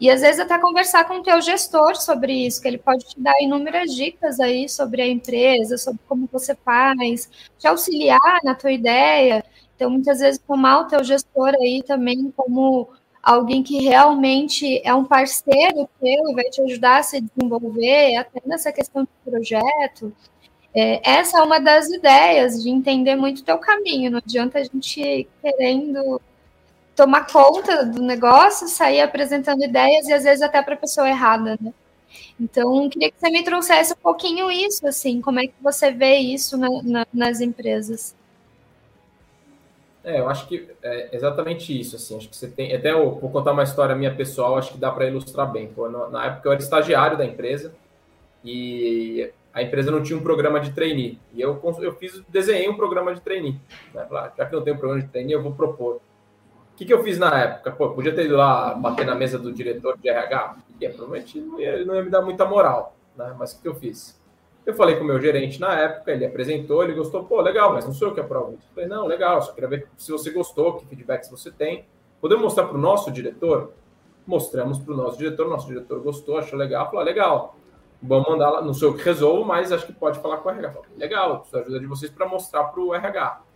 E 0.00 0.10
às 0.10 0.20
vezes 0.20 0.38
até 0.38 0.58
conversar 0.58 1.04
com 1.06 1.14
o 1.14 1.22
teu 1.22 1.40
gestor 1.40 1.96
sobre 1.96 2.32
isso, 2.46 2.62
que 2.62 2.68
ele 2.68 2.78
pode 2.78 3.04
te 3.04 3.20
dar 3.20 3.34
inúmeras 3.40 3.94
dicas 3.94 4.38
aí 4.38 4.68
sobre 4.68 5.02
a 5.02 5.06
empresa, 5.06 5.76
sobre 5.76 6.00
como 6.08 6.28
você 6.30 6.54
faz, 6.54 7.28
te 7.58 7.66
auxiliar 7.66 8.40
na 8.44 8.54
tua 8.54 8.70
ideia. 8.70 9.44
Então, 9.74 9.90
muitas 9.90 10.20
vezes, 10.20 10.40
tomar 10.46 10.80
o 10.80 10.86
teu 10.86 11.02
gestor 11.02 11.54
aí 11.60 11.82
também 11.84 12.32
como 12.36 12.88
alguém 13.22 13.62
que 13.62 13.80
realmente 13.80 14.80
é 14.84 14.94
um 14.94 15.04
parceiro 15.04 15.88
teu 16.00 16.30
e 16.30 16.34
vai 16.34 16.44
te 16.44 16.62
ajudar 16.62 16.98
a 16.98 17.02
se 17.02 17.20
desenvolver, 17.20 18.16
até 18.16 18.40
nessa 18.46 18.72
questão 18.72 19.02
de 19.02 19.10
projeto. 19.24 20.12
É, 20.74 21.00
essa 21.10 21.38
é 21.38 21.42
uma 21.42 21.58
das 21.58 21.88
ideias, 21.90 22.62
de 22.62 22.70
entender 22.70 23.16
muito 23.16 23.40
o 23.40 23.44
teu 23.44 23.58
caminho. 23.58 24.10
Não 24.10 24.18
adianta 24.18 24.58
a 24.58 24.64
gente 24.64 25.28
querendo 25.42 26.20
tomar 26.98 27.28
conta 27.28 27.86
do 27.86 28.02
negócio, 28.02 28.66
sair 28.66 29.00
apresentando 29.00 29.62
ideias 29.62 30.08
e 30.08 30.12
às 30.12 30.24
vezes 30.24 30.42
até 30.42 30.60
para 30.60 30.74
a 30.74 30.76
pessoa 30.76 31.08
errada, 31.08 31.56
né? 31.60 31.72
Então, 32.40 32.88
queria 32.88 33.08
que 33.12 33.20
você 33.20 33.30
me 33.30 33.44
trouxesse 33.44 33.92
um 33.92 34.02
pouquinho 34.02 34.50
isso, 34.50 34.84
assim, 34.84 35.20
como 35.20 35.38
é 35.38 35.46
que 35.46 35.54
você 35.62 35.92
vê 35.92 36.16
isso 36.16 36.58
na, 36.58 36.68
na, 36.82 37.06
nas 37.14 37.40
empresas? 37.40 38.16
É, 40.02 40.18
eu 40.18 40.28
acho 40.28 40.48
que 40.48 40.68
é 40.82 41.14
exatamente 41.14 41.78
isso, 41.78 41.94
assim, 41.94 42.16
acho 42.16 42.28
que 42.28 42.36
você 42.36 42.48
tem, 42.48 42.74
até 42.74 42.90
eu 42.90 43.14
vou 43.14 43.30
contar 43.30 43.52
uma 43.52 43.62
história 43.62 43.94
minha 43.94 44.12
pessoal, 44.12 44.58
acho 44.58 44.72
que 44.72 44.78
dá 44.78 44.90
para 44.90 45.06
ilustrar 45.06 45.52
bem. 45.52 45.68
Pô, 45.68 45.88
na 45.88 46.26
época 46.26 46.48
eu 46.48 46.52
era 46.52 46.60
estagiário 46.60 47.16
da 47.16 47.24
empresa 47.24 47.72
e 48.44 49.30
a 49.54 49.62
empresa 49.62 49.92
não 49.92 50.02
tinha 50.02 50.18
um 50.18 50.22
programa 50.22 50.58
de 50.58 50.72
trainee, 50.72 51.16
e 51.32 51.40
eu, 51.40 51.60
eu 51.80 51.94
fiz, 51.94 52.20
desenhei 52.28 52.68
um 52.68 52.76
programa 52.76 53.14
de 53.14 53.20
trainee, 53.20 53.60
né? 53.94 54.04
já 54.36 54.46
que 54.46 54.54
não 54.56 54.62
tem 54.62 54.72
um 54.72 54.78
programa 54.78 55.02
de 55.02 55.08
trainee, 55.08 55.34
eu 55.34 55.42
vou 55.42 55.52
propor 55.52 56.00
que, 56.78 56.86
que 56.86 56.94
eu 56.94 57.02
fiz 57.02 57.18
na 57.18 57.36
época? 57.36 57.72
Pô, 57.72 57.90
podia 57.90 58.14
ter 58.14 58.26
ido 58.26 58.36
lá 58.36 58.72
bater 58.72 59.04
na 59.04 59.16
mesa 59.16 59.36
do 59.36 59.52
diretor 59.52 59.98
de 59.98 60.08
RH? 60.08 60.58
E, 60.80 60.88
provavelmente 60.88 61.40
não 61.40 61.60
ia, 61.60 61.84
não 61.84 61.96
ia 61.96 62.04
me 62.04 62.10
dar 62.10 62.22
muita 62.22 62.44
moral, 62.44 62.94
né? 63.16 63.34
Mas 63.36 63.52
o 63.52 63.56
que, 63.56 63.62
que 63.62 63.68
eu 63.68 63.74
fiz? 63.74 64.16
Eu 64.64 64.74
falei 64.74 64.94
com 64.94 65.02
o 65.02 65.06
meu 65.06 65.20
gerente 65.20 65.60
na 65.60 65.74
época, 65.74 66.12
ele 66.12 66.24
apresentou, 66.24 66.84
ele 66.84 66.94
gostou, 66.94 67.24
pô, 67.24 67.40
legal, 67.40 67.72
mas 67.72 67.84
não 67.84 67.92
sou 67.92 68.08
eu 68.08 68.14
que 68.14 68.20
aprovo. 68.20 68.52
Eu 68.52 68.58
falei, 68.74 68.88
não, 68.88 69.06
legal, 69.06 69.42
só 69.42 69.52
queria 69.52 69.68
ver 69.68 69.88
se 69.96 70.12
você 70.12 70.30
gostou, 70.30 70.74
que 70.74 70.86
feedbacks 70.86 71.28
você 71.28 71.50
tem. 71.50 71.84
Podemos 72.20 72.44
mostrar 72.44 72.66
para 72.66 72.76
o 72.76 72.80
nosso 72.80 73.10
diretor? 73.10 73.72
Mostramos 74.24 74.78
para 74.78 74.94
o 74.94 74.96
nosso 74.96 75.18
diretor, 75.18 75.48
nosso 75.48 75.66
diretor 75.66 76.00
gostou, 76.00 76.38
achou 76.38 76.56
legal, 76.56 76.86
falou, 76.86 77.00
ah, 77.00 77.04
legal, 77.04 77.56
vamos 78.00 78.28
mandar 78.28 78.50
lá, 78.50 78.62
não 78.62 78.72
sou 78.72 78.90
eu 78.90 78.94
que 78.96 79.02
resolvo, 79.02 79.44
mas 79.44 79.72
acho 79.72 79.86
que 79.86 79.92
pode 79.92 80.20
falar 80.20 80.36
com 80.36 80.48
o 80.48 80.52
RH. 80.52 80.70
Falei, 80.70 80.90
legal, 80.96 81.40
preciso 81.40 81.56
da 81.56 81.62
ajuda 81.62 81.80
de 81.80 81.86
vocês 81.86 82.10
para 82.12 82.28
mostrar 82.28 82.64
para 82.64 82.80
o 82.80 82.94
RH. 82.94 83.47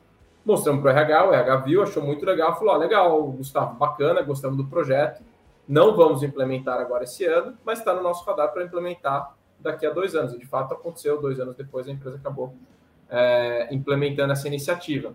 Mostramos 0.44 0.82
para 0.82 0.92
o 0.92 0.96
RH, 0.96 1.28
o 1.28 1.32
RH 1.32 1.56
viu, 1.58 1.82
achou 1.82 2.02
muito 2.02 2.26
legal, 2.26 2.58
falou: 2.58 2.74
ah, 2.74 2.76
legal, 2.76 3.22
Gustavo, 3.32 3.76
bacana, 3.76 4.22
gostamos 4.22 4.56
do 4.56 4.66
projeto. 4.66 5.22
Não 5.68 5.94
vamos 5.94 6.22
implementar 6.22 6.80
agora 6.80 7.04
esse 7.04 7.24
ano, 7.24 7.56
mas 7.64 7.78
está 7.78 7.94
no 7.94 8.02
nosso 8.02 8.24
radar 8.24 8.52
para 8.52 8.64
implementar 8.64 9.34
daqui 9.60 9.86
a 9.86 9.90
dois 9.90 10.14
anos. 10.14 10.34
E 10.34 10.38
de 10.38 10.46
fato 10.46 10.74
aconteceu, 10.74 11.20
dois 11.20 11.38
anos 11.38 11.54
depois 11.54 11.86
a 11.86 11.92
empresa 11.92 12.16
acabou 12.16 12.54
é, 13.08 13.72
implementando 13.72 14.32
essa 14.32 14.48
iniciativa. 14.48 15.14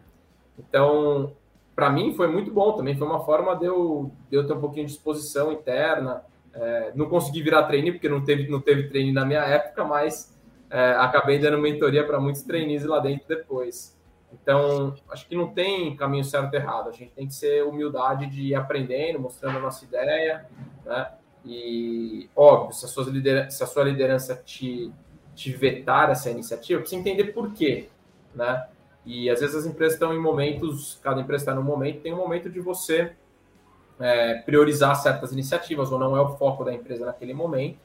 Então, 0.58 1.34
para 1.76 1.90
mim 1.90 2.14
foi 2.14 2.28
muito 2.28 2.52
bom 2.52 2.72
também, 2.74 2.96
foi 2.98 3.06
uma 3.06 3.26
forma 3.26 3.56
de 3.56 3.66
eu, 3.66 4.12
de 4.30 4.38
eu 4.38 4.48
ter 4.48 4.54
um 4.54 4.62
pouquinho 4.62 4.86
de 4.86 4.94
exposição 4.94 5.52
interna. 5.52 6.24
É, 6.54 6.92
não 6.96 7.08
consegui 7.08 7.42
virar 7.42 7.64
trainee, 7.64 7.92
porque 7.92 8.08
não 8.08 8.24
teve, 8.24 8.50
não 8.50 8.62
teve 8.62 8.88
trainee 8.88 9.12
na 9.12 9.26
minha 9.26 9.42
época, 9.42 9.84
mas 9.84 10.36
é, 10.70 10.92
acabei 10.94 11.38
dando 11.38 11.58
mentoria 11.58 12.06
para 12.06 12.20
muitos 12.20 12.42
trainees 12.44 12.86
lá 12.86 13.00
dentro 13.00 13.28
depois. 13.28 13.97
Então, 14.42 14.96
acho 15.10 15.28
que 15.28 15.36
não 15.36 15.48
tem 15.48 15.96
caminho 15.96 16.24
certo 16.24 16.54
e 16.54 16.58
errado. 16.58 16.90
A 16.90 16.92
gente 16.92 17.12
tem 17.12 17.28
que 17.28 17.34
ser 17.34 17.64
humildade 17.64 18.28
de 18.28 18.42
ir 18.44 18.56
aprendendo, 18.56 19.20
mostrando 19.20 19.58
a 19.58 19.62
nossa 19.62 19.84
ideia, 19.84 20.46
né? 20.86 21.12
E, 21.46 22.30
óbvio, 22.36 22.74
se 22.74 22.86
a 22.86 22.88
sua 22.88 23.04
liderança, 23.06 23.50
se 23.52 23.64
a 23.64 23.68
sua 23.68 23.84
liderança 23.84 24.36
te, 24.36 24.92
te 25.36 25.52
vetar 25.52 26.10
essa 26.10 26.30
iniciativa, 26.30 26.80
precisa 26.80 27.00
entender 27.00 27.34
por 27.34 27.54
quê, 27.54 27.90
né? 28.36 28.68
E 29.06 29.30
às 29.30 29.40
vezes 29.40 29.56
as 29.56 29.66
empresas 29.66 29.94
estão 29.94 30.14
em 30.14 30.20
momentos, 30.20 31.00
cada 31.02 31.22
empresa 31.22 31.44
está 31.44 31.56
num 31.56 31.64
momento, 31.64 32.02
tem 32.02 32.14
um 32.14 32.18
momento 32.18 32.50
de 32.50 32.60
você 32.60 33.14
é, 34.00 34.36
priorizar 34.42 34.96
certas 34.98 35.32
iniciativas, 35.32 35.92
ou 35.92 36.00
não 36.00 36.18
é 36.18 36.22
o 36.22 36.36
foco 36.36 36.64
da 36.66 36.74
empresa 36.74 37.06
naquele 37.06 37.34
momento. 37.34 37.80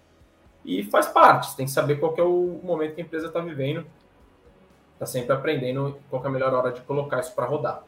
E 0.64 0.82
faz 0.84 1.06
parte, 1.06 1.48
você 1.48 1.56
tem 1.56 1.66
que 1.66 1.72
saber 1.72 1.96
qual 1.96 2.14
é 2.16 2.22
o 2.22 2.60
momento 2.62 2.94
que 2.94 3.00
a 3.00 3.04
empresa 3.04 3.28
está 3.28 3.40
vivendo 3.40 3.86
está 5.02 5.06
sempre 5.06 5.32
aprendendo 5.32 5.98
qual 6.08 6.22
é 6.24 6.28
a 6.28 6.30
melhor 6.30 6.54
hora 6.54 6.72
de 6.72 6.80
colocar 6.82 7.18
isso 7.18 7.32
para 7.32 7.46
rodar. 7.46 7.82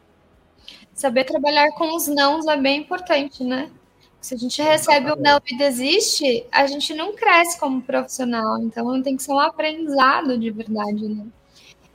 Saber 0.93 1.23
trabalhar 1.23 1.71
com 1.71 1.95
os 1.95 2.07
nãos 2.07 2.45
é 2.47 2.57
bem 2.57 2.81
importante, 2.81 3.43
né? 3.43 3.71
Se 4.19 4.33
a 4.33 4.37
gente 4.37 4.61
recebe 4.61 5.11
o 5.11 5.15
não 5.15 5.39
e 5.49 5.57
desiste, 5.57 6.45
a 6.51 6.65
gente 6.65 6.93
não 6.93 7.15
cresce 7.15 7.59
como 7.59 7.81
profissional. 7.81 8.57
Então, 8.59 9.01
tem 9.01 9.15
que 9.15 9.23
ser 9.23 9.31
um 9.31 9.39
aprendizado 9.39 10.37
de 10.37 10.49
verdade, 10.51 11.07
né? 11.07 11.25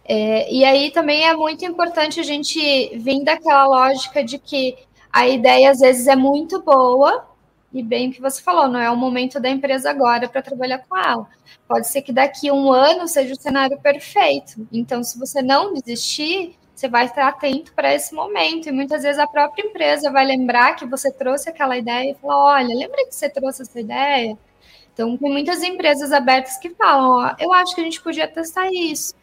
É, 0.04 0.52
e 0.52 0.64
aí 0.64 0.90
também 0.90 1.26
é 1.26 1.34
muito 1.34 1.64
importante 1.64 2.18
a 2.18 2.22
gente 2.22 2.96
vir 2.98 3.22
daquela 3.22 3.66
lógica 3.66 4.24
de 4.24 4.38
que 4.38 4.76
a 5.12 5.28
ideia 5.28 5.70
às 5.70 5.80
vezes 5.80 6.06
é 6.06 6.16
muito 6.16 6.62
boa, 6.62 7.26
e 7.72 7.82
bem 7.82 8.08
o 8.08 8.12
que 8.12 8.20
você 8.20 8.42
falou, 8.42 8.68
não 8.68 8.80
é 8.80 8.90
o 8.90 8.96
momento 8.96 9.38
da 9.38 9.48
empresa 9.48 9.90
agora 9.90 10.28
para 10.28 10.42
trabalhar 10.42 10.78
com 10.78 10.96
ela. 10.96 11.28
Pode 11.68 11.86
ser 11.86 12.02
que 12.02 12.12
daqui 12.12 12.48
a 12.48 12.54
um 12.54 12.72
ano 12.72 13.06
seja 13.06 13.32
o 13.32 13.40
cenário 13.40 13.78
perfeito. 13.80 14.66
Então, 14.72 15.04
se 15.04 15.18
você 15.18 15.40
não 15.40 15.72
desistir, 15.74 16.58
você 16.74 16.88
vai 16.88 17.04
estar 17.04 17.28
atento 17.28 17.72
para 17.72 17.94
esse 17.94 18.12
momento. 18.12 18.68
E 18.68 18.72
muitas 18.72 19.02
vezes 19.02 19.20
a 19.20 19.26
própria 19.26 19.62
empresa 19.62 20.10
vai 20.10 20.24
lembrar 20.24 20.74
que 20.74 20.84
você 20.84 21.12
trouxe 21.12 21.48
aquela 21.48 21.78
ideia 21.78 22.10
e 22.10 22.14
falar: 22.14 22.56
olha, 22.56 22.74
lembra 22.74 23.06
que 23.06 23.14
você 23.14 23.28
trouxe 23.28 23.62
essa 23.62 23.78
ideia? 23.78 24.36
Então, 24.92 25.16
tem 25.16 25.30
muitas 25.30 25.62
empresas 25.62 26.10
abertas 26.10 26.56
que 26.58 26.70
falam: 26.70 27.10
ó, 27.10 27.34
eu 27.38 27.52
acho 27.52 27.74
que 27.74 27.80
a 27.80 27.84
gente 27.84 28.02
podia 28.02 28.26
testar 28.26 28.68
isso. 28.72 29.14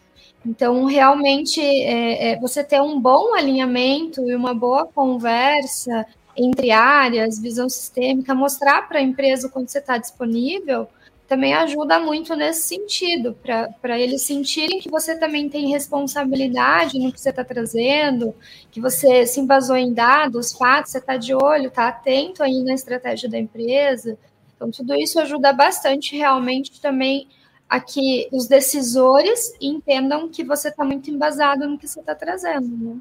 Então, 0.46 0.86
realmente, 0.86 1.60
é, 1.60 2.32
é, 2.32 2.40
você 2.40 2.64
ter 2.64 2.82
um 2.82 3.00
bom 3.02 3.34
alinhamento 3.34 4.22
e 4.30 4.36
uma 4.36 4.54
boa 4.54 4.86
conversa 4.86 6.06
entre 6.38 6.72
áreas, 6.72 7.40
visão 7.40 7.68
sistêmica, 7.68 8.36
mostrar 8.36 8.88
para 8.88 9.00
a 9.00 9.02
empresa 9.02 9.50
quando 9.50 9.70
você 9.70 9.80
está 9.80 9.98
disponível, 9.98 10.88
também 11.28 11.54
ajuda 11.54 12.00
muito 12.00 12.36
nesse 12.36 12.62
sentido, 12.70 13.38
para 13.82 14.00
eles 14.00 14.22
sentirem 14.22 14.80
que 14.80 14.90
você 14.90 15.18
também 15.18 15.50
tem 15.50 15.70
responsabilidade 15.70 16.98
no 17.00 17.12
que 17.12 17.20
você 17.20 17.32
está 17.32 17.44
trazendo, 17.44 18.34
que 18.72 18.80
você 18.80 19.26
se 19.26 19.42
embasou 19.42 19.76
em 19.76 19.94
dados, 19.94 20.54
fatos, 20.54 20.92
você 20.92 21.00
está 21.00 21.18
de 21.18 21.34
olho, 21.34 21.68
está 21.68 21.90
atento 21.90 22.42
aí 22.42 22.64
na 22.64 22.74
estratégia 22.74 23.28
da 23.28 23.38
empresa. 23.38 24.18
Então, 24.56 24.72
tudo 24.72 24.96
isso 24.96 25.20
ajuda 25.20 25.52
bastante 25.52 26.16
realmente 26.16 26.80
também 26.80 27.28
a 27.68 27.82
que 27.82 28.30
os 28.32 28.48
decisores 28.48 29.54
entendam 29.60 30.30
que 30.30 30.46
você 30.46 30.70
está 30.70 30.86
muito 30.86 31.12
embasado 31.12 31.68
no 31.68 31.78
que 31.78 31.88
você 31.88 32.00
está 32.00 32.16
trazendo. 32.16 32.68
Né? 32.68 32.98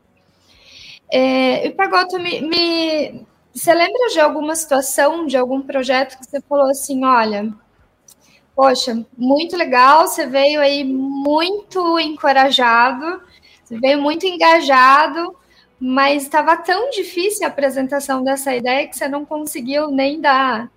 É, 1.11 1.67
e 1.67 1.71
Pagoto, 1.71 2.19
me, 2.19 2.41
me, 2.41 3.27
você 3.53 3.73
lembra 3.73 4.09
de 4.13 4.21
alguma 4.21 4.55
situação, 4.55 5.27
de 5.27 5.37
algum 5.37 5.63
projeto 5.63 6.19
que 6.19 6.27
você 6.27 6.41
falou 6.41 6.69
assim, 6.71 7.05
olha, 7.05 7.53
poxa, 8.55 9.05
muito 9.17 9.57
legal, 9.57 10.07
você 10.07 10.27
veio 10.27 10.61
aí 10.61 10.83
muito 10.85 11.99
encorajado, 11.99 13.23
você 13.65 13.79
veio 13.79 14.01
muito 14.01 14.27
engajado, 14.27 15.37
mas 15.79 16.25
estava 16.25 16.57
tão 16.57 16.91
difícil 16.91 17.47
a 17.47 17.49
apresentação 17.49 18.25
dessa 18.25 18.55
ideia 18.55 18.89
que 18.89 18.97
você 18.97 19.09
não 19.09 19.25
conseguiu 19.25 19.91
nem 19.91 20.21
dar 20.21 20.71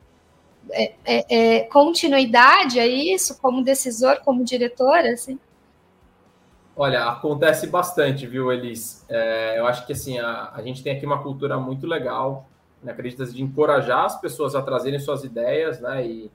é, 0.72 0.94
é, 1.06 1.26
é, 1.30 1.60
continuidade 1.62 2.80
a 2.80 2.86
isso, 2.86 3.40
como 3.42 3.64
decisor, 3.64 4.22
como 4.24 4.44
diretor, 4.44 5.00
assim? 5.00 5.40
Olha, 6.82 7.10
acontece 7.10 7.68
bastante, 7.68 8.26
viu, 8.26 8.54
Elis? 8.54 9.06
É, 9.10 9.60
eu 9.60 9.68
acho 9.68 9.86
que 9.86 9.92
assim 9.92 10.18
a, 10.18 10.50
a, 10.54 10.62
gente 10.62 10.82
tem 10.82 10.96
aqui 10.96 11.06
uma 11.06 11.22
cultura 11.22 11.60
muito 11.60 11.86
legal, 11.86 12.48
né, 12.82 12.94
acredita 12.94 13.26
de 13.26 13.44
encorajar 13.44 14.06
as 14.06 14.22
pessoas 14.22 14.56
a 14.56 14.62
trazerem 14.62 14.98
suas 14.98 15.26
ideias, 15.26 15.82
né, 15.82 16.08
e, 16.08 16.32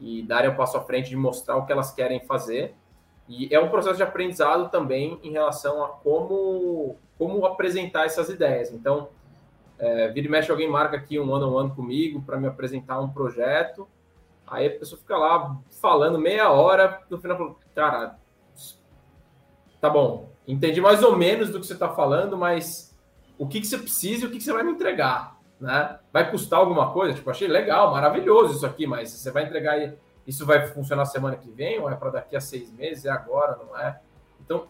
e 0.00 0.22
darem 0.24 0.50
o 0.50 0.52
um 0.52 0.56
passo 0.56 0.76
à 0.76 0.80
frente 0.80 1.10
de 1.10 1.16
mostrar 1.16 1.54
o 1.58 1.64
que 1.64 1.70
elas 1.70 1.92
querem 1.92 2.18
fazer. 2.18 2.74
E 3.28 3.54
é 3.54 3.60
um 3.60 3.68
processo 3.68 3.96
de 3.96 4.02
aprendizado 4.02 4.68
também 4.68 5.16
em 5.22 5.30
relação 5.30 5.84
a 5.84 5.88
como 5.90 6.96
como 7.16 7.46
apresentar 7.46 8.04
essas 8.04 8.28
ideias. 8.28 8.72
Então, 8.72 9.08
É, 9.78 10.08
vira 10.08 10.26
e 10.26 10.30
mexe, 10.30 10.50
alguém 10.50 10.68
marca 10.68 10.96
aqui 10.96 11.20
um 11.20 11.32
ano 11.34 11.56
a 11.56 11.60
ano 11.60 11.74
comigo 11.74 12.20
para 12.22 12.36
me 12.36 12.48
apresentar 12.48 12.98
um 13.00 13.08
projeto. 13.10 13.88
Aí 14.46 14.66
a 14.66 14.78
pessoa 14.78 15.00
fica 15.00 15.16
lá 15.16 15.56
falando 15.80 16.18
meia 16.18 16.50
hora, 16.50 17.00
no 17.10 17.18
final 17.18 17.58
cara, 17.74 18.16
tá 19.88 19.90
bom, 19.90 20.30
entendi 20.48 20.80
mais 20.80 21.02
ou 21.02 21.14
menos 21.16 21.50
do 21.50 21.60
que 21.60 21.66
você 21.66 21.74
está 21.74 21.90
falando, 21.90 22.38
mas 22.38 22.96
o 23.36 23.46
que, 23.46 23.60
que 23.60 23.66
você 23.66 23.76
precisa 23.76 24.24
e 24.24 24.26
o 24.28 24.30
que, 24.30 24.38
que 24.38 24.42
você 24.44 24.52
vai 24.52 24.62
me 24.62 24.72
entregar, 24.72 25.38
né? 25.60 25.98
Vai 26.10 26.30
custar 26.30 26.58
alguma 26.58 26.90
coisa? 26.90 27.14
Tipo, 27.14 27.30
achei 27.30 27.46
legal, 27.46 27.90
maravilhoso 27.90 28.54
isso 28.54 28.64
aqui, 28.64 28.86
mas 28.86 29.10
você 29.10 29.30
vai 29.30 29.44
entregar 29.44 29.94
isso 30.26 30.46
vai 30.46 30.66
funcionar 30.68 31.04
semana 31.04 31.36
que 31.36 31.50
vem 31.50 31.78
ou 31.78 31.90
é 31.90 31.94
para 31.94 32.08
daqui 32.08 32.34
a 32.34 32.40
seis 32.40 32.72
meses? 32.72 33.04
É 33.04 33.10
agora, 33.10 33.58
não 33.62 33.78
é? 33.78 34.00
Então, 34.40 34.66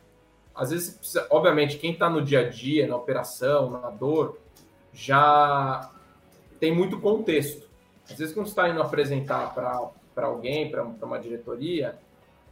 às 0.53 0.71
vezes, 0.71 0.97
precisa, 0.97 1.27
obviamente, 1.31 1.79
quem 1.79 1.93
está 1.93 2.11
no 2.11 2.23
dia 2.23 2.41
a 2.41 2.49
dia, 2.49 2.89
na 2.89 2.97
operação, 2.97 3.71
na 3.71 3.91
dor, 3.91 4.39
já 4.93 5.91
tem 6.59 6.75
muito 6.75 7.01
contexto. 7.01 7.69
Às 8.11 8.19
vezes, 8.19 8.35
quando 8.35 8.47
você 8.47 8.53
está 8.53 8.69
indo 8.69 8.83
apresentar 8.83 9.55
para 9.55 10.27
alguém, 10.27 10.71
para 10.71 10.83
uma 10.83 11.21
diretoria, 11.21 11.97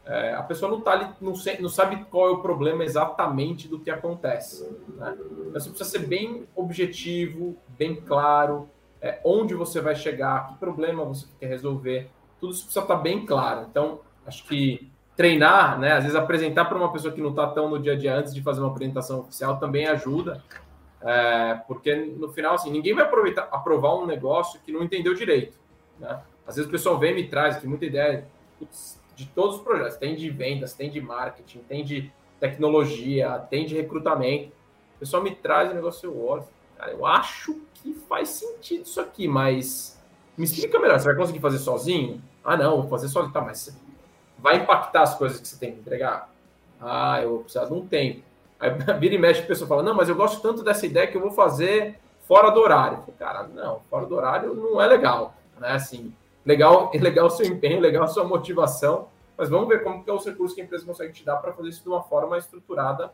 é, 0.05 0.33
a 0.33 0.43
pessoa 0.43 0.69
não 0.69 0.81
tá 0.81 0.91
ali, 0.91 1.07
não, 1.21 1.33
não, 1.59 1.69
sabe 1.69 2.03
qual 2.05 2.27
é 2.27 2.31
o 2.31 2.41
problema 2.41 2.83
exatamente 2.83 3.69
do 3.69 3.79
que 3.79 3.89
acontece. 3.89 4.69
Né? 4.97 5.15
Então, 5.17 5.53
você 5.53 5.69
precisa 5.69 5.89
ser 5.89 6.07
bem 6.07 6.45
objetivo, 6.55 7.55
bem 7.77 7.95
claro, 7.95 8.69
é, 9.01 9.19
onde 9.23 9.53
você 9.53 9.79
vai 9.79 9.95
chegar, 9.95 10.49
que 10.49 10.55
problema 10.55 11.05
você 11.05 11.25
quer 11.39 11.47
resolver. 11.47 12.09
Tudo 12.39 12.51
isso 12.51 12.63
precisa 12.63 12.83
estar 12.83 12.97
tá 12.97 13.01
bem 13.01 13.25
claro. 13.25 13.65
Então, 13.69 14.01
acho 14.25 14.45
que 14.45 14.91
treinar, 15.15 15.79
né, 15.79 15.93
às 15.93 16.03
vezes 16.03 16.17
apresentar 16.17 16.65
para 16.65 16.77
uma 16.77 16.91
pessoa 16.91 17.13
que 17.13 17.21
não 17.21 17.29
está 17.29 17.47
tão 17.47 17.69
no 17.69 17.79
dia 17.79 17.93
a 17.93 17.97
dia 17.97 18.15
antes 18.15 18.33
de 18.33 18.41
fazer 18.41 18.59
uma 18.59 18.71
apresentação 18.71 19.21
oficial 19.21 19.57
também 19.57 19.87
ajuda. 19.87 20.43
É, 21.01 21.55
porque 21.67 21.95
no 21.95 22.29
final, 22.29 22.55
assim, 22.55 22.71
ninguém 22.71 22.93
vai 22.93 23.05
aproveitar, 23.05 23.47
aprovar 23.51 23.95
um 23.95 24.05
negócio 24.05 24.59
que 24.65 24.71
não 24.71 24.83
entendeu 24.83 25.13
direito. 25.13 25.57
Né? 25.97 26.19
Às 26.45 26.55
vezes 26.55 26.67
o 26.67 26.71
pessoal 26.71 26.97
vem 26.97 27.11
e 27.11 27.15
me 27.15 27.27
traz, 27.27 27.57
tem 27.57 27.69
muita 27.69 27.85
ideia. 27.85 28.25
Putz, 28.59 29.01
de 29.15 29.25
todos 29.27 29.57
os 29.57 29.61
projetos. 29.61 29.97
Tem 29.97 30.15
de 30.15 30.29
vendas, 30.29 30.73
tem 30.73 30.89
de 30.89 31.01
marketing, 31.01 31.59
tem 31.59 31.83
de 31.83 32.11
tecnologia, 32.39 33.39
tem 33.49 33.65
de 33.65 33.75
recrutamento. 33.75 34.51
O 34.95 34.99
pessoal 34.99 35.23
me 35.23 35.33
traz 35.33 35.71
o 35.71 35.73
negócio, 35.73 36.07
eu 36.07 36.25
olho, 36.25 36.43
cara, 36.77 36.91
eu 36.91 37.05
acho 37.05 37.61
que 37.75 37.93
faz 37.93 38.29
sentido 38.29 38.83
isso 38.83 38.99
aqui, 38.99 39.27
mas 39.27 40.01
me 40.37 40.45
explica 40.45 40.79
melhor, 40.79 40.99
você 40.99 41.05
vai 41.05 41.15
conseguir 41.15 41.39
fazer 41.39 41.59
sozinho? 41.59 42.21
Ah, 42.43 42.57
não, 42.57 42.81
vou 42.81 42.89
fazer 42.89 43.07
sozinho. 43.07 43.31
Tá, 43.31 43.41
mas 43.41 43.77
vai 44.37 44.57
impactar 44.57 45.03
as 45.03 45.15
coisas 45.15 45.39
que 45.39 45.47
você 45.47 45.57
tem 45.57 45.71
que 45.71 45.79
entregar? 45.79 46.29
Ah, 46.81 47.21
eu 47.21 47.29
vou 47.29 47.39
precisar 47.39 47.65
de 47.65 47.73
um 47.73 47.85
tempo. 47.85 48.23
Aí 48.59 48.71
vira 48.99 49.15
e 49.15 49.17
mexe, 49.17 49.41
a 49.41 49.45
pessoa 49.45 49.67
fala, 49.67 49.83
não, 49.83 49.93
mas 49.93 50.09
eu 50.09 50.15
gosto 50.15 50.41
tanto 50.41 50.63
dessa 50.63 50.85
ideia 50.85 51.07
que 51.07 51.15
eu 51.15 51.21
vou 51.21 51.31
fazer 51.31 51.99
fora 52.27 52.49
do 52.49 52.59
horário. 52.59 52.99
Falei, 52.99 53.15
cara, 53.17 53.43
não, 53.47 53.81
fora 53.89 54.05
do 54.05 54.15
horário 54.15 54.53
não 54.53 54.81
é 54.81 54.87
legal, 54.87 55.35
né? 55.59 55.71
Assim, 55.71 56.13
legal, 56.45 56.91
legal 56.93 57.27
o 57.27 57.29
seu 57.29 57.45
empenho, 57.45 57.79
legal 57.79 58.03
a 58.03 58.07
sua 58.07 58.23
motivação, 58.23 59.07
mas 59.37 59.49
vamos 59.49 59.67
ver 59.67 59.83
como 59.83 60.03
que 60.03 60.09
é 60.09 60.13
os 60.13 60.25
recursos 60.25 60.53
que 60.53 60.61
a 60.61 60.63
empresa 60.63 60.85
consegue 60.85 61.13
te 61.13 61.25
dar 61.25 61.37
para 61.37 61.53
fazer 61.53 61.69
isso 61.69 61.83
de 61.83 61.89
uma 61.89 62.03
forma 62.03 62.37
estruturada 62.37 63.11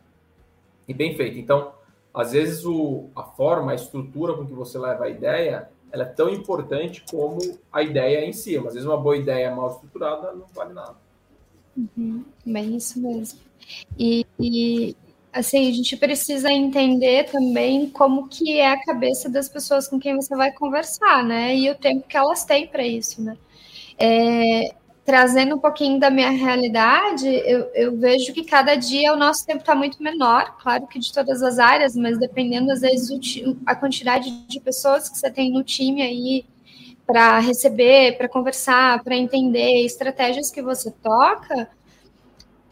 e 0.86 0.92
bem 0.92 1.16
feita. 1.16 1.38
Então, 1.38 1.72
às 2.12 2.32
vezes 2.32 2.64
o, 2.64 3.08
a 3.14 3.22
forma, 3.22 3.72
a 3.72 3.74
estrutura 3.74 4.34
com 4.34 4.46
que 4.46 4.52
você 4.52 4.78
leva 4.78 5.04
a 5.04 5.08
ideia, 5.08 5.70
ela 5.92 6.02
é 6.02 6.06
tão 6.06 6.28
importante 6.28 7.04
como 7.10 7.38
a 7.72 7.82
ideia 7.82 8.24
em 8.24 8.32
si. 8.32 8.56
Mas 8.58 8.68
às 8.68 8.74
vezes 8.74 8.88
uma 8.88 8.96
boa 8.96 9.16
ideia 9.16 9.54
mal 9.54 9.70
estruturada 9.70 10.32
não 10.32 10.46
vale 10.54 10.72
nada. 10.72 10.96
Uhum, 11.76 12.24
bem 12.44 12.76
isso 12.76 13.00
mesmo. 13.00 13.40
E, 13.98 14.26
e 14.38 14.96
assim, 15.32 15.68
a 15.68 15.72
gente 15.72 15.96
precisa 15.96 16.50
entender 16.50 17.24
também 17.30 17.88
como 17.88 18.28
que 18.28 18.58
é 18.58 18.72
a 18.72 18.84
cabeça 18.84 19.28
das 19.28 19.48
pessoas 19.48 19.88
com 19.88 19.98
quem 19.98 20.16
você 20.16 20.34
vai 20.36 20.52
conversar, 20.52 21.24
né? 21.24 21.56
E 21.56 21.70
o 21.70 21.74
tempo 21.74 22.06
que 22.06 22.16
elas 22.16 22.44
têm 22.44 22.66
para 22.66 22.86
isso, 22.86 23.22
né? 23.22 23.36
É, 23.98 24.74
trazendo 25.04 25.56
um 25.56 25.58
pouquinho 25.58 25.98
da 25.98 26.10
minha 26.10 26.30
realidade, 26.30 27.26
eu, 27.26 27.70
eu, 27.74 27.96
vejo 27.96 28.32
que 28.32 28.44
cada 28.44 28.74
dia 28.74 29.12
o 29.12 29.16
nosso 29.16 29.44
tempo 29.44 29.60
está 29.60 29.74
muito 29.74 30.02
menor, 30.02 30.56
claro 30.62 30.86
que 30.86 30.98
de 30.98 31.12
todas 31.12 31.42
as 31.42 31.58
áreas, 31.58 31.96
mas 31.96 32.18
dependendo 32.18 32.70
às 32.72 32.80
vezes 32.80 33.10
a 33.66 33.74
quantidade 33.74 34.30
de 34.46 34.60
pessoas 34.60 35.08
que 35.08 35.18
você 35.18 35.30
tem 35.30 35.50
no 35.50 35.64
time 35.64 36.02
aí 36.02 36.44
para 37.06 37.40
receber, 37.40 38.16
para 38.16 38.28
conversar, 38.28 39.02
para 39.02 39.16
entender 39.16 39.84
estratégias 39.84 40.50
que 40.50 40.62
você 40.62 40.92
toca, 41.02 41.68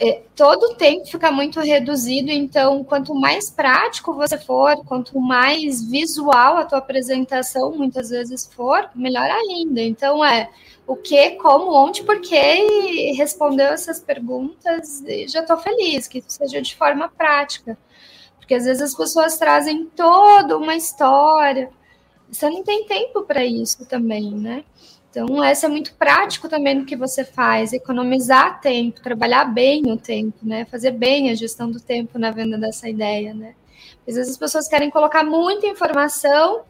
é, 0.00 0.22
todo 0.36 0.62
o 0.64 0.74
tempo 0.76 1.06
fica 1.06 1.30
muito 1.32 1.58
reduzido, 1.60 2.30
então 2.30 2.84
quanto 2.84 3.12
mais 3.14 3.50
prático 3.50 4.14
você 4.14 4.38
for, 4.38 4.76
quanto 4.84 5.20
mais 5.20 5.82
visual 5.82 6.56
a 6.56 6.64
tua 6.64 6.78
apresentação 6.78 7.72
muitas 7.72 8.10
vezes 8.10 8.48
for, 8.54 8.88
melhor 8.94 9.28
ainda. 9.28 9.80
Então 9.80 10.24
é 10.24 10.50
o 10.86 10.94
que, 10.94 11.32
como, 11.32 11.72
onde, 11.72 12.04
porquê 12.04 12.36
e 12.36 13.12
respondeu 13.14 13.66
essas 13.66 14.00
perguntas 14.00 15.02
e 15.02 15.26
já 15.26 15.40
estou 15.40 15.58
feliz 15.58 16.06
que 16.06 16.18
isso 16.18 16.30
seja 16.30 16.62
de 16.62 16.76
forma 16.76 17.08
prática. 17.08 17.76
Porque 18.38 18.54
às 18.54 18.64
vezes 18.64 18.82
as 18.82 18.94
pessoas 18.94 19.36
trazem 19.36 19.84
toda 19.96 20.56
uma 20.56 20.76
história. 20.76 21.70
Você 22.30 22.48
não 22.48 22.62
tem 22.62 22.86
tempo 22.86 23.22
para 23.24 23.44
isso 23.44 23.84
também, 23.86 24.30
né? 24.30 24.64
Então, 25.20 25.42
essa 25.42 25.66
é 25.66 25.68
muito 25.68 25.94
prático 25.94 26.48
também 26.48 26.76
no 26.76 26.84
que 26.84 26.94
você 26.94 27.24
faz, 27.24 27.72
economizar 27.72 28.60
tempo, 28.60 29.02
trabalhar 29.02 29.46
bem 29.46 29.90
o 29.90 29.96
tempo, 29.96 30.38
né? 30.42 30.64
Fazer 30.66 30.92
bem 30.92 31.28
a 31.28 31.34
gestão 31.34 31.68
do 31.68 31.80
tempo 31.80 32.20
na 32.20 32.30
venda 32.30 32.56
dessa 32.56 32.88
ideia, 32.88 33.34
né? 33.34 33.56
Às 34.06 34.14
vezes 34.14 34.30
as 34.30 34.38
pessoas 34.38 34.68
querem 34.68 34.90
colocar 34.90 35.24
muita 35.24 35.66
informação 35.66 36.62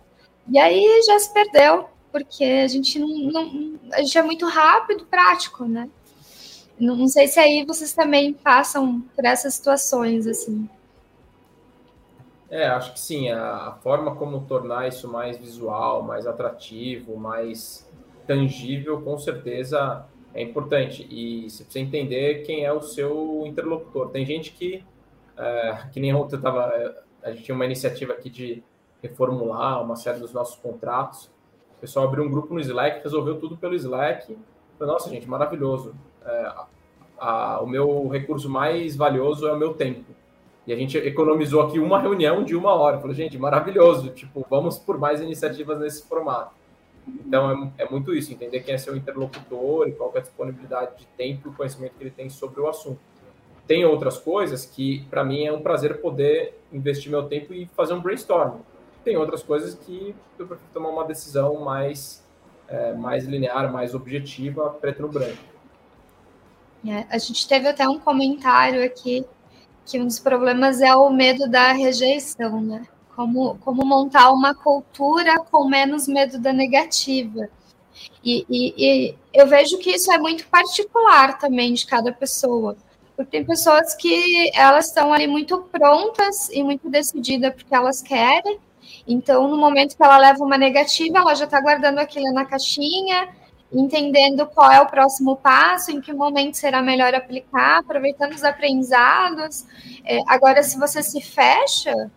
e 0.48 0.58
aí 0.58 1.02
já 1.06 1.18
se 1.18 1.30
perdeu, 1.30 1.90
porque 2.10 2.42
a 2.42 2.66
gente 2.68 2.98
não, 2.98 3.08
não 3.08 3.74
a 3.92 4.00
gente 4.00 4.16
é 4.16 4.22
muito 4.22 4.46
rápido, 4.46 5.04
prático, 5.04 5.66
né? 5.66 5.90
Não, 6.80 7.06
sei 7.06 7.28
se 7.28 7.38
aí 7.38 7.66
vocês 7.66 7.92
também 7.92 8.32
passam 8.32 9.02
por 9.14 9.26
essas 9.26 9.52
situações 9.52 10.26
assim. 10.26 10.66
É, 12.48 12.66
acho 12.68 12.94
que 12.94 13.00
sim. 13.00 13.28
A 13.30 13.76
forma 13.82 14.16
como 14.16 14.46
tornar 14.46 14.88
isso 14.88 15.06
mais 15.06 15.36
visual, 15.36 16.02
mais 16.02 16.26
atrativo, 16.26 17.14
mais 17.18 17.86
tangível, 18.28 19.00
com 19.00 19.16
certeza 19.18 20.04
é 20.34 20.42
importante. 20.42 21.06
E 21.10 21.48
você 21.48 21.64
precisa 21.64 21.84
entender 21.84 22.42
quem 22.42 22.64
é 22.64 22.72
o 22.72 22.82
seu 22.82 23.42
interlocutor. 23.46 24.10
Tem 24.10 24.24
gente 24.24 24.52
que, 24.52 24.84
é, 25.36 25.78
que 25.90 25.98
nem 25.98 26.14
ontem 26.14 26.38
tava, 26.38 26.70
a 27.22 27.30
gente 27.30 27.42
tinha 27.42 27.54
uma 27.54 27.64
iniciativa 27.64 28.12
aqui 28.12 28.28
de 28.28 28.62
reformular 29.02 29.82
uma 29.82 29.96
série 29.96 30.20
dos 30.20 30.32
nossos 30.32 30.56
contratos. 30.56 31.30
O 31.76 31.80
pessoal 31.80 32.06
abriu 32.06 32.22
um 32.24 32.30
grupo 32.30 32.52
no 32.52 32.60
Slack, 32.60 33.02
resolveu 33.02 33.40
tudo 33.40 33.56
pelo 33.56 33.74
Slack. 33.74 34.36
Falei, 34.78 34.92
Nossa, 34.92 35.08
gente, 35.08 35.28
maravilhoso. 35.28 35.94
A, 37.18 37.60
o 37.62 37.66
meu 37.66 38.06
recurso 38.08 38.48
mais 38.48 38.94
valioso 38.94 39.48
é 39.48 39.52
o 39.52 39.58
meu 39.58 39.74
tempo. 39.74 40.04
E 40.66 40.72
a 40.72 40.76
gente 40.76 40.98
economizou 40.98 41.62
aqui 41.62 41.78
uma 41.78 41.98
reunião 41.98 42.44
de 42.44 42.54
uma 42.54 42.74
hora. 42.74 42.98
Falei, 42.98 43.16
gente, 43.16 43.38
maravilhoso. 43.38 44.10
Tipo, 44.10 44.46
vamos 44.50 44.78
por 44.78 44.98
mais 44.98 45.20
iniciativas 45.20 45.78
nesse 45.78 46.06
formato. 46.06 46.57
Então, 47.26 47.72
é, 47.78 47.84
é, 47.84 47.90
muito 47.90 48.14
isso, 48.14 48.32
entender 48.32 48.60
quem 48.60 48.74
é 48.74 48.78
seu 48.78 48.96
interlocutor 48.96 49.88
e 49.88 49.92
qual 49.92 50.12
é 50.14 50.18
a 50.18 50.22
disponibilidade 50.22 50.98
de 50.98 51.06
tempo 51.16 51.48
e 51.48 51.50
o 51.50 51.54
conhecimento 51.54 51.94
que 51.96 52.02
ele 52.02 52.10
tem 52.10 52.28
sobre 52.28 52.60
o 52.60 52.68
assunto. 52.68 53.00
Tem 53.66 53.84
outras 53.84 54.18
coisas 54.18 54.64
que, 54.64 55.04
para 55.10 55.22
mim, 55.22 55.44
é 55.44 55.52
um 55.52 55.60
prazer 55.60 56.00
poder 56.00 56.58
investir 56.72 57.10
meu 57.10 57.24
tempo 57.24 57.52
e 57.52 57.66
fazer 57.76 57.92
um 57.92 58.00
brainstorm. 58.00 58.60
Tem 59.04 59.16
outras 59.16 59.42
coisas 59.42 59.74
que 59.74 60.14
eu 60.38 60.46
prefiro 60.46 60.70
tomar 60.72 60.88
uma 60.90 61.04
decisão 61.04 61.60
mais, 61.60 62.26
é, 62.66 62.94
mais 62.94 63.24
linear, 63.24 63.70
mais 63.72 63.94
objetiva, 63.94 64.70
preto 64.70 65.02
no 65.02 65.08
branco. 65.08 65.38
É, 66.86 67.06
a 67.10 67.18
gente 67.18 67.46
teve 67.46 67.68
até 67.68 67.86
um 67.88 67.98
comentário 67.98 68.84
aqui 68.84 69.26
que 69.84 69.98
um 69.98 70.06
dos 70.06 70.18
problemas 70.18 70.80
é 70.80 70.94
o 70.94 71.10
medo 71.10 71.48
da 71.50 71.72
rejeição, 71.72 72.60
né? 72.60 72.86
Como, 73.18 73.58
como 73.64 73.84
montar 73.84 74.30
uma 74.30 74.54
cultura 74.54 75.40
com 75.50 75.68
menos 75.68 76.06
medo 76.06 76.38
da 76.38 76.52
negativa. 76.52 77.48
E, 78.22 78.46
e, 78.48 78.74
e, 78.78 79.14
eu 79.34 79.44
vejo 79.48 79.76
que 79.78 79.90
isso 79.90 80.12
é 80.12 80.18
muito 80.18 80.46
particular 80.46 81.36
também 81.36 81.74
de 81.74 81.84
cada 81.84 82.12
pessoa. 82.12 82.76
Porque 83.16 83.32
tem 83.32 83.44
pessoas 83.44 83.96
que 83.96 84.52
elas 84.54 84.86
estão 84.86 85.12
ali 85.12 85.26
muito 85.26 85.58
prontas 85.62 86.48
e 86.50 86.62
muito 86.62 86.88
decididas 86.88 87.52
porque 87.56 87.74
elas 87.74 88.00
querem. 88.00 88.60
Então, 89.04 89.48
no 89.48 89.56
momento 89.56 89.96
que 89.96 90.02
ela 90.04 90.16
leva 90.16 90.44
uma 90.44 90.56
negativa, 90.56 91.18
ela 91.18 91.34
já 91.34 91.46
está 91.46 91.60
guardando 91.60 91.98
aquilo 91.98 92.32
na 92.32 92.44
caixinha, 92.44 93.30
entendendo 93.72 94.46
qual 94.46 94.70
é 94.70 94.80
o 94.80 94.86
próximo 94.86 95.34
passo, 95.34 95.90
em 95.90 96.00
que 96.00 96.12
momento 96.12 96.54
será 96.54 96.80
melhor 96.80 97.12
aplicar, 97.16 97.78
aproveitando 97.78 98.34
os 98.34 98.44
aprendizados. 98.44 99.66
É, 100.04 100.20
agora, 100.28 100.62
se 100.62 100.78
você 100.78 101.02
se 101.02 101.20
fecha, 101.20 102.08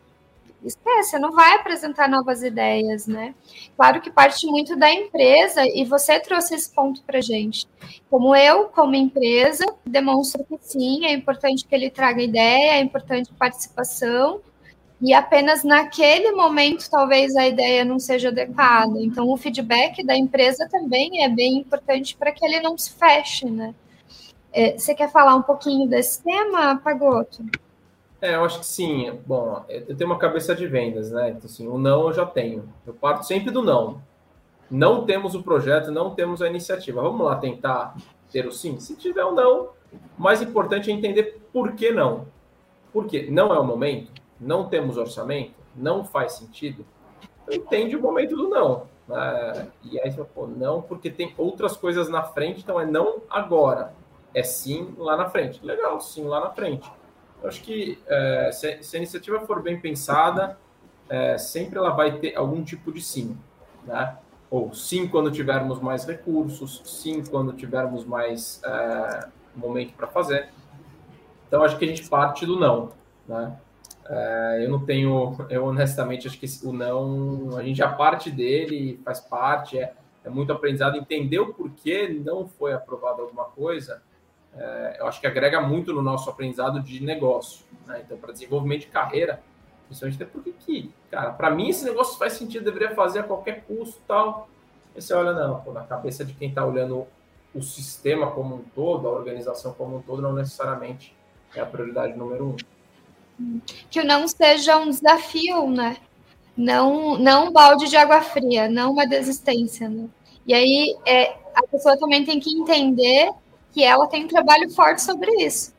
esquece, 0.64 1.18
não 1.20 1.32
vai 1.32 1.56
apresentar 1.56 2.10
novas 2.10 2.44
ideias, 2.44 3.08
né? 3.08 3.34
Claro 3.76 4.02
que 4.02 4.12
parte 4.12 4.46
muito 4.48 4.76
da 4.76 4.92
empresa 4.92 5.66
e 5.66 5.84
você 5.86 6.20
trouxe 6.20 6.56
esse 6.56 6.74
ponto 6.74 7.04
para 7.04 7.22
gente. 7.22 7.68
Como 8.10 8.36
eu, 8.36 8.66
como 8.66 8.96
empresa, 8.96 9.66
demonstro 9.86 10.44
que 10.44 10.58
sim, 10.62 11.06
é 11.06 11.14
importante 11.14 11.66
que 11.66 11.74
ele 11.74 11.90
traga 11.90 12.22
ideia, 12.22 12.74
é 12.74 12.82
importante 12.82 13.34
participação, 13.34 14.42
e 15.02 15.14
apenas 15.14 15.64
naquele 15.64 16.32
momento 16.32 16.88
talvez 16.90 17.36
a 17.36 17.48
ideia 17.48 17.84
não 17.84 17.98
seja 17.98 18.30
adequada. 18.30 19.02
Então, 19.02 19.28
o 19.30 19.36
feedback 19.36 20.06
da 20.06 20.16
empresa 20.16 20.70
também 20.70 21.24
é 21.24 21.30
bem 21.30 21.58
importante 21.58 22.16
para 22.16 22.32
que 22.32 22.46
ele 22.46 22.60
não 22.60 22.78
se 22.78 22.92
feche, 22.92 23.50
né? 23.50 23.74
É, 24.54 24.78
você 24.78 24.94
quer 24.94 25.10
falar 25.12 25.36
um 25.36 25.42
pouquinho 25.42 25.88
desse 25.88 26.22
tema, 26.22 26.78
Pagoto? 26.84 27.44
É, 28.22 28.36
eu 28.36 28.46
acho 28.46 28.60
que 28.60 28.66
sim. 28.66 29.20
Bom, 29.26 29.66
eu 29.68 29.98
tenho 29.98 30.10
uma 30.10 30.20
cabeça 30.20 30.54
de 30.54 30.68
vendas, 30.68 31.12
né? 31.12 31.32
Então, 31.32 31.46
assim, 31.46 31.68
o 31.68 31.78
não 31.78 32.08
eu 32.08 32.14
já 32.14 32.26
tenho. 32.26 32.72
Eu 32.86 32.94
parto 32.94 33.26
sempre 33.26 33.52
do 33.52 33.64
não. 33.64 34.02
Não 34.70 35.06
temos 35.06 35.34
o 35.34 35.42
projeto, 35.42 35.92
não 35.92 36.14
temos 36.14 36.42
a 36.42 36.48
iniciativa. 36.48 37.02
Vamos 37.02 37.26
lá 37.26 37.36
tentar 37.36 37.98
ter 38.32 38.46
o 38.46 38.52
sim? 38.52 38.80
Se 38.80 38.96
tiver 38.96 39.26
o 39.26 39.32
não, 39.34 39.70
o 40.18 40.22
mais 40.22 40.42
importante 40.42 40.90
é 40.90 40.94
entender 40.94 41.42
por 41.52 41.74
que 41.74 41.92
não. 41.92 42.28
Por 42.94 43.08
quê? 43.08 43.28
Não 43.30 43.54
é 43.54 43.60
o 43.60 43.64
momento? 43.64 44.12
Não 44.40 44.70
temos 44.70 44.98
orçamento? 44.98 45.54
Não 45.76 46.06
faz 46.06 46.34
sentido? 46.34 46.86
Então, 47.44 47.56
entende 47.56 47.96
o 47.96 48.02
momento 48.02 48.36
do 48.36 48.48
não. 48.48 48.84
Né? 49.08 49.68
E 49.84 50.00
aí 50.00 50.12
você 50.12 50.18
fala, 50.18 50.30
pô, 50.34 50.48
não, 50.48 50.82
porque 50.82 51.10
tem 51.10 51.34
outras 51.38 51.76
coisas 51.76 52.08
na 52.08 52.24
frente, 52.24 52.62
então 52.62 52.80
é 52.80 52.86
não 52.86 53.22
agora 53.30 53.94
é 54.34 54.44
sim 54.44 54.94
lá 54.98 55.18
na 55.18 55.30
frente. 55.30 55.66
Legal, 55.66 56.00
sim 56.00 56.26
lá 56.26 56.40
na 56.40 56.50
frente. 56.52 56.90
Eu 57.42 57.50
acho 57.50 57.62
que 57.62 57.98
é, 58.08 58.52
se, 58.52 58.84
se, 58.84 58.96
a 58.96 59.00
iniciativa 59.00 59.40
for 59.42 59.62
bem 59.62 59.80
pensada, 59.80 60.58
é, 61.10 61.38
sempre 61.38 61.80
ela 61.80 61.90
vai 61.90 62.20
ter 62.20 62.36
algum 62.36 62.64
tipo 62.64 62.92
de 62.92 63.02
sim, 63.02 63.36
né? 63.86 64.18
Ou 64.50 64.74
sim 64.74 65.08
quando 65.08 65.32
tivermos 65.32 65.80
mais 65.80 66.06
recursos, 66.06 66.82
sim 66.86 67.24
quando 67.24 67.54
tivermos 67.54 68.06
mais 68.06 68.62
é, 68.64 69.28
momento 69.56 69.94
para 69.94 70.08
fazer. 70.08 70.50
Então 71.48 71.64
acho 71.64 71.78
que 71.78 71.86
a 71.86 71.88
gente 71.88 72.08
parte 72.08 72.46
do 72.46 72.60
não, 72.60 72.92
né? 73.28 73.58
É, 74.08 74.66
eu 74.66 74.70
não 74.70 74.86
tenho, 74.86 75.38
eu 75.50 75.66
honestamente 75.66 76.28
acho 76.28 76.38
que 76.38 76.48
o 76.64 76.72
não, 76.72 77.58
a 77.58 77.64
gente 77.64 77.78
já 77.78 77.92
parte 77.92 78.30
dele, 78.30 79.00
faz 79.04 79.20
parte, 79.20 79.80
é, 79.80 79.94
é 80.24 80.30
muito 80.30 80.52
aprendizado 80.52 80.96
entender 80.96 81.40
o 81.40 81.54
porquê 81.54 82.08
não 82.08 82.48
foi 82.48 82.74
aprovado 82.74 83.22
alguma 83.22 83.46
coisa 83.46 84.02
é, 84.56 84.98
eu 85.00 85.08
acho 85.08 85.20
que 85.20 85.28
agrega 85.28 85.62
muito 85.62 85.94
no 85.94 86.02
nosso 86.02 86.30
aprendizado 86.30 86.82
de 86.82 87.04
negócio. 87.04 87.66
Né? 87.88 88.02
Então, 88.06 88.18
para 88.18 88.34
desenvolvimento 88.34 88.82
de 88.82 88.88
carreira, 88.88 89.42
principalmente 89.88 90.22
até 90.22 90.32
porque 90.32 90.54
que, 90.60 90.92
cara, 91.10 91.32
para 91.32 91.50
mim 91.50 91.70
esse 91.70 91.86
negócio 91.86 92.18
faz 92.18 92.34
sentido, 92.34 92.66
deveria 92.66 92.96
fazer 92.96 93.20
a 93.20 93.24
qualquer 93.24 93.64
custo 93.64 94.02
tal. 94.08 94.50
E 94.96 95.02
você 95.02 95.14
olha, 95.14 95.34
não, 95.34 95.62
pô, 95.62 95.72
na 95.72 95.84
cabeça 95.84 96.26
de 96.26 96.34
quem 96.34 96.50
está 96.50 96.66
olhando 96.66 97.08
o 97.54 97.62
sistema 97.62 98.32
como 98.32 98.56
um 98.56 98.64
todo, 98.76 99.08
a 99.08 99.12
organização 99.12 99.74
como 99.74 99.98
um 99.98 100.02
todo, 100.02 100.22
não 100.22 100.34
necessariamente 100.34 101.16
é 101.56 101.60
a 101.60 101.66
prioridade 101.66 102.18
número 102.18 102.56
um. 103.40 103.60
Que 103.90 104.04
não 104.04 104.28
seja 104.28 104.78
um 104.78 104.90
desafio, 104.90 105.70
né? 105.70 105.98
Não, 106.56 107.18
não 107.18 107.48
um 107.48 107.52
balde 107.52 107.90
de 107.90 107.98
água 107.98 108.22
fria, 108.22 108.70
não 108.70 108.92
uma 108.92 109.08
desistência, 109.08 109.90
né? 109.90 110.08
E 110.46 110.54
aí 110.54 110.98
é, 111.06 111.38
a 111.56 111.64
pessoa 111.70 111.98
também 111.98 112.26
tem 112.26 112.40
que 112.40 112.54
entender 112.54 113.32
que 113.72 113.84
ela 113.84 114.08
tem 114.08 114.26
um 114.26 114.28
trabalho 114.28 114.70
forte 114.72 115.02
sobre 115.02 115.32
isso, 115.44 115.74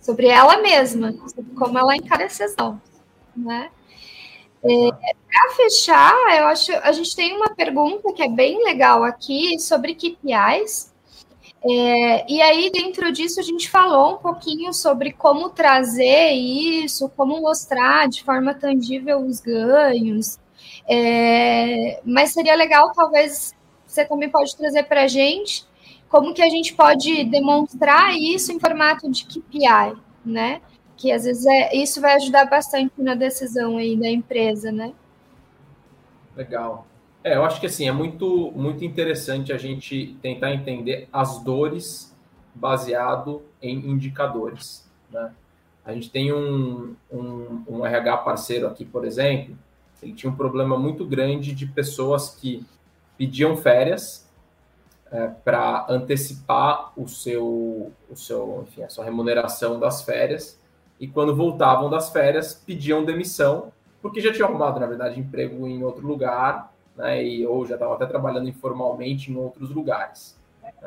sobre 0.00 0.28
ela 0.28 0.58
mesma, 0.58 1.12
sobre 1.28 1.52
como 1.54 1.78
ela 1.78 1.96
encara 1.96 2.24
essa 2.24 2.44
questão, 2.44 2.80
né? 3.36 3.70
É, 4.64 4.92
Para 4.92 5.54
fechar, 5.56 6.14
eu 6.38 6.46
acho 6.46 6.72
a 6.82 6.92
gente 6.92 7.16
tem 7.16 7.36
uma 7.36 7.54
pergunta 7.54 8.12
que 8.12 8.22
é 8.22 8.28
bem 8.28 8.62
legal 8.64 9.02
aqui 9.04 9.58
sobre 9.58 9.94
KPIs. 9.94 10.92
É, 11.64 12.32
e 12.32 12.42
aí, 12.42 12.70
dentro 12.72 13.12
disso, 13.12 13.40
a 13.40 13.42
gente 13.42 13.70
falou 13.70 14.14
um 14.14 14.18
pouquinho 14.18 14.72
sobre 14.72 15.12
como 15.12 15.50
trazer 15.50 16.32
isso, 16.32 17.08
como 17.10 17.40
mostrar 17.40 18.08
de 18.08 18.24
forma 18.24 18.54
tangível 18.54 19.20
os 19.20 19.40
ganhos. 19.40 20.38
É, 20.88 22.00
mas 22.04 22.32
seria 22.32 22.56
legal, 22.56 22.92
talvez, 22.92 23.54
você 23.86 24.04
também 24.04 24.30
pode 24.30 24.56
trazer 24.56 24.84
para 24.84 25.04
a 25.04 25.08
gente 25.08 25.66
como 26.12 26.34
que 26.34 26.42
a 26.42 26.50
gente 26.50 26.74
pode 26.74 27.24
demonstrar 27.24 28.14
isso 28.14 28.52
em 28.52 28.60
formato 28.60 29.10
de 29.10 29.24
KPI, 29.24 29.96
né? 30.22 30.60
Que 30.94 31.10
às 31.10 31.24
vezes 31.24 31.46
é, 31.46 31.74
isso 31.74 32.02
vai 32.02 32.16
ajudar 32.16 32.44
bastante 32.44 32.92
na 32.98 33.14
decisão 33.14 33.78
aí 33.78 33.96
da 33.96 34.10
empresa, 34.10 34.70
né? 34.70 34.92
Legal. 36.36 36.86
É, 37.24 37.36
eu 37.36 37.44
acho 37.46 37.58
que 37.58 37.66
assim 37.66 37.88
é 37.88 37.92
muito 37.92 38.52
muito 38.54 38.84
interessante 38.84 39.54
a 39.54 39.56
gente 39.56 40.14
tentar 40.20 40.52
entender 40.52 41.08
as 41.10 41.42
dores 41.42 42.14
baseado 42.54 43.40
em 43.62 43.78
indicadores, 43.78 44.86
né? 45.10 45.32
A 45.82 45.94
gente 45.94 46.10
tem 46.10 46.30
um, 46.30 46.94
um, 47.10 47.64
um 47.66 47.86
RH 47.86 48.18
parceiro 48.18 48.66
aqui, 48.66 48.84
por 48.84 49.06
exemplo, 49.06 49.56
ele 50.02 50.12
tinha 50.12 50.30
um 50.30 50.36
problema 50.36 50.78
muito 50.78 51.06
grande 51.06 51.54
de 51.54 51.66
pessoas 51.66 52.34
que 52.34 52.62
pediam 53.16 53.56
férias 53.56 54.21
é, 55.12 55.28
para 55.28 55.86
antecipar 55.88 56.92
o 56.96 57.06
seu, 57.06 57.92
o 58.10 58.16
seu, 58.16 58.64
enfim, 58.66 58.82
a 58.82 58.88
sua 58.88 59.04
remuneração 59.04 59.78
das 59.78 60.02
férias 60.02 60.58
e 60.98 61.06
quando 61.06 61.36
voltavam 61.36 61.90
das 61.90 62.10
férias 62.10 62.54
pediam 62.54 63.04
demissão 63.04 63.70
porque 64.00 64.20
já 64.20 64.32
tinham 64.32 64.48
arrumado, 64.48 64.80
na 64.80 64.86
verdade, 64.86 65.20
emprego 65.20 65.66
em 65.68 65.84
outro 65.84 66.04
lugar, 66.04 66.74
né, 66.96 67.24
e, 67.24 67.46
ou 67.46 67.64
já 67.64 67.74
estavam 67.74 67.94
até 67.94 68.04
trabalhando 68.04 68.48
informalmente 68.48 69.30
em 69.30 69.36
outros 69.36 69.70
lugares. 69.70 70.36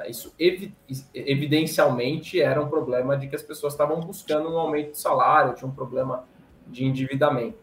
Isso 0.08 0.34
evi 0.38 0.74
evidencialmente 1.14 2.42
era 2.42 2.62
um 2.62 2.68
problema 2.68 3.18
de 3.18 3.28
que 3.28 3.36
as 3.36 3.42
pessoas 3.42 3.74
estavam 3.74 4.02
buscando 4.02 4.50
um 4.50 4.58
aumento 4.58 4.92
de 4.92 5.00
salário, 5.00 5.54
tinha 5.54 5.68
um 5.68 5.74
problema 5.74 6.26
de 6.68 6.84
endividamento. 6.84 7.58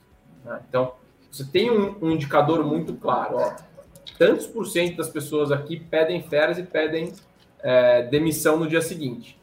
Né? 0.44 0.60
Então, 0.68 0.94
você 1.30 1.44
tem 1.44 1.70
um, 1.70 1.96
um 2.00 2.10
indicador 2.10 2.64
muito 2.64 2.94
claro. 2.94 3.36
Ó, 3.36 3.52
tantos 4.22 4.46
por 4.46 4.68
cento 4.68 4.98
das 4.98 5.08
pessoas 5.08 5.50
aqui 5.50 5.80
pedem 5.80 6.22
férias 6.22 6.56
e 6.56 6.62
pedem 6.62 7.12
é, 7.58 8.04
demissão 8.04 8.56
no 8.56 8.68
dia 8.68 8.80
seguinte. 8.80 9.36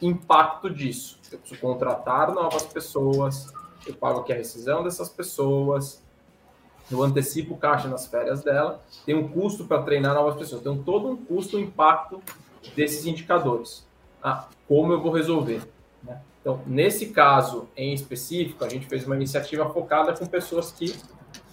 Impacto 0.00 0.70
disso. 0.70 1.18
Eu 1.32 1.38
preciso 1.40 1.60
contratar 1.60 2.32
novas 2.32 2.62
pessoas, 2.62 3.52
eu 3.84 3.92
pago 3.92 4.20
aqui 4.20 4.32
a 4.32 4.36
rescisão 4.36 4.84
dessas 4.84 5.08
pessoas, 5.08 6.00
eu 6.88 7.02
antecipo 7.02 7.56
caixa 7.56 7.88
nas 7.88 8.06
férias 8.06 8.44
dela, 8.44 8.80
tem 9.04 9.16
um 9.16 9.26
custo 9.26 9.64
para 9.64 9.82
treinar 9.82 10.14
novas 10.14 10.36
pessoas. 10.36 10.62
Tem 10.62 10.82
todo 10.84 11.08
um 11.08 11.16
custo, 11.16 11.56
um 11.56 11.60
impacto 11.60 12.22
desses 12.76 13.06
indicadores. 13.06 13.84
Ah, 14.22 14.46
como 14.68 14.92
eu 14.92 15.02
vou 15.02 15.10
resolver? 15.10 15.60
Né? 16.04 16.20
Então, 16.40 16.60
nesse 16.68 17.06
caso 17.06 17.68
em 17.76 17.92
específico, 17.92 18.64
a 18.64 18.68
gente 18.68 18.86
fez 18.86 19.04
uma 19.06 19.16
iniciativa 19.16 19.68
focada 19.70 20.12
com 20.12 20.24
pessoas 20.24 20.70
que 20.70 20.94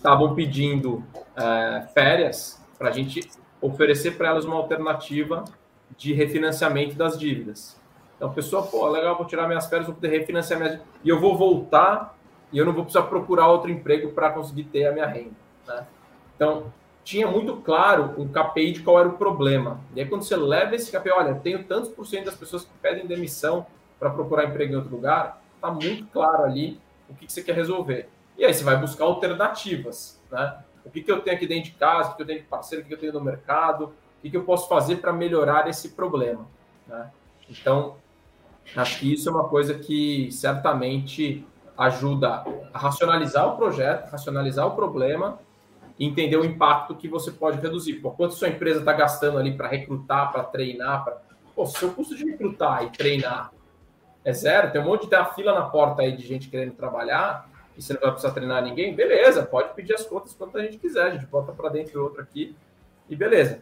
estavam 0.02 0.34
pedindo 0.34 1.04
é, 1.36 1.88
férias 1.93 2.60
para 2.76 2.89
a 2.89 2.91
gente 2.91 3.30
oferecer 3.62 4.18
para 4.18 4.30
elas 4.30 4.45
uma 4.45 4.56
alternativa 4.56 5.45
de 5.95 6.12
refinanciamento 6.12 6.95
das 6.95 7.20
dívidas. 7.20 7.80
Então, 8.16 8.30
a 8.30 8.34
pessoa, 8.34 8.64
pô, 8.64 8.88
legal, 8.88 9.16
vou 9.16 9.28
tirar 9.28 9.47
minhas 9.47 9.68
férias, 9.68 9.86
vou 9.86 9.93
poder 9.93 10.08
refinanciar 10.10 10.60
minhas 10.60 10.80
e 11.04 11.10
eu 11.10 11.20
vou 11.20 11.38
voltar 11.38 12.18
e 12.52 12.58
eu 12.58 12.66
não 12.66 12.74
vou 12.74 12.84
precisar 12.84 13.06
procurar 13.06 13.47
outro 13.47 13.70
emprego 13.70 14.12
para 14.12 14.32
conseguir 14.32 14.64
ter 14.66 14.88
a 14.88 14.91
minha 14.91 15.06
renda. 15.06 15.36
Né? 15.68 15.86
Então, 16.36 16.74
tinha 17.04 17.28
muito 17.28 17.58
claro 17.58 18.16
um 18.18 18.28
KPI 18.28 18.72
de 18.74 18.80
qual 18.82 18.99
era 18.99 19.08
o 19.08 19.14
problema. 19.14 19.80
E 19.95 20.02
aí, 20.02 20.08
quando 20.08 20.24
você 20.24 20.36
leva 20.36 20.76
esse 20.76 20.91
KPI, 20.91 21.12
olha, 21.12 21.36
tenho 21.36 21.64
tantos 21.64 21.89
por 21.89 22.08
cento 22.08 22.26
das 22.26 22.36
pessoas 22.36 22.64
que 22.64 22.72
pedem 22.82 23.06
demissão 23.06 23.68
para 23.99 24.10
procurar 24.10 24.45
emprego 24.45 24.74
em 24.74 24.78
outro 24.78 24.95
lugar, 24.95 25.41
está 25.56 25.70
muito 25.70 26.08
claro 26.08 26.45
ali 26.45 26.80
o 27.08 27.14
que, 27.14 27.28
que 27.28 27.32
você 27.32 27.43
quer 27.43 27.56
resolver. 27.56 28.10
E 28.41 28.45
aí 28.45 28.55
você 28.55 28.63
vai 28.63 28.75
buscar 28.75 29.05
alternativas, 29.05 30.19
né? 30.31 30.57
O 30.83 30.89
que, 30.89 31.03
que 31.03 31.11
eu 31.11 31.21
tenho 31.21 31.37
aqui 31.37 31.45
dentro 31.45 31.65
de 31.65 31.77
casa, 31.77 32.09
o 32.09 32.15
que 32.15 32.23
eu 32.23 32.25
tenho 32.25 32.39
de 32.39 32.47
parceiro, 32.47 32.83
o 32.83 32.87
que 32.87 32.91
eu 32.91 32.97
tenho 32.97 33.13
no 33.13 33.21
mercado, 33.21 33.85
o 33.85 34.21
que, 34.23 34.31
que 34.31 34.35
eu 34.35 34.43
posso 34.43 34.67
fazer 34.67 34.95
para 34.95 35.13
melhorar 35.13 35.69
esse 35.69 35.89
problema, 35.89 36.47
né? 36.87 37.11
Então, 37.47 37.97
acho 38.75 38.97
que 38.97 39.13
isso 39.13 39.29
é 39.29 39.31
uma 39.31 39.47
coisa 39.47 39.75
que 39.75 40.31
certamente 40.31 41.45
ajuda 41.77 42.43
a 42.73 42.79
racionalizar 42.79 43.47
o 43.47 43.57
projeto, 43.57 44.09
racionalizar 44.09 44.65
o 44.65 44.71
problema 44.71 45.37
e 45.99 46.07
entender 46.07 46.37
o 46.37 46.43
impacto 46.43 46.95
que 46.95 47.07
você 47.07 47.29
pode 47.29 47.61
reduzir. 47.61 47.97
Por 48.01 48.15
quanto 48.15 48.33
sua 48.33 48.49
empresa 48.49 48.79
está 48.79 48.93
gastando 48.93 49.37
ali 49.37 49.55
para 49.55 49.67
recrutar, 49.67 50.31
para 50.31 50.43
treinar, 50.45 51.03
para... 51.03 51.21
Pô, 51.55 51.67
se 51.67 51.85
o 51.85 51.93
custo 51.93 52.15
de 52.15 52.25
recrutar 52.25 52.85
e 52.85 52.89
treinar 52.89 53.51
é 54.25 54.33
zero, 54.33 54.71
tem 54.71 54.81
um 54.81 54.85
monte 54.85 55.07
de 55.07 55.33
fila 55.35 55.53
na 55.53 55.65
porta 55.65 56.01
aí 56.01 56.17
de 56.17 56.25
gente 56.25 56.49
querendo 56.49 56.73
trabalhar, 56.73 57.51
e 57.78 57.82
você 57.82 57.93
não 57.93 58.01
vai 58.01 58.11
precisar 58.11 58.34
treinar 58.34 58.63
ninguém, 58.63 58.95
beleza, 58.95 59.43
pode 59.43 59.74
pedir 59.74 59.93
as 59.93 60.05
contas 60.05 60.34
quanto 60.34 60.57
a 60.57 60.61
gente 60.61 60.78
quiser, 60.78 61.03
a 61.03 61.09
gente 61.11 61.26
bota 61.26 61.51
para 61.51 61.69
dentro 61.69 62.03
outro 62.03 62.22
aqui 62.22 62.55
e 63.09 63.15
beleza. 63.15 63.61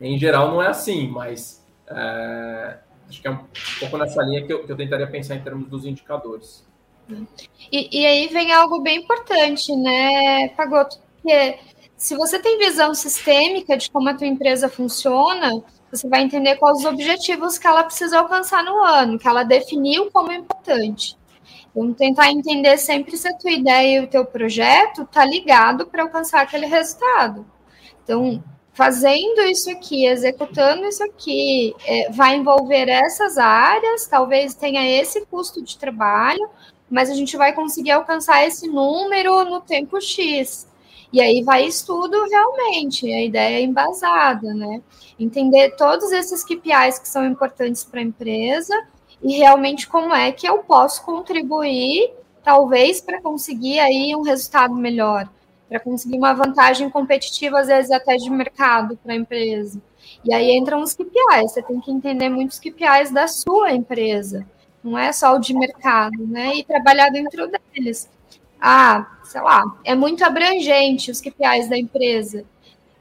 Em 0.00 0.18
geral 0.18 0.50
não 0.50 0.62
é 0.62 0.68
assim, 0.68 1.08
mas 1.08 1.64
é, 1.86 2.78
acho 3.08 3.20
que 3.20 3.28
é 3.28 3.30
um 3.30 3.44
pouco 3.80 3.98
nessa 3.98 4.22
linha 4.22 4.46
que 4.46 4.52
eu, 4.52 4.64
que 4.64 4.70
eu 4.70 4.76
tentaria 4.76 5.06
pensar 5.06 5.34
em 5.34 5.42
termos 5.42 5.68
dos 5.68 5.84
indicadores. 5.84 6.66
E, 7.72 8.00
e, 8.00 8.06
aí 8.06 8.28
vem 8.28 8.52
algo 8.52 8.80
bem 8.80 8.98
importante, 8.98 9.74
né, 9.74 10.48
Pagoto? 10.50 10.98
Porque 11.14 11.58
se 11.96 12.14
você 12.14 12.38
tem 12.38 12.58
visão 12.58 12.94
sistêmica 12.94 13.76
de 13.76 13.90
como 13.90 14.08
a 14.08 14.14
tua 14.14 14.26
empresa 14.26 14.68
funciona, 14.68 15.62
você 15.90 16.08
vai 16.08 16.22
entender 16.22 16.56
quais 16.56 16.78
os 16.78 16.84
objetivos 16.84 17.58
que 17.58 17.66
ela 17.66 17.82
precisa 17.82 18.18
alcançar 18.20 18.62
no 18.62 18.84
ano, 18.84 19.18
que 19.18 19.26
ela 19.26 19.42
definiu 19.42 20.10
como 20.12 20.30
importante. 20.30 21.17
Vamos 21.78 21.96
tentar 21.96 22.32
entender 22.32 22.76
sempre 22.76 23.16
se 23.16 23.28
a 23.28 23.34
tua 23.34 23.52
ideia 23.52 24.00
e 24.00 24.04
o 24.04 24.08
teu 24.08 24.24
projeto 24.24 25.06
tá 25.06 25.24
ligado 25.24 25.86
para 25.86 26.02
alcançar 26.02 26.42
aquele 26.42 26.66
resultado. 26.66 27.46
Então, 28.02 28.42
fazendo 28.72 29.42
isso 29.42 29.70
aqui, 29.70 30.04
executando 30.04 30.84
isso 30.86 31.04
aqui, 31.04 31.72
é, 31.86 32.10
vai 32.10 32.34
envolver 32.34 32.88
essas 32.88 33.38
áreas, 33.38 34.08
talvez 34.08 34.54
tenha 34.54 34.84
esse 35.00 35.24
custo 35.26 35.62
de 35.62 35.78
trabalho, 35.78 36.50
mas 36.90 37.10
a 37.10 37.14
gente 37.14 37.36
vai 37.36 37.52
conseguir 37.52 37.92
alcançar 37.92 38.44
esse 38.44 38.66
número 38.66 39.44
no 39.44 39.60
tempo 39.60 40.00
X. 40.00 40.66
E 41.12 41.20
aí 41.20 41.44
vai 41.44 41.64
estudo 41.64 42.24
realmente, 42.24 43.06
a 43.06 43.22
ideia 43.22 43.58
é 43.58 43.62
embasada, 43.62 44.52
né? 44.52 44.82
Entender 45.16 45.76
todos 45.76 46.10
esses 46.10 46.42
KPIs 46.42 46.98
que 46.98 47.08
são 47.08 47.24
importantes 47.24 47.84
para 47.84 48.00
a 48.00 48.02
empresa 48.02 48.74
e 49.22 49.36
realmente 49.38 49.86
como 49.86 50.14
é 50.14 50.30
que 50.32 50.48
eu 50.48 50.58
posso 50.58 51.04
contribuir, 51.04 52.12
talvez, 52.42 53.00
para 53.00 53.20
conseguir 53.20 53.80
aí 53.80 54.14
um 54.14 54.22
resultado 54.22 54.74
melhor, 54.74 55.28
para 55.68 55.80
conseguir 55.80 56.16
uma 56.16 56.32
vantagem 56.32 56.88
competitiva, 56.88 57.60
às 57.60 57.66
vezes 57.66 57.90
até 57.90 58.16
de 58.16 58.30
mercado 58.30 58.96
para 59.02 59.12
a 59.12 59.16
empresa. 59.16 59.80
E 60.24 60.32
aí 60.32 60.56
entram 60.56 60.82
os 60.82 60.94
KPIs, 60.94 61.52
você 61.52 61.62
tem 61.62 61.80
que 61.80 61.90
entender 61.90 62.28
muitos 62.28 62.58
KPIs 62.58 63.10
da 63.10 63.28
sua 63.28 63.72
empresa, 63.72 64.46
não 64.82 64.96
é 64.96 65.12
só 65.12 65.34
o 65.34 65.38
de 65.38 65.52
mercado, 65.54 66.26
né? 66.26 66.56
E 66.56 66.64
trabalhar 66.64 67.10
dentro 67.10 67.50
deles. 67.74 68.08
Ah, 68.60 69.18
sei 69.24 69.40
lá, 69.40 69.62
é 69.84 69.94
muito 69.94 70.24
abrangente 70.24 71.10
os 71.10 71.20
KPIs 71.20 71.68
da 71.68 71.76
empresa. 71.76 72.44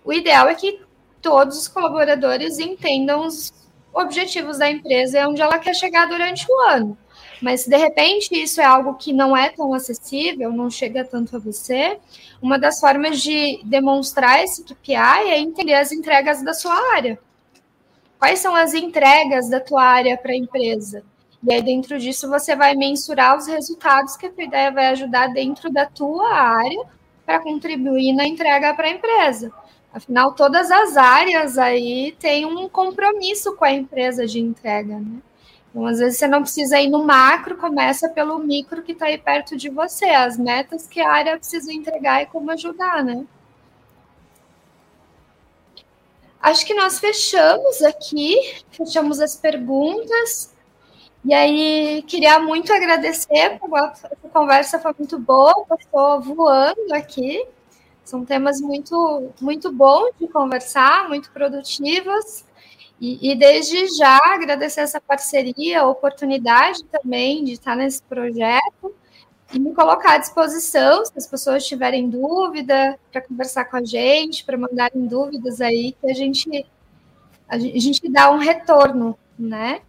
O 0.04 0.14
ideal 0.14 0.48
é 0.48 0.56
que 0.56 0.82
todos 1.22 1.58
os 1.58 1.68
colaboradores 1.68 2.60
entendam 2.60 3.26
os 3.26 3.52
objetivos 3.94 4.58
da 4.58 4.70
empresa 4.70 5.20
e 5.20 5.26
onde 5.26 5.42
ela 5.42 5.60
quer 5.60 5.74
chegar 5.74 6.08
durante 6.08 6.46
o 6.50 6.60
ano. 6.70 6.98
Mas 7.42 7.62
se 7.62 7.70
de 7.70 7.78
repente 7.78 8.34
isso 8.34 8.60
é 8.60 8.66
algo 8.66 8.96
que 8.96 9.14
não 9.14 9.36
é 9.36 9.50
tão 9.50 9.74
acessível, 9.74 10.52
não 10.52 10.70
chega 10.70 11.06
tanto 11.06 11.36
a 11.36 11.40
você, 11.40 12.00
uma 12.42 12.58
das 12.58 12.80
formas 12.80 13.22
de 13.22 13.62
demonstrar 13.64 14.44
esse 14.44 14.64
KPI 14.64 15.30
é 15.30 15.40
entender 15.40 15.74
as 15.74 15.92
entregas 15.92 16.44
da 16.44 16.54
sua 16.54 16.76
área. 16.96 17.20
Quais 18.20 18.40
são 18.40 18.56
as 18.56 18.74
entregas 18.74 19.50
da 19.50 19.60
tua 19.60 19.84
área 19.84 20.18
para 20.18 20.32
a 20.32 20.36
empresa? 20.36 21.04
E 21.44 21.54
aí, 21.54 21.62
dentro 21.62 22.00
disso, 22.00 22.28
você 22.28 22.56
vai 22.56 22.74
mensurar 22.74 23.38
os 23.38 23.46
resultados 23.46 24.18
que 24.18 24.26
a 24.26 24.32
tua 24.32 24.44
ideia 24.44 24.72
vai 24.72 24.88
ajudar 24.88 25.28
dentro 25.28 25.72
da 25.72 25.86
tua 25.86 26.34
área 26.34 26.84
para 27.24 27.40
contribuir 27.40 28.14
na 28.14 28.26
entrega 28.26 28.74
para 28.74 28.88
a 28.88 28.92
empresa. 28.92 29.52
Afinal, 29.98 30.34
todas 30.34 30.70
as 30.70 30.96
áreas 30.96 31.58
aí 31.58 32.16
têm 32.20 32.46
um 32.46 32.70
compromisso 32.70 33.56
com 33.56 33.66
a 33.66 33.72
empresa 33.72 34.28
de 34.28 34.40
entrega, 34.40 35.00
né? 35.00 35.20
Então, 35.72 35.88
às 35.88 35.98
vezes, 35.98 36.20
você 36.20 36.28
não 36.28 36.44
precisa 36.44 36.80
ir 36.80 36.88
no 36.88 37.04
macro, 37.04 37.58
começa 37.58 38.08
pelo 38.08 38.38
micro 38.38 38.84
que 38.84 38.92
está 38.92 39.08
aí 39.08 39.18
perto 39.18 39.58
de 39.58 39.70
você, 39.70 40.06
as 40.06 40.38
metas 40.38 40.86
que 40.86 41.02
a 41.02 41.12
área 41.12 41.36
precisa 41.36 41.74
entregar 41.74 42.22
e 42.22 42.28
como 42.28 42.52
ajudar, 42.52 43.04
né? 43.04 43.26
Acho 46.40 46.64
que 46.64 46.76
nós 46.76 47.00
fechamos 47.00 47.82
aqui, 47.82 48.36
fechamos 48.70 49.20
as 49.20 49.36
perguntas. 49.36 50.54
E 51.26 51.34
aí, 51.34 52.04
queria 52.08 52.40
muito 52.40 52.72
agradecer, 52.72 53.60
a 54.24 54.30
conversa 54.30 54.78
foi 54.78 54.94
muito 55.00 55.18
boa, 55.18 55.66
passou 55.66 56.22
voando 56.22 56.94
aqui. 56.94 57.44
São 58.08 58.24
temas 58.24 58.62
muito, 58.62 59.34
muito 59.42 59.70
bons 59.70 60.12
de 60.18 60.30
conversar, 60.30 61.10
muito 61.10 61.30
produtivos. 61.30 62.46
E, 63.02 63.32
e, 63.32 63.36
desde 63.36 63.86
já 63.98 64.18
agradecer 64.24 64.80
essa 64.80 65.02
parceria, 65.02 65.82
a 65.82 65.88
oportunidade 65.90 66.86
também 66.86 67.44
de 67.44 67.52
estar 67.52 67.76
nesse 67.76 68.02
projeto 68.04 68.96
e 69.54 69.60
me 69.60 69.74
colocar 69.74 70.14
à 70.14 70.18
disposição 70.20 71.06
se 71.06 71.12
as 71.18 71.28
pessoas 71.28 71.68
tiverem 71.68 72.10
dúvida 72.10 72.98
para 73.12 73.20
conversar 73.22 73.66
com 73.66 73.76
a 73.76 73.84
gente, 73.84 74.46
para 74.46 74.58
mandarem 74.58 75.06
dúvidas 75.06 75.60
aí, 75.60 75.94
que 76.00 76.10
a 76.10 76.14
gente, 76.14 76.66
a 77.46 77.60
gente 77.60 78.10
dá 78.10 78.32
um 78.32 78.38
retorno, 78.38 79.20
né? 79.38 79.82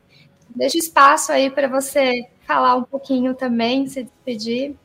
Deixa 0.51 0.77
espaço 0.77 1.31
aí 1.31 1.51
para 1.51 1.69
você 1.69 2.29
falar 2.45 2.75
um 2.75 2.83
pouquinho 2.83 3.33
também, 3.33 3.87
se 3.87 4.03
despedir. 4.03 4.77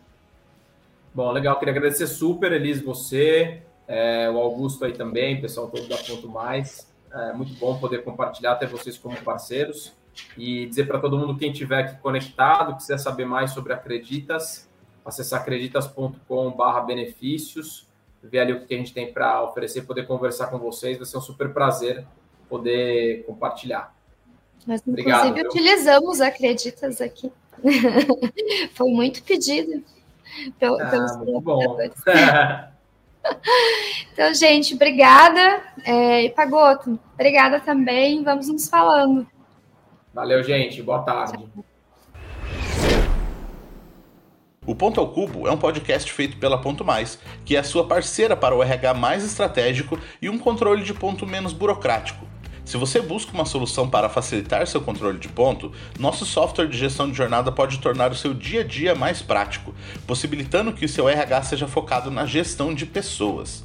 Bom, 1.14 1.32
legal. 1.32 1.59
Queria 1.59 1.72
agradecer 1.72 2.07
super, 2.07 2.51
Elis, 2.51 2.82
você, 2.82 3.61
é, 3.88 4.30
o 4.30 4.38
Augusto 4.39 4.84
aí 4.84 4.93
também, 4.93 5.39
pessoal 5.39 5.68
todo 5.68 5.88
da 5.88 5.97
Ponto 5.97 6.28
Mais. 6.28 6.91
É 7.14 7.32
muito 7.34 7.53
bom 7.59 7.78
poder 7.78 8.03
compartilhar 8.03 8.53
até 8.53 8.66
vocês 8.66 8.97
como 8.97 9.16
parceiros 9.22 9.93
e 10.36 10.66
dizer 10.66 10.88
para 10.88 10.99
todo 10.99 11.18
mundo 11.18 11.38
quem 11.38 11.51
estiver 11.51 11.84
aqui 11.84 12.01
conectado, 12.01 12.76
quiser 12.76 12.97
saber 12.97 13.26
mais 13.26 13.51
sobre 13.51 13.72
Acreditas, 13.72 14.68
acessar 15.05 15.41
acreditas.com/barra 15.41 16.82
benefícios, 16.82 17.88
ver 18.24 18.39
ali 18.39 18.53
o 18.53 18.66
que 18.66 18.74
a 18.74 18.78
gente 18.78 18.93
tem 18.93 19.14
para 19.14 19.43
oferecer, 19.43 19.84
poder 19.84 20.07
conversar 20.07 20.47
com 20.47 20.57
vocês. 20.57 20.97
Vai 20.97 21.05
ser 21.05 21.18
um 21.18 21.22
super 21.22 21.53
prazer 21.53 22.03
poder 22.49 23.24
compartilhar. 23.26 23.95
Nós, 24.66 24.82
inclusive, 24.82 25.11
Obrigado, 25.11 25.47
utilizamos 25.47 26.22
Acreditas 26.22 26.99
aqui. 26.99 27.32
Foi 28.74 28.89
muito 28.89 29.22
pedido 29.24 29.84
pelo, 30.59 30.81
ah, 30.81 30.86
pelos 30.86 31.17
muito 31.17 31.41
bom. 31.41 31.77
então, 34.13 34.34
gente, 34.34 34.73
obrigada. 34.75 35.61
É, 35.84 36.23
e 36.23 36.29
Pagoto, 36.29 36.99
obrigada 37.13 37.59
também. 37.59 38.23
Vamos 38.23 38.47
nos 38.47 38.69
falando. 38.69 39.27
Valeu, 40.13 40.43
gente. 40.43 40.81
Boa 40.81 41.01
tarde. 41.01 41.43
O 44.65 44.73
Ponto 44.73 44.99
ao 44.99 45.09
Cubo 45.09 45.45
é 45.45 45.51
um 45.51 45.57
podcast 45.57 46.09
feito 46.11 46.38
pela 46.38 46.61
Ponto 46.61 46.86
Mais, 46.86 47.19
que 47.43 47.55
é 47.55 47.59
a 47.59 47.63
sua 47.63 47.86
parceira 47.86 48.36
para 48.36 48.55
o 48.55 48.63
RH 48.63 48.93
mais 48.93 49.25
estratégico 49.25 49.99
e 50.21 50.29
um 50.29 50.39
controle 50.39 50.84
de 50.84 50.93
ponto 50.93 51.27
menos 51.27 51.51
burocrático. 51.51 52.25
Se 52.74 52.78
você 52.78 52.99
busca 52.99 53.32
uma 53.32 53.45
solução 53.45 53.88
para 53.88 54.09
facilitar 54.09 54.65
seu 54.65 54.82
controle 54.82 55.19
de 55.19 55.28
ponto, 55.28 55.71
nosso 55.99 56.26
software 56.26 56.65
de 56.65 56.76
gestão 56.76 57.07
de 57.07 57.15
jornada 57.15 57.51
pode 57.51 57.78
tornar 57.78 58.11
o 58.11 58.15
seu 58.15 58.34
dia 58.34 58.61
a 58.61 58.63
dia 58.63 58.95
mais 58.95 59.21
prático, 59.21 59.76
possibilitando 60.07 60.74
que 60.74 60.84
o 60.84 60.89
seu 60.89 61.07
RH 61.07 61.43
seja 61.43 61.67
focado 61.67 62.09
na 62.09 62.26
gestão 62.26 62.74
de 62.74 62.88
pessoas. 62.88 63.63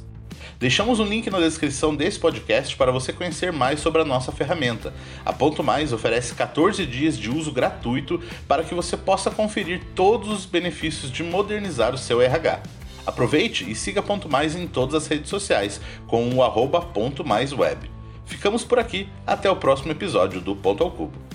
Deixamos 0.59 0.99
um 0.99 1.05
link 1.05 1.27
na 1.31 1.39
descrição 1.39 1.95
desse 1.95 2.19
podcast 2.19 2.77
para 2.77 2.91
você 2.91 3.11
conhecer 3.11 3.51
mais 3.51 3.79
sobre 3.79 3.99
a 3.99 4.05
nossa 4.05 4.31
ferramenta. 4.31 4.93
A 5.25 5.33
Ponto 5.33 5.63
Mais 5.63 5.91
oferece 5.91 6.35
14 6.35 6.85
dias 6.85 7.17
de 7.17 7.31
uso 7.31 7.51
gratuito 7.51 8.21
para 8.47 8.63
que 8.63 8.75
você 8.75 8.95
possa 8.95 9.31
conferir 9.31 9.81
todos 9.95 10.29
os 10.29 10.45
benefícios 10.45 11.11
de 11.11 11.23
modernizar 11.23 11.95
o 11.95 11.97
seu 11.97 12.21
RH. 12.21 12.61
Aproveite 13.07 13.67
e 13.67 13.73
siga 13.73 14.03
Ponto 14.03 14.29
Mais 14.29 14.55
em 14.55 14.67
todas 14.67 14.93
as 14.93 15.07
redes 15.07 15.31
sociais 15.31 15.81
com 16.05 16.31
o 16.31 16.43
arroba 16.43 16.79
Ponto 16.79 17.25
Mais 17.25 17.51
Web. 17.51 17.97
Ficamos 18.29 18.63
por 18.63 18.77
aqui, 18.77 19.09
até 19.25 19.49
o 19.49 19.55
próximo 19.55 19.91
episódio 19.91 20.39
do 20.39 20.55
Ponto 20.55 20.83
ao 20.83 20.91
Cubo. 20.91 21.28